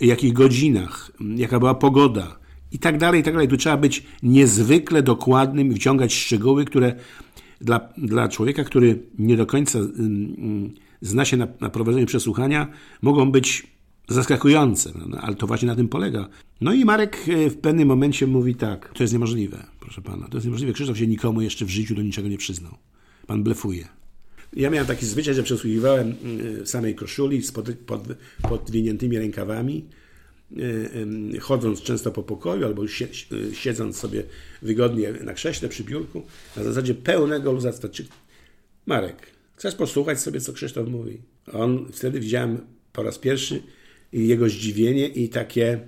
jakich 0.00 0.32
godzinach, 0.32 1.10
jaka 1.36 1.58
była 1.58 1.74
pogoda? 1.74 2.38
I 2.72 2.78
tak 2.78 2.98
dalej, 2.98 3.20
i 3.20 3.24
tak 3.24 3.34
dalej. 3.34 3.48
Tu 3.48 3.56
trzeba 3.56 3.76
być 3.76 4.02
niezwykle 4.22 5.02
dokładnym 5.02 5.72
i 5.72 5.74
wciągać 5.74 6.14
szczegóły, 6.14 6.64
które 6.64 6.94
dla, 7.60 7.80
dla 7.98 8.28
człowieka, 8.28 8.64
który 8.64 8.98
nie 9.18 9.36
do 9.36 9.46
końca 9.46 9.78
zna 11.00 11.24
się 11.24 11.36
na, 11.36 11.48
na 11.60 11.70
prowadzeniu 11.70 12.06
przesłuchania, 12.06 12.68
mogą 13.02 13.32
być 13.32 13.66
zaskakujące, 14.08 14.92
ale 15.20 15.36
to 15.36 15.46
właśnie 15.46 15.68
na 15.68 15.76
tym 15.76 15.88
polega. 15.88 16.28
No 16.60 16.72
i 16.72 16.84
Marek 16.84 17.16
e, 17.28 17.50
w 17.50 17.56
pewnym 17.56 17.88
momencie 17.88 18.26
mówi 18.26 18.54
tak, 18.54 18.92
to 18.94 19.02
jest 19.02 19.12
niemożliwe, 19.12 19.66
proszę 19.80 20.02
pana, 20.02 20.28
to 20.28 20.36
jest 20.36 20.44
niemożliwe. 20.44 20.72
Krzysztof 20.72 20.98
się 20.98 21.06
nikomu 21.06 21.40
jeszcze 21.40 21.64
w 21.64 21.70
życiu 21.70 21.94
do 21.94 22.02
niczego 22.02 22.28
nie 22.28 22.38
przyznał. 22.38 22.72
Pan 23.26 23.42
blefuje. 23.42 23.88
Ja 24.52 24.70
miałem 24.70 24.86
taki 24.86 25.06
zwyczaj, 25.06 25.34
że 25.34 25.42
przesłuchiwałem 25.42 26.14
w 26.64 26.68
samej 26.68 26.94
koszuli 26.94 27.42
z 27.42 27.52
pod, 27.52 27.70
pod, 27.86 28.02
podwiniętymi 28.42 29.18
rękawami, 29.18 29.84
e, 31.36 31.38
chodząc 31.40 31.82
często 31.82 32.10
po 32.10 32.22
pokoju 32.22 32.66
albo 32.66 32.82
siedząc 33.52 33.96
sobie 33.96 34.22
wygodnie 34.62 35.12
na 35.12 35.34
krześle 35.34 35.68
przy 35.68 35.84
biurku, 35.84 36.22
na 36.56 36.64
zasadzie 36.64 36.94
pełnego 36.94 37.52
luzactwa. 37.52 37.88
Czy 37.88 38.06
Marek, 38.86 39.26
chcesz 39.56 39.74
posłuchać 39.74 40.20
sobie, 40.20 40.40
co 40.40 40.52
Krzysztof 40.52 40.88
mówi? 40.88 41.18
On 41.52 41.86
wtedy 41.92 42.20
widziałem 42.20 42.58
po 42.92 43.02
raz 43.02 43.18
pierwszy 43.18 43.62
jego 44.22 44.48
zdziwienie 44.48 45.08
i 45.08 45.28
takie 45.28 45.80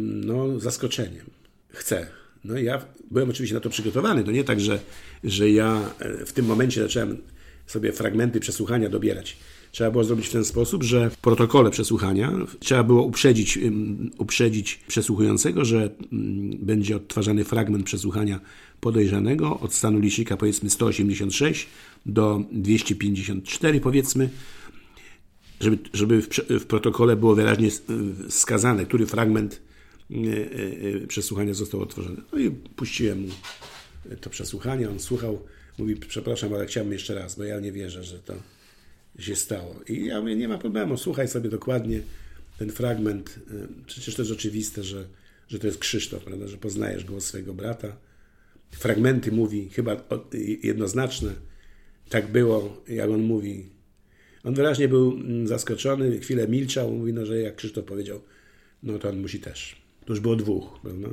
no, 0.00 0.60
zaskoczenie. 0.60 1.20
Chcę. 1.68 2.06
No 2.44 2.58
ja 2.58 2.84
byłem 3.10 3.30
oczywiście 3.30 3.54
na 3.54 3.60
to 3.60 3.70
przygotowany. 3.70 4.24
To 4.24 4.30
nie 4.30 4.44
tak, 4.44 4.60
że, 4.60 4.78
że 5.24 5.50
ja 5.50 5.90
e, 5.98 6.26
w 6.26 6.32
tym 6.32 6.46
momencie 6.46 6.82
zacząłem 6.82 7.18
sobie 7.66 7.92
fragmenty 7.92 8.40
przesłuchania 8.40 8.88
dobierać. 8.88 9.36
Trzeba 9.72 9.90
było 9.90 10.04
zrobić 10.04 10.26
w 10.26 10.32
ten 10.32 10.44
sposób, 10.44 10.82
że 10.82 11.10
w 11.10 11.16
protokole 11.16 11.70
przesłuchania 11.70 12.32
trzeba 12.60 12.82
było 12.82 13.02
uprzedzić, 13.02 13.58
uprzedzić 14.18 14.80
przesłuchującego, 14.88 15.64
że 15.64 15.90
będzie 16.58 16.96
odtwarzany 16.96 17.44
fragment 17.44 17.84
przesłuchania 17.86 18.40
podejrzanego 18.80 19.60
od 19.60 19.74
stanu 19.74 19.98
licznika 19.98 20.36
powiedzmy 20.36 20.70
186 20.70 21.66
do 22.06 22.42
254 22.52 23.80
powiedzmy, 23.80 24.28
żeby, 25.60 25.78
żeby 25.92 26.22
w, 26.22 26.28
w 26.50 26.66
protokole 26.66 27.16
było 27.16 27.34
wyraźnie 27.34 27.68
skazane, 28.28 28.86
który 28.86 29.06
fragment 29.06 29.60
e, 30.10 30.14
e, 31.04 31.06
przesłuchania 31.06 31.54
został 31.54 31.80
otworzony. 31.80 32.16
No 32.32 32.38
i 32.38 32.50
puściłem 32.50 33.20
mu 33.20 33.28
to 34.20 34.30
przesłuchanie, 34.30 34.90
on 34.90 35.00
słuchał, 35.00 35.42
mówi, 35.78 35.96
przepraszam, 35.96 36.54
ale 36.54 36.66
chciałbym 36.66 36.92
jeszcze 36.92 37.14
raz, 37.14 37.36
bo 37.36 37.44
ja 37.44 37.60
nie 37.60 37.72
wierzę, 37.72 38.04
że 38.04 38.18
to 38.18 38.34
się 39.18 39.36
stało. 39.36 39.80
I 39.88 40.06
ja 40.06 40.20
mówię, 40.20 40.36
nie 40.36 40.48
ma 40.48 40.58
problemu, 40.58 40.96
słuchaj 40.96 41.28
sobie 41.28 41.50
dokładnie 41.50 42.00
ten 42.58 42.72
fragment. 42.72 43.40
Przecież 43.86 44.14
to 44.14 44.22
jest 44.22 44.32
oczywiste, 44.32 44.84
że, 44.84 45.08
że 45.48 45.58
to 45.58 45.66
jest 45.66 45.78
Krzysztof, 45.78 46.24
prawda, 46.24 46.48
że 46.48 46.56
poznajesz 46.56 47.04
głos 47.04 47.24
swojego 47.24 47.54
brata. 47.54 47.96
Fragmenty 48.70 49.32
mówi 49.32 49.68
chyba 49.68 49.96
jednoznaczne. 50.62 51.34
Tak 52.08 52.32
było, 52.32 52.82
jak 52.88 53.10
on 53.10 53.22
mówi, 53.22 53.66
on 54.44 54.54
wyraźnie 54.54 54.88
był 54.88 55.12
mm, 55.12 55.46
zaskoczony, 55.46 56.18
chwilę 56.20 56.48
milczał, 56.48 56.92
mówi, 56.92 57.12
no, 57.12 57.26
że 57.26 57.38
jak 57.40 57.56
Krzysztof 57.56 57.84
powiedział, 57.84 58.20
no 58.82 58.98
to 58.98 59.08
on 59.08 59.20
musi 59.20 59.40
też. 59.40 59.76
To 60.04 60.12
już 60.12 60.20
było 60.20 60.36
dwóch. 60.36 60.80
Prawda? 60.82 61.08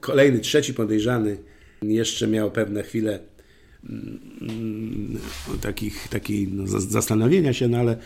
Kolejny, 0.00 0.38
trzeci 0.38 0.74
podejrzany 0.74 1.38
jeszcze 1.82 2.26
miał 2.26 2.50
pewne 2.50 2.82
chwile 2.82 3.20
mm, 3.84 5.18
takich, 5.60 6.08
takiej 6.08 6.48
no, 6.48 6.66
zastanowienia 6.66 7.52
się, 7.52 7.68
no 7.68 7.78
ale 7.78 7.96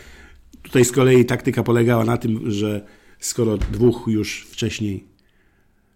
tutaj 0.61 0.85
z 0.85 0.91
kolei 0.91 1.25
taktyka 1.25 1.63
polegała 1.63 2.05
na 2.05 2.17
tym, 2.17 2.51
że 2.51 2.85
skoro 3.19 3.57
dwóch 3.57 4.03
już 4.07 4.47
wcześniej 4.49 5.03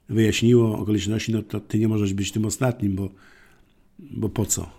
wyjaśniło 0.09 0.79
okoliczności, 0.79 1.31
no 1.31 1.43
to 1.43 1.59
ty 1.59 1.79
nie 1.79 1.87
możesz 1.87 2.13
być 2.13 2.31
tym 2.31 2.45
ostatnim, 2.45 2.95
bo, 2.95 3.09
bo 3.99 4.29
po 4.29 4.45
co? 4.45 4.76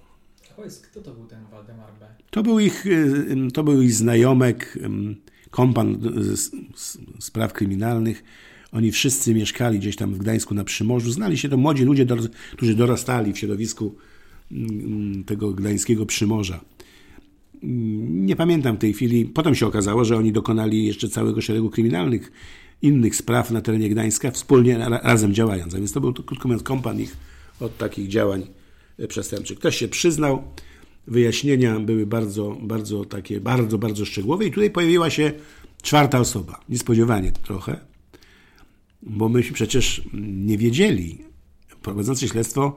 Kto 0.82 1.00
to 1.00 1.14
był 1.14 1.26
ten 1.26 1.44
Waldemar 1.50 1.90
B? 2.00 2.06
To 2.30 2.42
był 2.42 2.59
ich, 2.59 2.86
y, 2.86 3.48
to 3.54 3.64
był 3.64 3.82
ich 3.82 3.92
znajomek, 3.92 4.78
kompan 5.50 5.98
z, 6.34 6.50
spraw 7.18 7.52
kryminalnych. 7.52 8.24
Oni 8.72 8.92
wszyscy 8.92 9.34
mieszkali 9.34 9.78
gdzieś 9.78 9.96
tam 9.96 10.14
w 10.14 10.18
Gdańsku 10.18 10.54
na 10.54 10.64
Przymorzu. 10.64 11.11
Znali 11.11 11.38
się 11.38 11.48
to 11.48 11.56
młodzi 11.56 11.84
ludzie, 11.84 12.06
którzy 12.52 12.74
dorastali 12.74 13.32
w 13.32 13.38
środowisku 13.38 13.94
tego 15.26 15.52
gdańskiego 15.52 16.06
Przymorza. 16.06 16.61
Nie 18.09 18.36
pamiętam 18.36 18.76
w 18.76 18.78
tej 18.78 18.92
chwili. 18.92 19.24
Potem 19.24 19.54
się 19.54 19.66
okazało, 19.66 20.04
że 20.04 20.16
oni 20.16 20.32
dokonali 20.32 20.86
jeszcze 20.86 21.09
całego 21.09 21.40
szeregu 21.40 21.70
kryminalnych 21.70 22.32
innych 22.82 23.16
spraw 23.16 23.50
na 23.50 23.61
terenie 23.61 23.88
Gdańska, 23.88 24.30
wspólnie 24.30 24.78
razem 25.02 25.34
działając. 25.34 25.74
A 25.74 25.78
więc 25.78 25.92
to 25.92 26.00
był, 26.00 26.12
krótko 26.12 26.48
mówiąc, 26.48 26.62
kompan 26.62 27.00
ich 27.00 27.16
od 27.61 27.76
takich 27.76 28.09
działań 28.09 28.46
przestępczych. 29.09 29.59
Ktoś 29.59 29.76
się 29.76 29.88
przyznał, 29.88 30.42
wyjaśnienia 31.07 31.80
były 31.80 32.07
bardzo, 32.07 32.57
bardzo 32.62 33.05
takie, 33.05 33.40
bardzo, 33.40 33.78
bardzo 33.78 34.05
szczegółowe 34.05 34.44
i 34.44 34.51
tutaj 34.51 34.70
pojawiła 34.70 35.11
się 35.11 35.32
czwarta 35.82 36.20
osoba. 36.20 36.61
Niespodziewanie 36.68 37.32
trochę, 37.32 37.80
bo 39.03 39.28
myśmy 39.28 39.55
przecież 39.55 40.03
nie 40.22 40.59
wiedzieli, 40.59 41.18
prowadzący 41.82 42.28
śledztwo, 42.28 42.76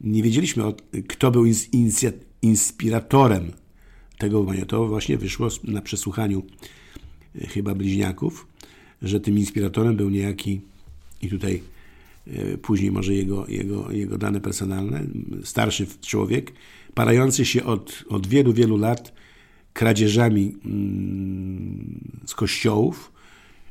nie 0.00 0.22
wiedzieliśmy, 0.22 0.64
kto 1.08 1.30
był 1.30 1.44
inspiratorem 2.42 3.52
tego 4.18 4.40
wymarzenia. 4.40 4.66
To 4.66 4.88
właśnie 4.88 5.18
wyszło 5.18 5.48
na 5.64 5.82
przesłuchaniu 5.82 6.42
e, 7.42 7.46
chyba 7.46 7.74
bliźniaków, 7.74 8.46
że 9.02 9.20
tym 9.20 9.38
inspiratorem 9.38 9.96
był 9.96 10.10
niejaki 10.10 10.60
i 11.22 11.28
tutaj 11.28 11.62
później 12.62 12.92
może 12.92 13.14
jego, 13.14 13.46
jego, 13.48 13.92
jego 13.92 14.18
dane 14.18 14.40
personalne, 14.40 15.06
starszy 15.44 15.86
człowiek, 16.00 16.52
parający 16.94 17.44
się 17.44 17.64
od, 17.64 18.04
od 18.08 18.26
wielu, 18.26 18.52
wielu 18.52 18.76
lat 18.76 19.12
kradzieżami 19.72 20.54
mm, 20.64 22.20
z 22.26 22.34
kościołów, 22.34 23.12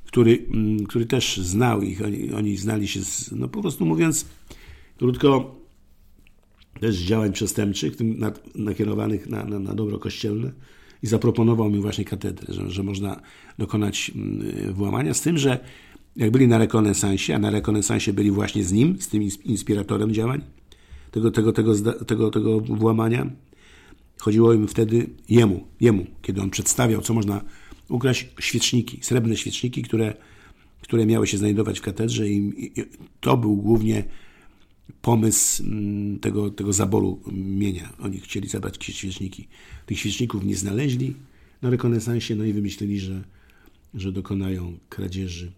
który, 0.06 0.45
mm, 0.54 0.86
który 0.86 1.06
też 1.06 1.38
znał 1.38 1.82
ich, 1.82 2.02
oni, 2.02 2.34
oni 2.34 2.58
znali 2.58 2.88
się, 2.88 3.04
z, 3.04 3.32
no 3.32 3.47
po 3.47 3.62
prostu 3.62 3.86
mówiąc 3.86 4.26
krótko, 4.97 5.56
też 6.80 6.95
działań 6.97 7.32
przestępczych, 7.32 7.95
tym 7.95 8.20
nakierowanych 8.56 9.30
na, 9.30 9.45
na, 9.45 9.60
na 9.60 9.76
dobro 9.76 9.99
kościelne 9.99 10.52
i 11.04 11.08
zaproponował 11.08 11.70
mi 11.70 11.80
właśnie 11.80 12.06
katedrę, 12.06 12.54
że, 12.54 12.70
że 12.70 12.84
można 12.84 13.22
dokonać 13.58 14.12
mm, 14.16 14.74
włamania, 14.74 15.14
z 15.14 15.22
tym, 15.22 15.38
że 15.38 15.60
jak 16.16 16.32
byli 16.32 16.47
na 16.47 16.57
rekonesansie, 16.57 17.36
a 17.36 17.39
na 17.39 17.49
rekonesansie 17.49 18.14
byli 18.14 18.32
właśnie 18.32 18.64
z 18.64 18.72
nim, 18.72 19.01
z 19.01 19.07
tym 19.07 19.22
inspiratorem 19.43 20.14
działań, 20.14 20.41
tego, 21.12 21.32
tego, 21.32 21.51
tego, 21.51 21.76
tego, 22.05 22.32
tego 22.32 22.59
włamania, 22.59 23.32
chodziło 24.20 24.53
im 24.53 24.68
wtedy 24.68 25.09
jemu, 25.30 25.68
jemu, 25.82 26.05
kiedy 26.22 26.41
on 26.41 26.49
przedstawiał, 26.49 27.01
co 27.01 27.14
można 27.14 27.41
ukraść, 27.89 28.30
świeczniki, 28.39 28.99
srebrne 29.01 29.38
świeczniki, 29.38 29.82
które, 29.82 30.14
które 30.82 31.05
miały 31.05 31.28
się 31.28 31.38
znajdować 31.38 31.80
w 31.80 31.82
katedrze 31.82 32.30
i, 32.30 32.66
i 32.66 32.84
to 33.20 33.38
był 33.38 33.55
głównie 33.55 34.03
pomysł 35.01 35.64
mm, 35.64 36.20
tego, 36.20 36.49
tego 36.49 36.74
zaboru 36.74 37.20
mienia. 37.32 37.93
Oni 37.99 38.20
chcieli 38.20 38.47
zabrać 38.47 38.86
świeczniki. 38.86 39.47
Tych 39.86 39.99
świeczników 39.99 40.45
nie 40.45 40.55
znaleźli 40.55 41.14
na 41.62 41.70
rekonesansie, 41.70 42.36
no 42.36 42.43
i 42.43 42.53
wymyślili, 42.53 42.99
że, 42.99 43.24
że 43.93 44.12
dokonają 44.12 44.78
kradzieży 44.89 45.51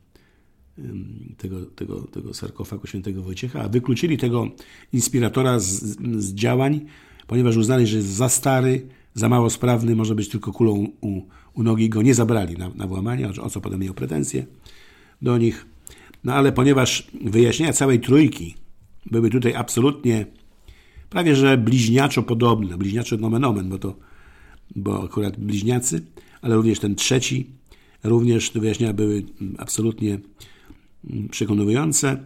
tego, 1.37 1.65
tego, 1.65 2.01
tego 2.01 2.33
sarkofagu 2.33 2.87
świętego 2.87 3.23
Wojciecha, 3.23 3.61
a 3.61 3.69
wykluczyli 3.69 4.17
tego 4.17 4.47
inspiratora 4.93 5.59
z, 5.59 5.71
z 6.17 6.33
działań, 6.33 6.81
ponieważ 7.27 7.57
uznali, 7.57 7.87
że 7.87 7.97
jest 7.97 8.09
za 8.09 8.29
stary, 8.29 8.87
za 9.13 9.29
mało 9.29 9.49
sprawny, 9.49 9.95
może 9.95 10.15
być 10.15 10.29
tylko 10.29 10.51
kulą 10.51 10.87
u, 11.01 11.21
u 11.53 11.63
nogi, 11.63 11.89
go 11.89 12.01
nie 12.01 12.13
zabrali 12.13 12.57
na, 12.57 12.69
na 12.75 12.87
włamanie, 12.87 13.29
o 13.41 13.49
co 13.49 13.61
potem 13.61 13.79
miał 13.79 13.93
pretensje 13.93 14.45
do 15.21 15.37
nich. 15.37 15.65
No 16.23 16.33
ale 16.33 16.51
ponieważ 16.51 17.07
wyjaśnienia 17.23 17.73
całej 17.73 17.99
trójki 17.99 18.55
były 19.05 19.29
tutaj 19.29 19.55
absolutnie 19.55 20.25
prawie 21.09 21.35
że 21.35 21.57
bliźniaczo 21.57 22.23
podobne, 22.23 22.77
bliźniaczo 22.77 23.17
nomen 23.17 23.45
omen, 23.45 23.69
bo 23.69 23.77
to 23.77 23.95
bo 24.75 25.03
akurat 25.03 25.39
bliźniacy, 25.39 26.01
ale 26.41 26.55
również 26.55 26.79
ten 26.79 26.95
trzeci, 26.95 27.49
również 28.03 28.49
te 28.49 28.59
wyjaśnienia 28.59 28.93
były 28.93 29.23
absolutnie 29.57 30.19
przekonujące 31.31 32.17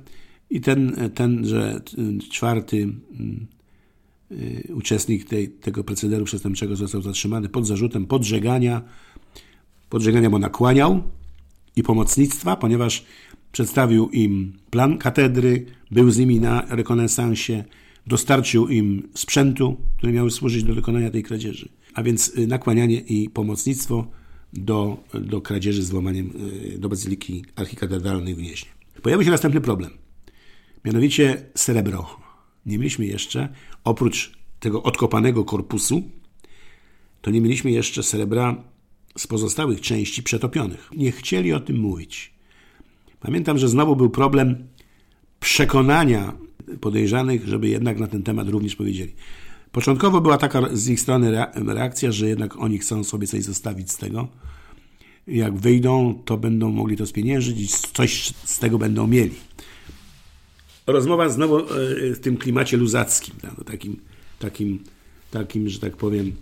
i 0.49 0.61
ten, 0.61 0.95
tenże 1.13 1.81
czwarty 2.31 2.77
mm, 2.77 3.47
y, 4.31 4.73
uczestnik 4.73 5.29
tej, 5.29 5.49
tego 5.49 5.83
procederu 5.83 6.25
przestępczego 6.25 6.75
został 6.75 7.01
zatrzymany 7.01 7.49
pod 7.49 7.67
zarzutem 7.67 8.05
podżegania, 8.05 8.81
podżegania, 9.89 10.29
bo 10.29 10.39
nakłaniał 10.39 11.03
i 11.75 11.83
pomocnictwa, 11.83 12.55
ponieważ 12.55 13.05
przedstawił 13.51 14.09
im 14.09 14.53
plan 14.69 14.97
katedry, 14.97 15.65
był 15.91 16.11
z 16.11 16.17
nimi 16.17 16.39
na 16.39 16.65
rekonesansie, 16.69 17.63
dostarczył 18.07 18.67
im 18.67 19.09
sprzętu, 19.13 19.77
który 19.97 20.13
miały 20.13 20.31
służyć 20.31 20.63
do 20.63 20.75
dokonania 20.75 21.11
tej 21.11 21.23
kradzieży. 21.23 21.69
A 21.93 22.03
więc 22.03 22.37
y, 22.37 22.47
nakłanianie 22.47 22.99
i 22.99 23.29
pomocnictwo 23.29 24.07
do, 24.53 25.03
do 25.13 25.41
kradzieży 25.41 25.83
z 25.83 25.89
włamaniem 25.89 26.33
do 26.77 26.89
bazyliki 26.89 27.45
archikatedralnej 27.55 28.35
w 28.35 28.37
Gnieźnie. 28.37 28.69
Pojawił 29.01 29.25
się 29.25 29.31
następny 29.31 29.61
problem. 29.61 29.91
Mianowicie 30.85 31.45
srebro. 31.55 32.19
Nie 32.65 32.77
mieliśmy 32.77 33.05
jeszcze, 33.05 33.49
oprócz 33.83 34.31
tego 34.59 34.83
odkopanego 34.83 35.45
korpusu, 35.45 36.03
to 37.21 37.31
nie 37.31 37.41
mieliśmy 37.41 37.71
jeszcze 37.71 38.03
srebra 38.03 38.63
z 39.17 39.27
pozostałych 39.27 39.81
części 39.81 40.23
przetopionych. 40.23 40.89
Nie 40.97 41.11
chcieli 41.11 41.53
o 41.53 41.59
tym 41.59 41.79
mówić. 41.79 42.33
Pamiętam, 43.19 43.57
że 43.57 43.69
znowu 43.69 43.95
był 43.95 44.09
problem 44.09 44.67
przekonania 45.39 46.33
podejrzanych, 46.81 47.47
żeby 47.47 47.67
jednak 47.67 47.99
na 47.99 48.07
ten 48.07 48.23
temat 48.23 48.49
również 48.49 48.75
powiedzieli. 48.75 49.13
Początkowo 49.71 50.21
była 50.21 50.37
taka 50.37 50.61
z 50.73 50.89
ich 50.89 50.99
strony 50.99 51.45
reakcja, 51.55 52.11
że 52.11 52.29
jednak 52.29 52.57
oni 52.57 52.77
chcą 52.77 53.03
sobie 53.03 53.27
coś 53.27 53.43
zostawić 53.43 53.91
z 53.91 53.97
tego. 53.97 54.27
Jak 55.27 55.57
wyjdą, 55.57 56.21
to 56.25 56.37
będą 56.37 56.71
mogli 56.71 56.97
to 56.97 57.05
spieniężyć 57.05 57.59
i 57.59 57.67
coś 57.93 58.33
z 58.43 58.59
tego 58.59 58.77
będą 58.77 59.07
mieli. 59.07 59.35
Rozmowa 60.87 61.29
znowu 61.29 61.59
e, 61.59 61.65
w 62.15 62.19
tym 62.19 62.37
klimacie 62.37 62.77
luzackim, 62.77 63.35
takim, 63.65 64.01
takim, 64.39 64.83
takim, 65.31 65.69
że 65.69 65.79
tak 65.79 65.97
powiem, 65.97 66.35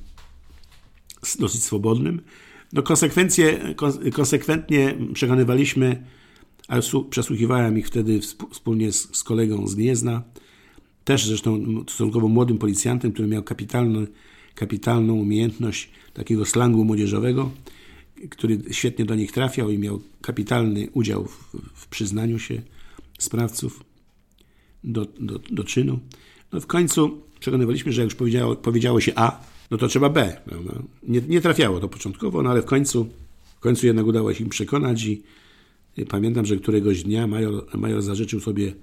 dosyć 1.40 1.64
swobodnym. 1.64 2.22
No 2.74 2.84
konsekwencje, 2.84 3.76
konsekwentnie 4.14 4.98
przekonywaliśmy, 5.14 6.06
ale 6.68 6.82
przesłuchiwałem 7.10 7.78
ich 7.78 7.88
wtedy 7.88 8.20
wspólnie 8.52 8.92
z 8.92 9.24
kolegą 9.24 9.68
z 9.68 9.76
Gniezna, 9.76 10.24
też 11.06 11.26
zresztą 11.26 11.84
stosunkowo 11.88 12.28
młodym 12.28 12.58
policjantem, 12.58 13.12
który 13.12 13.28
miał 13.28 13.44
kapitalny, 13.44 14.08
kapitalną 14.56 15.14
umiejętność 15.14 15.90
takiego 16.14 16.46
slangu 16.46 16.86
młodzieżowego, 16.86 17.52
który 18.30 18.62
świetnie 18.72 19.06
do 19.06 19.16
nich 19.16 19.32
trafiał 19.32 19.72
i 19.72 19.78
miał 19.78 20.02
kapitalny 20.22 20.88
udział 20.94 21.26
w, 21.26 21.56
w 21.74 21.88
przyznaniu 21.88 22.40
się 22.40 22.62
sprawców 23.20 23.84
do, 24.84 25.06
do, 25.20 25.40
do 25.40 25.64
czynu. 25.64 26.00
No 26.52 26.60
w 26.60 26.68
końcu 26.68 27.22
przekonywaliśmy, 27.40 27.92
że 27.92 28.02
jak 28.02 28.08
już 28.08 28.16
powiedziało, 28.16 28.56
powiedziało 28.56 29.02
się 29.02 29.12
A, 29.16 29.40
no 29.72 29.78
to 29.78 29.88
trzeba 29.88 30.10
B. 30.10 30.42
Nie, 31.04 31.22
nie 31.22 31.42
trafiało 31.42 31.80
to 31.80 31.88
początkowo, 31.88 32.42
no 32.44 32.50
ale 32.50 32.62
w 32.62 32.66
końcu, 32.66 33.10
w 33.58 33.60
końcu 33.60 33.88
jednak 33.88 34.06
udało 34.06 34.34
się 34.34 34.44
im 34.44 34.50
przekonać 34.50 35.06
i 35.06 35.24
pamiętam, 36.10 36.46
że 36.46 36.58
któregoś 36.58 37.04
dnia 37.04 37.28
major, 37.28 37.78
major 37.78 38.02
zażyczył 38.02 38.40
sobie 38.40 38.74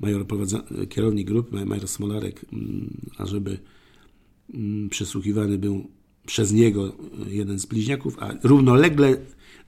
major 0.00 0.26
kierownik 0.88 1.26
grupy, 1.26 1.64
major 1.66 1.88
Smolarek, 1.88 2.44
mm, 2.52 3.00
ażeby 3.18 3.58
mm, 4.54 4.88
przesłuchiwany 4.88 5.58
był 5.58 5.90
przez 6.26 6.52
niego 6.52 6.96
jeden 7.28 7.58
z 7.58 7.66
bliźniaków, 7.66 8.16
a 8.20 8.32
równolegle 8.42 9.16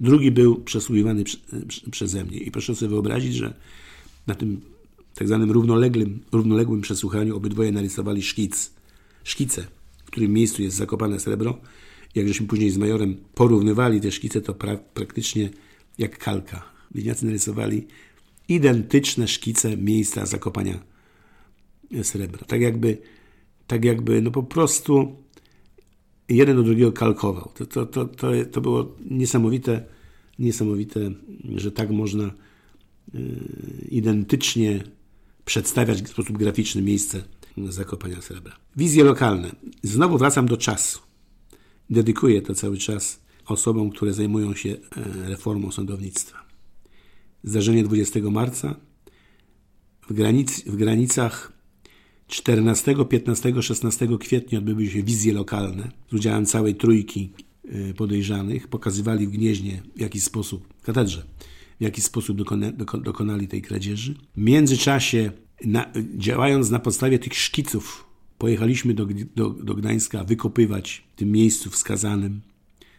drugi 0.00 0.30
był 0.30 0.56
przesłuchiwany 0.56 1.24
przeze 1.90 2.24
mnie. 2.24 2.38
I 2.38 2.50
proszę 2.50 2.74
sobie 2.74 2.88
wyobrazić, 2.88 3.34
że 3.34 3.54
na 4.26 4.34
tym 4.34 4.60
tak 5.14 5.28
zwanym 5.28 5.50
równoległym, 5.50 6.20
równoległym 6.32 6.80
przesłuchaniu 6.80 7.36
obydwoje 7.36 7.72
narysowali 7.72 8.22
szkic, 8.22 8.70
szkice, 9.24 9.66
w 10.04 10.10
którym 10.10 10.32
miejscu 10.32 10.62
jest 10.62 10.76
zakopane 10.76 11.20
srebro. 11.20 11.58
Jak 12.14 12.28
żeśmy 12.28 12.46
później 12.46 12.70
z 12.70 12.78
majorem 12.78 13.16
porównywali 13.34 14.00
te 14.00 14.12
szkice, 14.12 14.40
to 14.40 14.54
pra 14.54 14.76
praktycznie 14.76 15.50
jak 15.98 16.18
kalka. 16.18 16.62
Bliźniacy 16.90 17.26
narysowali 17.26 17.86
identyczne 18.48 19.28
szkice 19.28 19.76
miejsca 19.76 20.26
zakopania 20.26 20.78
srebra. 22.02 22.44
Tak 22.46 22.60
jakby, 22.60 22.98
tak 23.66 23.84
jakby 23.84 24.22
no 24.22 24.30
po 24.30 24.42
prostu 24.42 25.16
jeden 26.28 26.56
do 26.56 26.62
drugiego 26.62 26.92
kalkował. 26.92 27.50
To, 27.54 27.66
to, 27.66 27.86
to, 27.86 28.04
to, 28.04 28.30
to 28.52 28.60
było 28.60 28.96
niesamowite, 29.10 29.84
niesamowite, 30.38 31.00
że 31.54 31.72
tak 31.72 31.90
można 31.90 32.24
y, 33.14 33.88
identycznie 33.88 34.84
przedstawiać 35.44 36.02
w 36.02 36.08
sposób 36.08 36.38
graficzny 36.38 36.82
miejsce 36.82 37.22
zakopania 37.68 38.22
srebra. 38.22 38.56
Wizje 38.76 39.04
lokalne. 39.04 39.50
Znowu 39.82 40.18
wracam 40.18 40.46
do 40.46 40.56
czasu. 40.56 41.00
Dedykuję 41.90 42.42
to 42.42 42.54
cały 42.54 42.78
czas 42.78 43.20
osobom, 43.46 43.90
które 43.90 44.12
zajmują 44.12 44.54
się 44.54 44.70
e, 44.70 45.28
reformą 45.28 45.72
sądownictwa 45.72 46.47
zdarzenie 47.44 47.84
20 47.84 48.20
marca 48.20 48.76
w, 50.08 50.12
granic, 50.12 50.64
w 50.64 50.76
granicach 50.76 51.52
14, 52.28 52.94
15, 53.08 53.62
16 53.62 54.08
kwietnia 54.20 54.58
odbyły 54.58 54.86
się 54.86 55.02
wizje 55.02 55.32
lokalne 55.32 55.90
z 56.10 56.14
udziałem 56.14 56.46
całej 56.46 56.74
trójki 56.74 57.32
y, 57.64 57.94
podejrzanych. 57.94 58.68
Pokazywali 58.68 59.26
w 59.26 59.30
Gnieźnie 59.30 59.82
w 59.96 60.00
jaki 60.00 60.20
sposób, 60.20 60.68
w 60.78 60.84
katedrze, 60.84 61.22
w 61.80 61.82
jaki 61.82 62.00
sposób 62.00 62.36
dokona, 62.36 62.72
dokonali 63.02 63.48
tej 63.48 63.62
kradzieży. 63.62 64.14
W 64.36 64.40
międzyczasie, 64.40 65.32
na, 65.64 65.92
działając 66.16 66.70
na 66.70 66.78
podstawie 66.78 67.18
tych 67.18 67.34
szkiców, 67.34 68.04
pojechaliśmy 68.38 68.94
do, 68.94 69.06
do, 69.36 69.50
do 69.50 69.74
Gdańska 69.74 70.24
wykopywać 70.24 71.04
w 71.12 71.18
tym 71.18 71.32
miejscu 71.32 71.70
wskazanym 71.70 72.40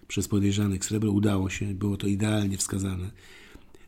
przez 0.08 0.28
podejrzanych 0.28 0.86
srebro. 0.86 1.12
Udało 1.12 1.50
się, 1.50 1.74
było 1.74 1.98
to 1.98 2.08
idealnie 2.08 2.58
wskazane 2.58 3.12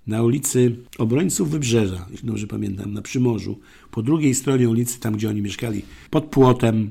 na 0.08 0.24
ulicy 0.24 0.76
Obrońców 0.98 1.52
Wybrzeża, 1.52 2.08
jeśli 2.12 2.28
dobrze 2.28 2.48
pamiętam, 2.48 2.94
na 2.94 3.02
Przymorzu, 3.02 3.60
po 3.92 4.02
drugiej 4.04 4.36
stronie 4.36 4.70
ulicy, 4.70 5.00
tam 5.00 5.14
gdzie 5.16 5.30
oni 5.30 5.42
mieszkali, 5.42 5.82
pod 6.10 6.26
płotem, 6.26 6.90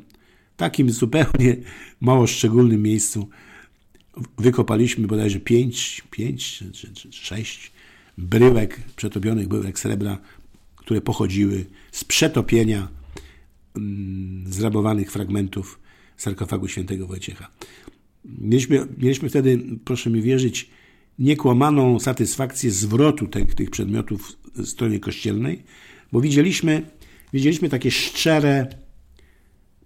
takim 0.57 0.91
zupełnie 0.91 1.57
mało 2.01 2.27
szczególnym 2.27 2.83
miejscu, 2.83 3.29
wykopaliśmy 4.39 5.07
bodajże 5.07 5.41
pięć, 5.41 6.03
pięć 6.11 6.65
czy, 6.73 6.95
czy 6.95 7.13
sześć 7.13 7.73
bryłek, 8.19 8.81
przetopionych 8.97 9.49
bryłek 9.49 9.79
srebra, 9.79 10.19
które 10.77 11.01
pochodziły 11.01 11.67
z 11.93 12.05
przetopienia 12.05 12.89
mm, 13.77 14.53
zrabowanych 14.53 15.13
fragmentów 15.13 15.81
sarkofagu 16.17 16.69
świętego 16.69 17.07
Wojciecha. 17.07 17.51
Mieliśmy, 18.25 18.87
mieliśmy 18.99 19.29
wtedy, 19.29 19.59
proszę 19.85 20.11
mi 20.11 20.23
wierzyć, 20.23 20.71
niekłamaną 21.21 21.99
satysfakcję 21.99 22.71
zwrotu 22.71 23.27
tych, 23.27 23.55
tych 23.55 23.71
przedmiotów 23.71 24.39
w 24.55 24.67
stronie 24.67 25.01
kościelnej, 25.01 25.63
bo 26.13 26.21
widzieliśmy, 26.21 26.83
widzieliśmy 27.33 27.69
takie 27.69 27.91
szczere, 27.91 28.67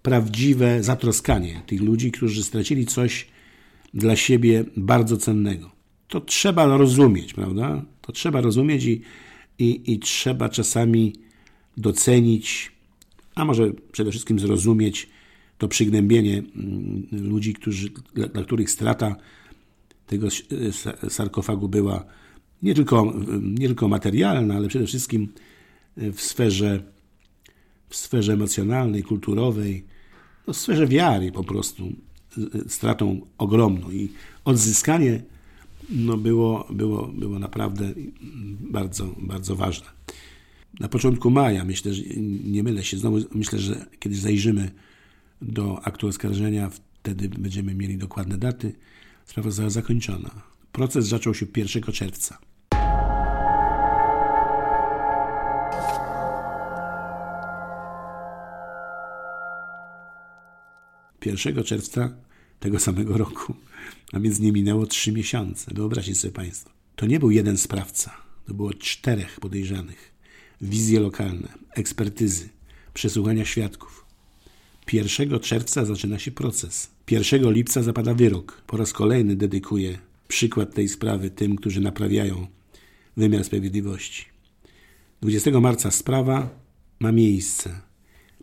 prawdziwe 0.03 0.82
zatroskanie 0.82 1.62
tych 1.66 1.80
ludzi, 1.80 2.12
którzy 2.12 2.45
stracili 2.45 2.87
coś 2.87 3.26
dla 3.95 4.16
siebie 4.16 4.64
bardzo 4.76 5.16
cennego. 5.16 5.70
To 6.09 6.20
trzeba 6.20 6.66
rozumieć, 6.66 7.35
prawda? 7.35 7.85
To 8.01 8.12
trzeba 8.12 8.41
rozumieć 8.41 8.85
i, 8.85 9.03
i, 9.59 9.93
i 9.93 9.99
trzeba 9.99 10.49
czasami 10.49 11.12
docenić, 11.76 12.72
a 13.35 13.45
może 13.45 13.72
przede 13.93 14.11
wszystkim 14.11 14.39
zrozumieć 14.39 15.09
to 15.59 15.68
przygnębienie 15.68 16.39
mm, 16.39 17.07
ludzi, 17.12 17.55
którzy, 17.55 17.91
dla, 18.14 18.28
dla 18.28 18.43
których 18.43 18.70
strata 18.70 19.16
tego 20.07 20.29
sarkofagu 21.09 21.69
była 21.69 22.05
nie 22.63 22.75
tylko, 22.75 23.15
nie 23.43 23.67
tylko 23.67 23.89
materialna, 23.89 24.55
ale 24.55 24.69
przede 24.69 24.87
wszystkim 24.87 25.29
w 25.97 26.21
sferze, 26.21 26.83
w 27.89 27.97
sferze 27.97 28.33
emocjonalnej, 28.33 29.03
kulturowej, 29.03 29.85
no 30.47 30.55
w 30.55 30.57
sferze 30.57 30.87
wiary 30.87 31.33
po 31.33 31.45
prostu 31.45 31.93
stratą 32.69 33.21
ogromną 33.39 33.91
i 33.91 34.09
odzyskanie 34.45 35.23
no 35.91 36.17
było, 36.17 36.67
było, 36.71 37.07
było 37.07 37.39
naprawdę 37.39 37.95
bardzo, 38.61 39.15
bardzo 39.19 39.57
ważne. 39.57 39.87
Na 40.81 40.89
początku 40.89 41.31
maja, 41.31 41.65
myślę, 41.65 41.95
że 41.95 42.03
nie 42.45 42.63
mylę 42.63 42.85
się, 42.85 42.97
znowu 42.97 43.19
myślę, 43.35 43.59
że 43.59 43.87
kiedy 43.99 44.17
zajrzymy 44.17 44.71
do 45.43 45.87
aktu 45.87 46.07
oskarżenia, 46.07 46.71
wtedy 46.71 47.29
będziemy 47.29 47.75
mieli 47.75 47.99
dokładne 47.99 48.39
daty, 48.39 48.73
Sprawa 49.25 49.51
została 49.51 49.70
zakończona. 49.70 50.31
Proces 50.72 51.07
zaczął 51.07 51.35
się 51.35 51.47
1 51.57 51.83
czerwca. 51.83 52.39
Pierwszego 61.20 61.64
czerwca 61.64 62.16
tego 62.61 62.81
samego 62.81 63.18
roku, 63.18 63.55
a 64.12 64.20
więc 64.20 64.41
nie 64.41 64.53
minęło 64.53 64.87
trzy 64.87 65.12
miesiące. 65.12 65.75
Wyobraźcie 65.75 66.14
sobie 66.14 66.33
Państwo. 66.33 66.70
To 66.97 67.07
nie 67.07 67.20
był 67.20 67.31
jeden 67.31 67.59
sprawca, 67.59 68.11
to 68.47 68.55
było 68.55 68.75
czterech 68.75 69.41
podejrzanych. 69.41 70.14
Wizje 70.61 71.01
lokalne, 71.01 71.49
ekspertyzy, 71.70 72.49
przesłuchania 72.95 73.45
świadków. 73.45 74.07
1 74.93 75.41
czerwca 75.41 75.85
zaczyna 75.85 76.18
się 76.18 76.31
proces. 76.31 76.94
1 77.11 77.53
lipca 77.53 77.83
zapada 77.83 78.15
wyrok. 78.15 78.63
Po 78.67 78.77
raz 78.77 78.93
kolejny 78.93 79.37
dedykuję 79.37 79.99
przykład 80.29 80.75
tej 80.75 80.89
sprawy 80.89 81.31
tym, 81.31 81.57
którzy 81.57 81.81
naprawiają 81.81 82.47
wymiar 83.17 83.45
sprawiedliwości. 83.45 84.25
20 85.23 85.61
marca 85.61 85.91
sprawa 85.91 86.49
ma 87.01 87.13
miejsce. 87.13 87.81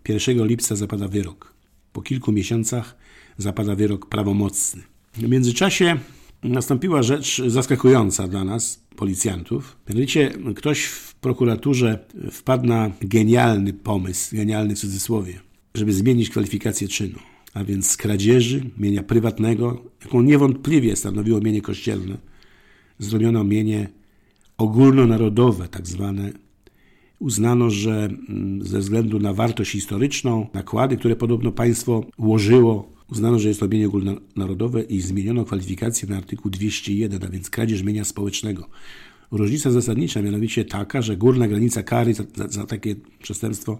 1 0.09 0.47
lipca 0.47 0.75
zapada 0.75 1.07
wyrok. 1.07 1.53
Po 1.93 2.01
kilku 2.01 2.31
miesiącach 2.31 2.97
zapada 3.37 3.75
wyrok 3.75 4.09
prawomocny. 4.09 4.81
W 5.13 5.29
międzyczasie 5.29 5.97
nastąpiła 6.43 7.03
rzecz 7.03 7.41
zaskakująca 7.47 8.27
dla 8.27 8.43
nas, 8.43 8.83
policjantów. 8.95 9.77
Mianowicie 9.89 10.33
ktoś 10.55 10.83
w 10.83 11.15
prokuraturze 11.15 12.05
wpadł 12.31 12.65
na 12.67 12.91
genialny 13.01 13.73
pomysł, 13.73 14.35
genialny 14.35 14.75
w 14.75 14.79
cudzysłowie 14.79 15.39
żeby 15.75 15.93
zmienić 15.93 16.29
kwalifikację 16.29 16.87
czynu. 16.87 17.19
A 17.53 17.63
więc 17.63 17.97
kradzieży 17.97 18.69
mienia 18.77 19.03
prywatnego, 19.03 19.83
jaką 20.03 20.21
niewątpliwie 20.21 20.95
stanowiło 20.95 21.39
mienie 21.39 21.61
kościelne, 21.61 22.17
zrobiono 22.99 23.43
mienie 23.43 23.89
ogólnonarodowe, 24.57 25.67
tak 25.67 25.87
zwane. 25.87 26.33
Uznano, 27.19 27.69
że 27.69 28.09
mm, 28.29 28.65
ze 28.65 28.79
względu 28.79 29.19
na 29.19 29.33
wartość 29.33 29.71
historyczną, 29.71 30.47
nakłady, 30.53 30.97
które 30.97 31.15
podobno 31.15 31.51
państwo 31.51 32.05
łożyło, 32.17 32.91
uznano, 33.11 33.39
że 33.39 33.47
jest 33.47 33.59
to 33.59 33.67
mienie 33.67 33.87
ogólnonarodowe 33.87 34.81
i 34.81 35.01
zmieniono 35.01 35.45
kwalifikację 35.45 36.09
na 36.09 36.17
artykuł 36.17 36.51
201, 36.51 37.23
a 37.23 37.29
więc 37.29 37.49
kradzież 37.49 37.83
mienia 37.83 38.05
społecznego. 38.05 38.67
Różnica 39.31 39.71
zasadnicza 39.71 40.21
mianowicie 40.21 40.65
taka, 40.65 41.01
że 41.01 41.17
górna 41.17 41.47
granica 41.47 41.83
kary 41.83 42.13
za, 42.13 42.23
za, 42.35 42.47
za 42.47 42.65
takie 42.65 42.95
przestępstwo 43.19 43.79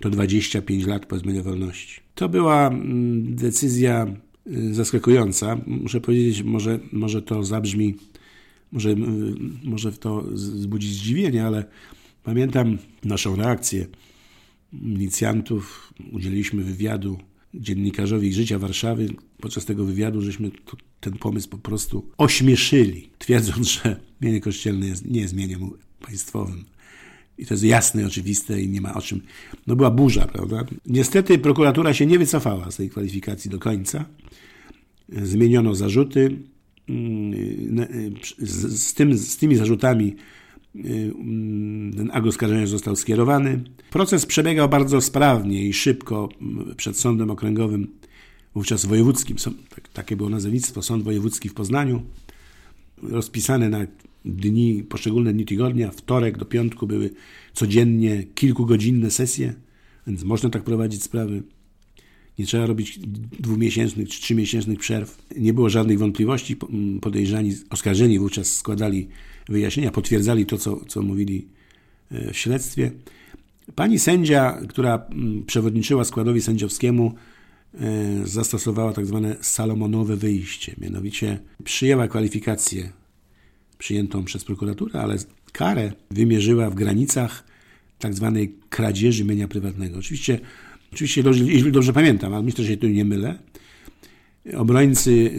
to 0.00 0.10
25 0.10 0.86
lat 0.86 1.06
pozbawienia 1.06 1.42
wolności. 1.42 2.00
To 2.14 2.28
była 2.28 2.68
mm, 2.68 3.36
decyzja 3.36 4.06
y, 4.46 4.74
zaskakująca. 4.74 5.60
Muszę 5.66 6.00
powiedzieć, 6.00 6.42
może, 6.42 6.78
może 6.92 7.22
to 7.22 7.44
zabrzmi, 7.44 7.94
może, 8.72 8.90
y, 8.90 8.94
może 9.64 9.92
to 9.92 10.22
wzbudzić 10.22 10.90
zdziwienie, 10.92 11.46
ale 11.46 11.64
pamiętam 12.22 12.78
naszą 13.04 13.36
reakcję 13.36 13.86
milicjantów. 14.72 15.94
Udzieliliśmy 16.12 16.62
wywiadu 16.62 17.18
dziennikarzowi 17.54 18.32
Życia 18.32 18.58
Warszawy. 18.58 19.08
Podczas 19.40 19.64
tego 19.64 19.84
wywiadu 19.84 20.20
żeśmy 20.20 20.50
ten 21.00 21.12
pomysł 21.12 21.48
po 21.48 21.58
prostu 21.58 22.10
ośmieszyli, 22.18 23.10
twierdząc, 23.18 23.68
że 23.82 24.00
mienie 24.20 24.40
kościelne 24.40 24.86
jest, 24.86 25.06
nie 25.06 25.20
jest 25.20 25.34
mieniem 25.34 25.70
państwowym. 26.00 26.64
I 27.38 27.46
to 27.46 27.54
jest 27.54 27.64
jasne, 27.64 28.06
oczywiste 28.06 28.62
i 28.62 28.68
nie 28.68 28.80
ma 28.80 28.94
o 28.94 29.02
czym. 29.02 29.20
No 29.66 29.76
była 29.76 29.90
burza, 29.90 30.26
prawda? 30.26 30.64
Niestety 30.86 31.38
prokuratura 31.38 31.94
się 31.94 32.06
nie 32.06 32.18
wycofała 32.18 32.70
z 32.70 32.76
tej 32.76 32.90
kwalifikacji 32.90 33.50
do 33.50 33.58
końca. 33.58 34.04
Zmieniono 35.22 35.74
zarzuty. 35.74 36.38
Z, 38.38 38.80
z, 38.80 38.94
tym, 38.94 39.18
z 39.18 39.36
tymi 39.36 39.56
zarzutami 39.56 40.16
ten 41.96 42.10
akt 42.12 42.26
oskarżenia 42.26 42.66
został 42.66 42.96
skierowany. 42.96 43.60
Proces 43.90 44.26
przebiegał 44.26 44.68
bardzo 44.68 45.00
sprawnie 45.00 45.64
i 45.64 45.72
szybko 45.72 46.28
przed 46.76 46.98
sądem 46.98 47.30
okręgowym, 47.30 47.88
wówczas 48.54 48.86
wojewódzkim. 48.86 49.36
Tak, 49.68 49.88
takie 49.88 50.16
było 50.16 50.28
nazewnictwo, 50.28 50.82
sąd 50.82 51.04
wojewódzki 51.04 51.48
w 51.48 51.54
Poznaniu. 51.54 52.02
Rozpisane 53.02 53.68
na 53.68 53.86
dni, 54.24 54.82
poszczególne 54.88 55.32
dni 55.32 55.44
tygodnia, 55.44 55.90
wtorek 55.90 56.38
do 56.38 56.44
piątku 56.44 56.86
były 56.86 57.10
codziennie 57.52 58.22
kilkugodzinne 58.34 59.10
sesje, 59.10 59.54
więc 60.06 60.24
można 60.24 60.50
tak 60.50 60.62
prowadzić 60.62 61.02
sprawy. 61.02 61.42
Nie 62.38 62.46
trzeba 62.46 62.66
robić 62.66 62.98
dwumiesięcznych 63.40 64.08
czy 64.08 64.20
trzymiesięcznych 64.20 64.78
przerw. 64.78 65.18
Nie 65.36 65.52
było 65.52 65.70
żadnych 65.70 65.98
wątpliwości. 65.98 66.56
Podejrzani, 67.00 67.52
oskarżeni 67.70 68.18
wówczas 68.18 68.56
składali 68.56 69.08
wyjaśnienia, 69.48 69.90
potwierdzali 69.90 70.46
to, 70.46 70.58
co, 70.58 70.84
co 70.88 71.02
mówili 71.02 71.48
e, 72.10 72.32
w 72.32 72.38
śledztwie. 72.38 72.90
Pani 73.74 73.98
sędzia, 73.98 74.60
która 74.68 75.06
przewodniczyła 75.46 76.04
składowi 76.04 76.40
sędziowskiemu, 76.40 77.14
e, 77.74 78.26
zastosowała 78.26 78.92
tak 78.92 79.06
zwane 79.06 79.36
salomonowe 79.40 80.16
wyjście. 80.16 80.74
Mianowicie 80.80 81.38
przyjęła 81.64 82.08
kwalifikację 82.08 82.92
przyjętą 83.78 84.24
przez 84.24 84.44
prokuraturę, 84.44 85.00
ale 85.00 85.16
karę 85.52 85.92
wymierzyła 86.10 86.70
w 86.70 86.74
granicach 86.74 87.44
tak 87.98 88.14
zwanej 88.14 88.54
kradzieży 88.68 89.24
mienia 89.24 89.48
prywatnego. 89.48 89.98
Oczywiście, 89.98 90.40
oczywiście 90.92 91.22
jeśli 91.46 91.72
dobrze 91.72 91.92
pamiętam, 91.92 92.34
ale 92.34 92.42
myślę, 92.42 92.64
że 92.64 92.70
się 92.70 92.76
tu 92.76 92.88
nie 92.88 93.04
mylę, 93.04 93.38
obrońcy 94.56 95.30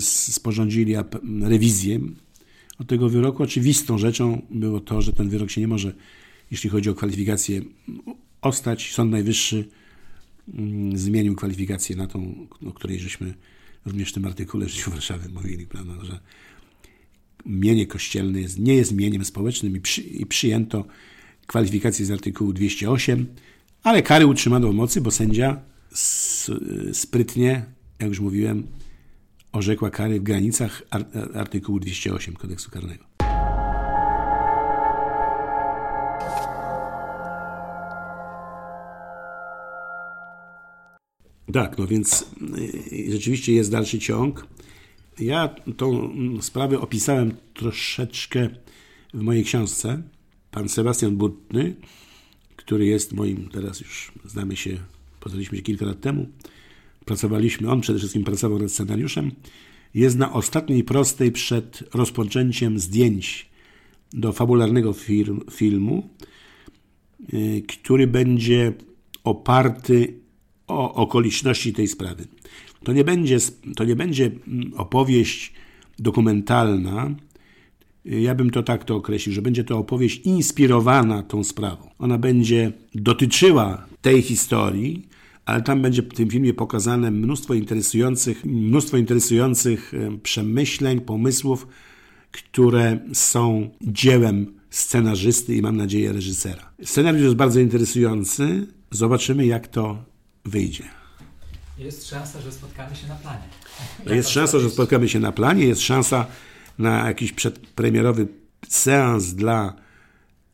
sporządzili 0.00 0.94
rewizję 1.42 2.00
od 2.78 2.86
tego 2.86 3.08
wyroku. 3.08 3.42
Oczywistą 3.42 3.98
rzeczą 3.98 4.42
było 4.50 4.80
to, 4.80 5.02
że 5.02 5.12
ten 5.12 5.28
wyrok 5.28 5.50
się 5.50 5.60
nie 5.60 5.68
może, 5.68 5.94
jeśli 6.50 6.70
chodzi 6.70 6.90
o 6.90 6.94
kwalifikację, 6.94 7.62
ostać. 8.40 8.92
Sąd 8.92 9.10
Najwyższy 9.10 9.68
zmienił 10.94 11.34
kwalifikację 11.34 11.96
na 11.96 12.06
tą, 12.06 12.46
o 12.66 12.72
której 12.72 12.98
żeśmy 12.98 13.34
również 13.86 14.10
w 14.10 14.12
tym 14.12 14.24
artykule 14.24 14.68
Życiu 14.68 14.90
Warszawy 14.90 15.28
mówili, 15.28 15.66
prawda, 15.66 16.04
że 16.04 16.20
mienie 17.48 17.86
kościelne 17.86 18.40
jest, 18.40 18.58
nie 18.58 18.74
jest 18.74 18.92
mieniem 18.92 19.24
społecznym 19.24 19.76
i, 19.76 19.80
przy, 19.80 20.00
i 20.02 20.26
przyjęto 20.26 20.84
kwalifikację 21.46 22.06
z 22.06 22.10
artykułu 22.10 22.52
208, 22.52 23.26
ale 23.82 24.02
kary 24.02 24.26
utrzymano 24.26 24.68
w 24.68 24.74
mocy, 24.74 25.00
bo 25.00 25.10
sędzia 25.10 25.60
sprytnie, 26.92 27.64
jak 27.98 28.08
już 28.08 28.20
mówiłem, 28.20 28.66
orzekła 29.52 29.90
kary 29.90 30.20
w 30.20 30.22
granicach 30.22 30.82
artykułu 31.34 31.80
208 31.80 32.34
kodeksu 32.34 32.70
karnego. 32.70 33.04
Tak, 41.52 41.78
no 41.78 41.86
więc 41.86 42.24
y, 42.98 43.12
rzeczywiście 43.12 43.52
jest 43.52 43.70
dalszy 43.70 43.98
ciąg. 43.98 44.46
Ja 45.20 45.48
tą 45.76 46.10
sprawę 46.40 46.80
opisałem 46.80 47.34
troszeczkę 47.54 48.48
w 49.14 49.20
mojej 49.20 49.44
książce. 49.44 50.02
Pan 50.50 50.68
Sebastian 50.68 51.16
Butny, 51.16 51.74
który 52.56 52.86
jest 52.86 53.12
moim, 53.12 53.48
teraz 53.48 53.80
już 53.80 54.12
znamy 54.24 54.56
się, 54.56 54.78
poznaliśmy 55.20 55.58
się 55.58 55.62
kilka 55.62 55.86
lat 55.86 56.00
temu, 56.00 56.28
pracowaliśmy, 57.04 57.70
on 57.70 57.80
przede 57.80 57.98
wszystkim 57.98 58.24
pracował 58.24 58.58
nad 58.58 58.70
scenariuszem, 58.70 59.30
jest 59.94 60.16
na 60.16 60.32
ostatniej 60.32 60.84
prostej 60.84 61.32
przed 61.32 61.84
rozpoczęciem 61.94 62.78
zdjęć 62.78 63.48
do 64.12 64.32
fabularnego 64.32 64.92
film, 64.92 65.40
filmu, 65.50 66.08
y, 67.34 67.62
który 67.68 68.06
będzie 68.06 68.72
oparty 69.24 70.14
o 70.66 70.94
okoliczności 70.94 71.72
tej 71.72 71.88
sprawy. 71.88 72.26
To 72.84 72.92
nie 72.92 73.04
będzie, 73.04 73.38
to 73.76 73.84
nie 73.84 73.96
będzie 73.96 74.30
mm, 74.48 74.74
opowieść 74.76 75.52
dokumentalna, 75.98 77.14
ja 78.04 78.34
bym 78.34 78.50
to 78.50 78.62
tak 78.62 78.84
to 78.84 78.96
określił, 78.96 79.34
że 79.34 79.42
będzie 79.42 79.64
to 79.64 79.78
opowieść 79.78 80.20
inspirowana 80.24 81.22
tą 81.22 81.44
sprawą. 81.44 81.90
Ona 81.98 82.18
będzie 82.18 82.72
dotyczyła 82.94 83.86
tej 84.02 84.22
historii, 84.22 85.08
ale 85.44 85.62
tam 85.62 85.82
będzie 85.82 86.02
w 86.02 86.14
tym 86.14 86.30
filmie 86.30 86.54
pokazane 86.54 87.10
mnóstwo 87.10 87.54
interesujących, 87.54 88.44
mnóstwo 88.44 88.96
interesujących 88.96 89.92
przemyśleń, 90.22 91.00
pomysłów, 91.00 91.66
które 92.30 92.98
są 93.12 93.70
dziełem 93.80 94.54
scenarzysty 94.70 95.54
i 95.54 95.62
mam 95.62 95.76
nadzieję 95.76 96.12
reżysera. 96.12 96.72
Scenariusz 96.84 97.22
jest 97.22 97.36
bardzo 97.36 97.60
interesujący. 97.60 98.66
Zobaczymy, 98.90 99.46
jak 99.46 99.68
to 99.68 100.04
wyjdzie. 100.44 100.97
Jest 101.78 102.08
szansa, 102.08 102.40
że 102.40 102.52
spotkamy 102.52 102.96
się 102.96 103.06
na 103.06 103.14
planie. 103.14 103.42
jest 104.16 104.28
szansa, 104.28 104.58
że 104.58 104.70
spotkamy 104.70 105.08
się 105.08 105.20
na 105.20 105.32
planie, 105.32 105.64
jest 105.64 105.80
szansa 105.80 106.26
na 106.78 107.06
jakiś 107.08 107.32
przedpremierowy 107.32 108.28
seans 108.68 109.24
dla 109.24 109.74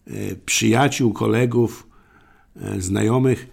e, 0.06 0.12
przyjaciół, 0.46 1.12
kolegów, 1.12 1.88
e, 2.56 2.80
znajomych, 2.80 3.46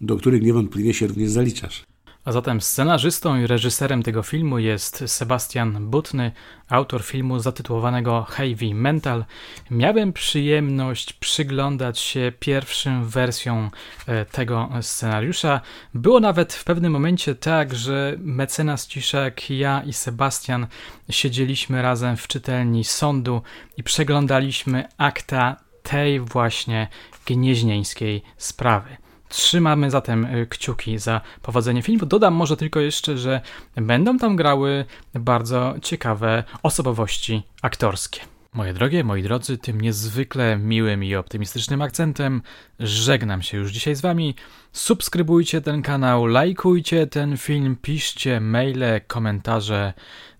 do 0.00 0.16
których 0.16 0.42
niewątpliwie 0.42 0.94
się 0.94 1.06
również 1.06 1.30
zaliczasz. 1.30 1.89
A 2.24 2.32
zatem 2.32 2.60
scenarzystą 2.60 3.40
i 3.40 3.46
reżyserem 3.46 4.02
tego 4.02 4.22
filmu 4.22 4.58
jest 4.58 5.04
Sebastian 5.06 5.90
Butny, 5.90 6.32
autor 6.68 7.04
filmu 7.04 7.38
zatytułowanego 7.38 8.22
Heavy 8.22 8.74
Mental. 8.74 9.24
Miałem 9.70 10.12
przyjemność 10.12 11.12
przyglądać 11.12 11.98
się 11.98 12.32
pierwszym 12.40 13.04
wersjom 13.04 13.70
e, 14.06 14.24
tego 14.24 14.68
scenariusza. 14.80 15.60
Było 15.94 16.20
nawet 16.20 16.52
w 16.52 16.64
pewnym 16.64 16.92
momencie 16.92 17.34
tak, 17.34 17.74
że 17.74 18.16
mecenas 18.18 18.86
Ciszek, 18.86 19.50
ja 19.50 19.82
i 19.86 19.92
Sebastian 19.92 20.66
siedzieliśmy 21.10 21.82
razem 21.82 22.16
w 22.16 22.28
czytelni 22.28 22.84
sądu 22.84 23.42
i 23.76 23.82
przeglądaliśmy 23.82 24.88
akta 24.98 25.56
tej 25.82 26.20
właśnie 26.20 26.88
gnieźnieńskiej 27.26 28.22
sprawy. 28.36 28.96
Trzymamy 29.30 29.90
zatem 29.90 30.24
y, 30.24 30.46
kciuki 30.46 30.98
za 30.98 31.20
powodzenie 31.42 31.82
filmu. 31.82 32.06
Dodam 32.06 32.34
może 32.34 32.56
tylko 32.56 32.80
jeszcze, 32.80 33.18
że 33.18 33.40
będą 33.76 34.18
tam 34.18 34.36
grały 34.36 34.84
bardzo 35.14 35.74
ciekawe 35.82 36.44
osobowości 36.62 37.42
aktorskie. 37.62 38.20
Moje 38.52 38.72
drogie, 38.72 39.04
moi 39.04 39.22
drodzy, 39.22 39.58
tym 39.58 39.80
niezwykle 39.80 40.56
miłym 40.56 41.04
i 41.04 41.14
optymistycznym 41.14 41.82
akcentem 41.82 42.42
żegnam 42.80 43.42
się 43.42 43.58
już 43.58 43.72
dzisiaj 43.72 43.94
z 43.94 44.00
Wami. 44.00 44.34
Subskrybujcie 44.72 45.60
ten 45.60 45.82
kanał, 45.82 46.26
lajkujcie 46.26 47.06
ten 47.06 47.36
film, 47.36 47.76
piszcie 47.82 48.40
maile, 48.40 49.00
komentarze. 49.06 49.92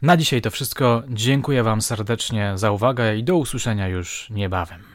Na 0.02 0.16
dzisiaj 0.16 0.40
to 0.42 0.50
wszystko. 0.50 1.02
Dziękuję 1.08 1.62
Wam 1.62 1.82
serdecznie 1.82 2.52
za 2.54 2.70
uwagę 2.70 3.16
i 3.16 3.24
do 3.24 3.36
usłyszenia 3.36 3.88
już 3.88 4.30
niebawem. 4.30 4.89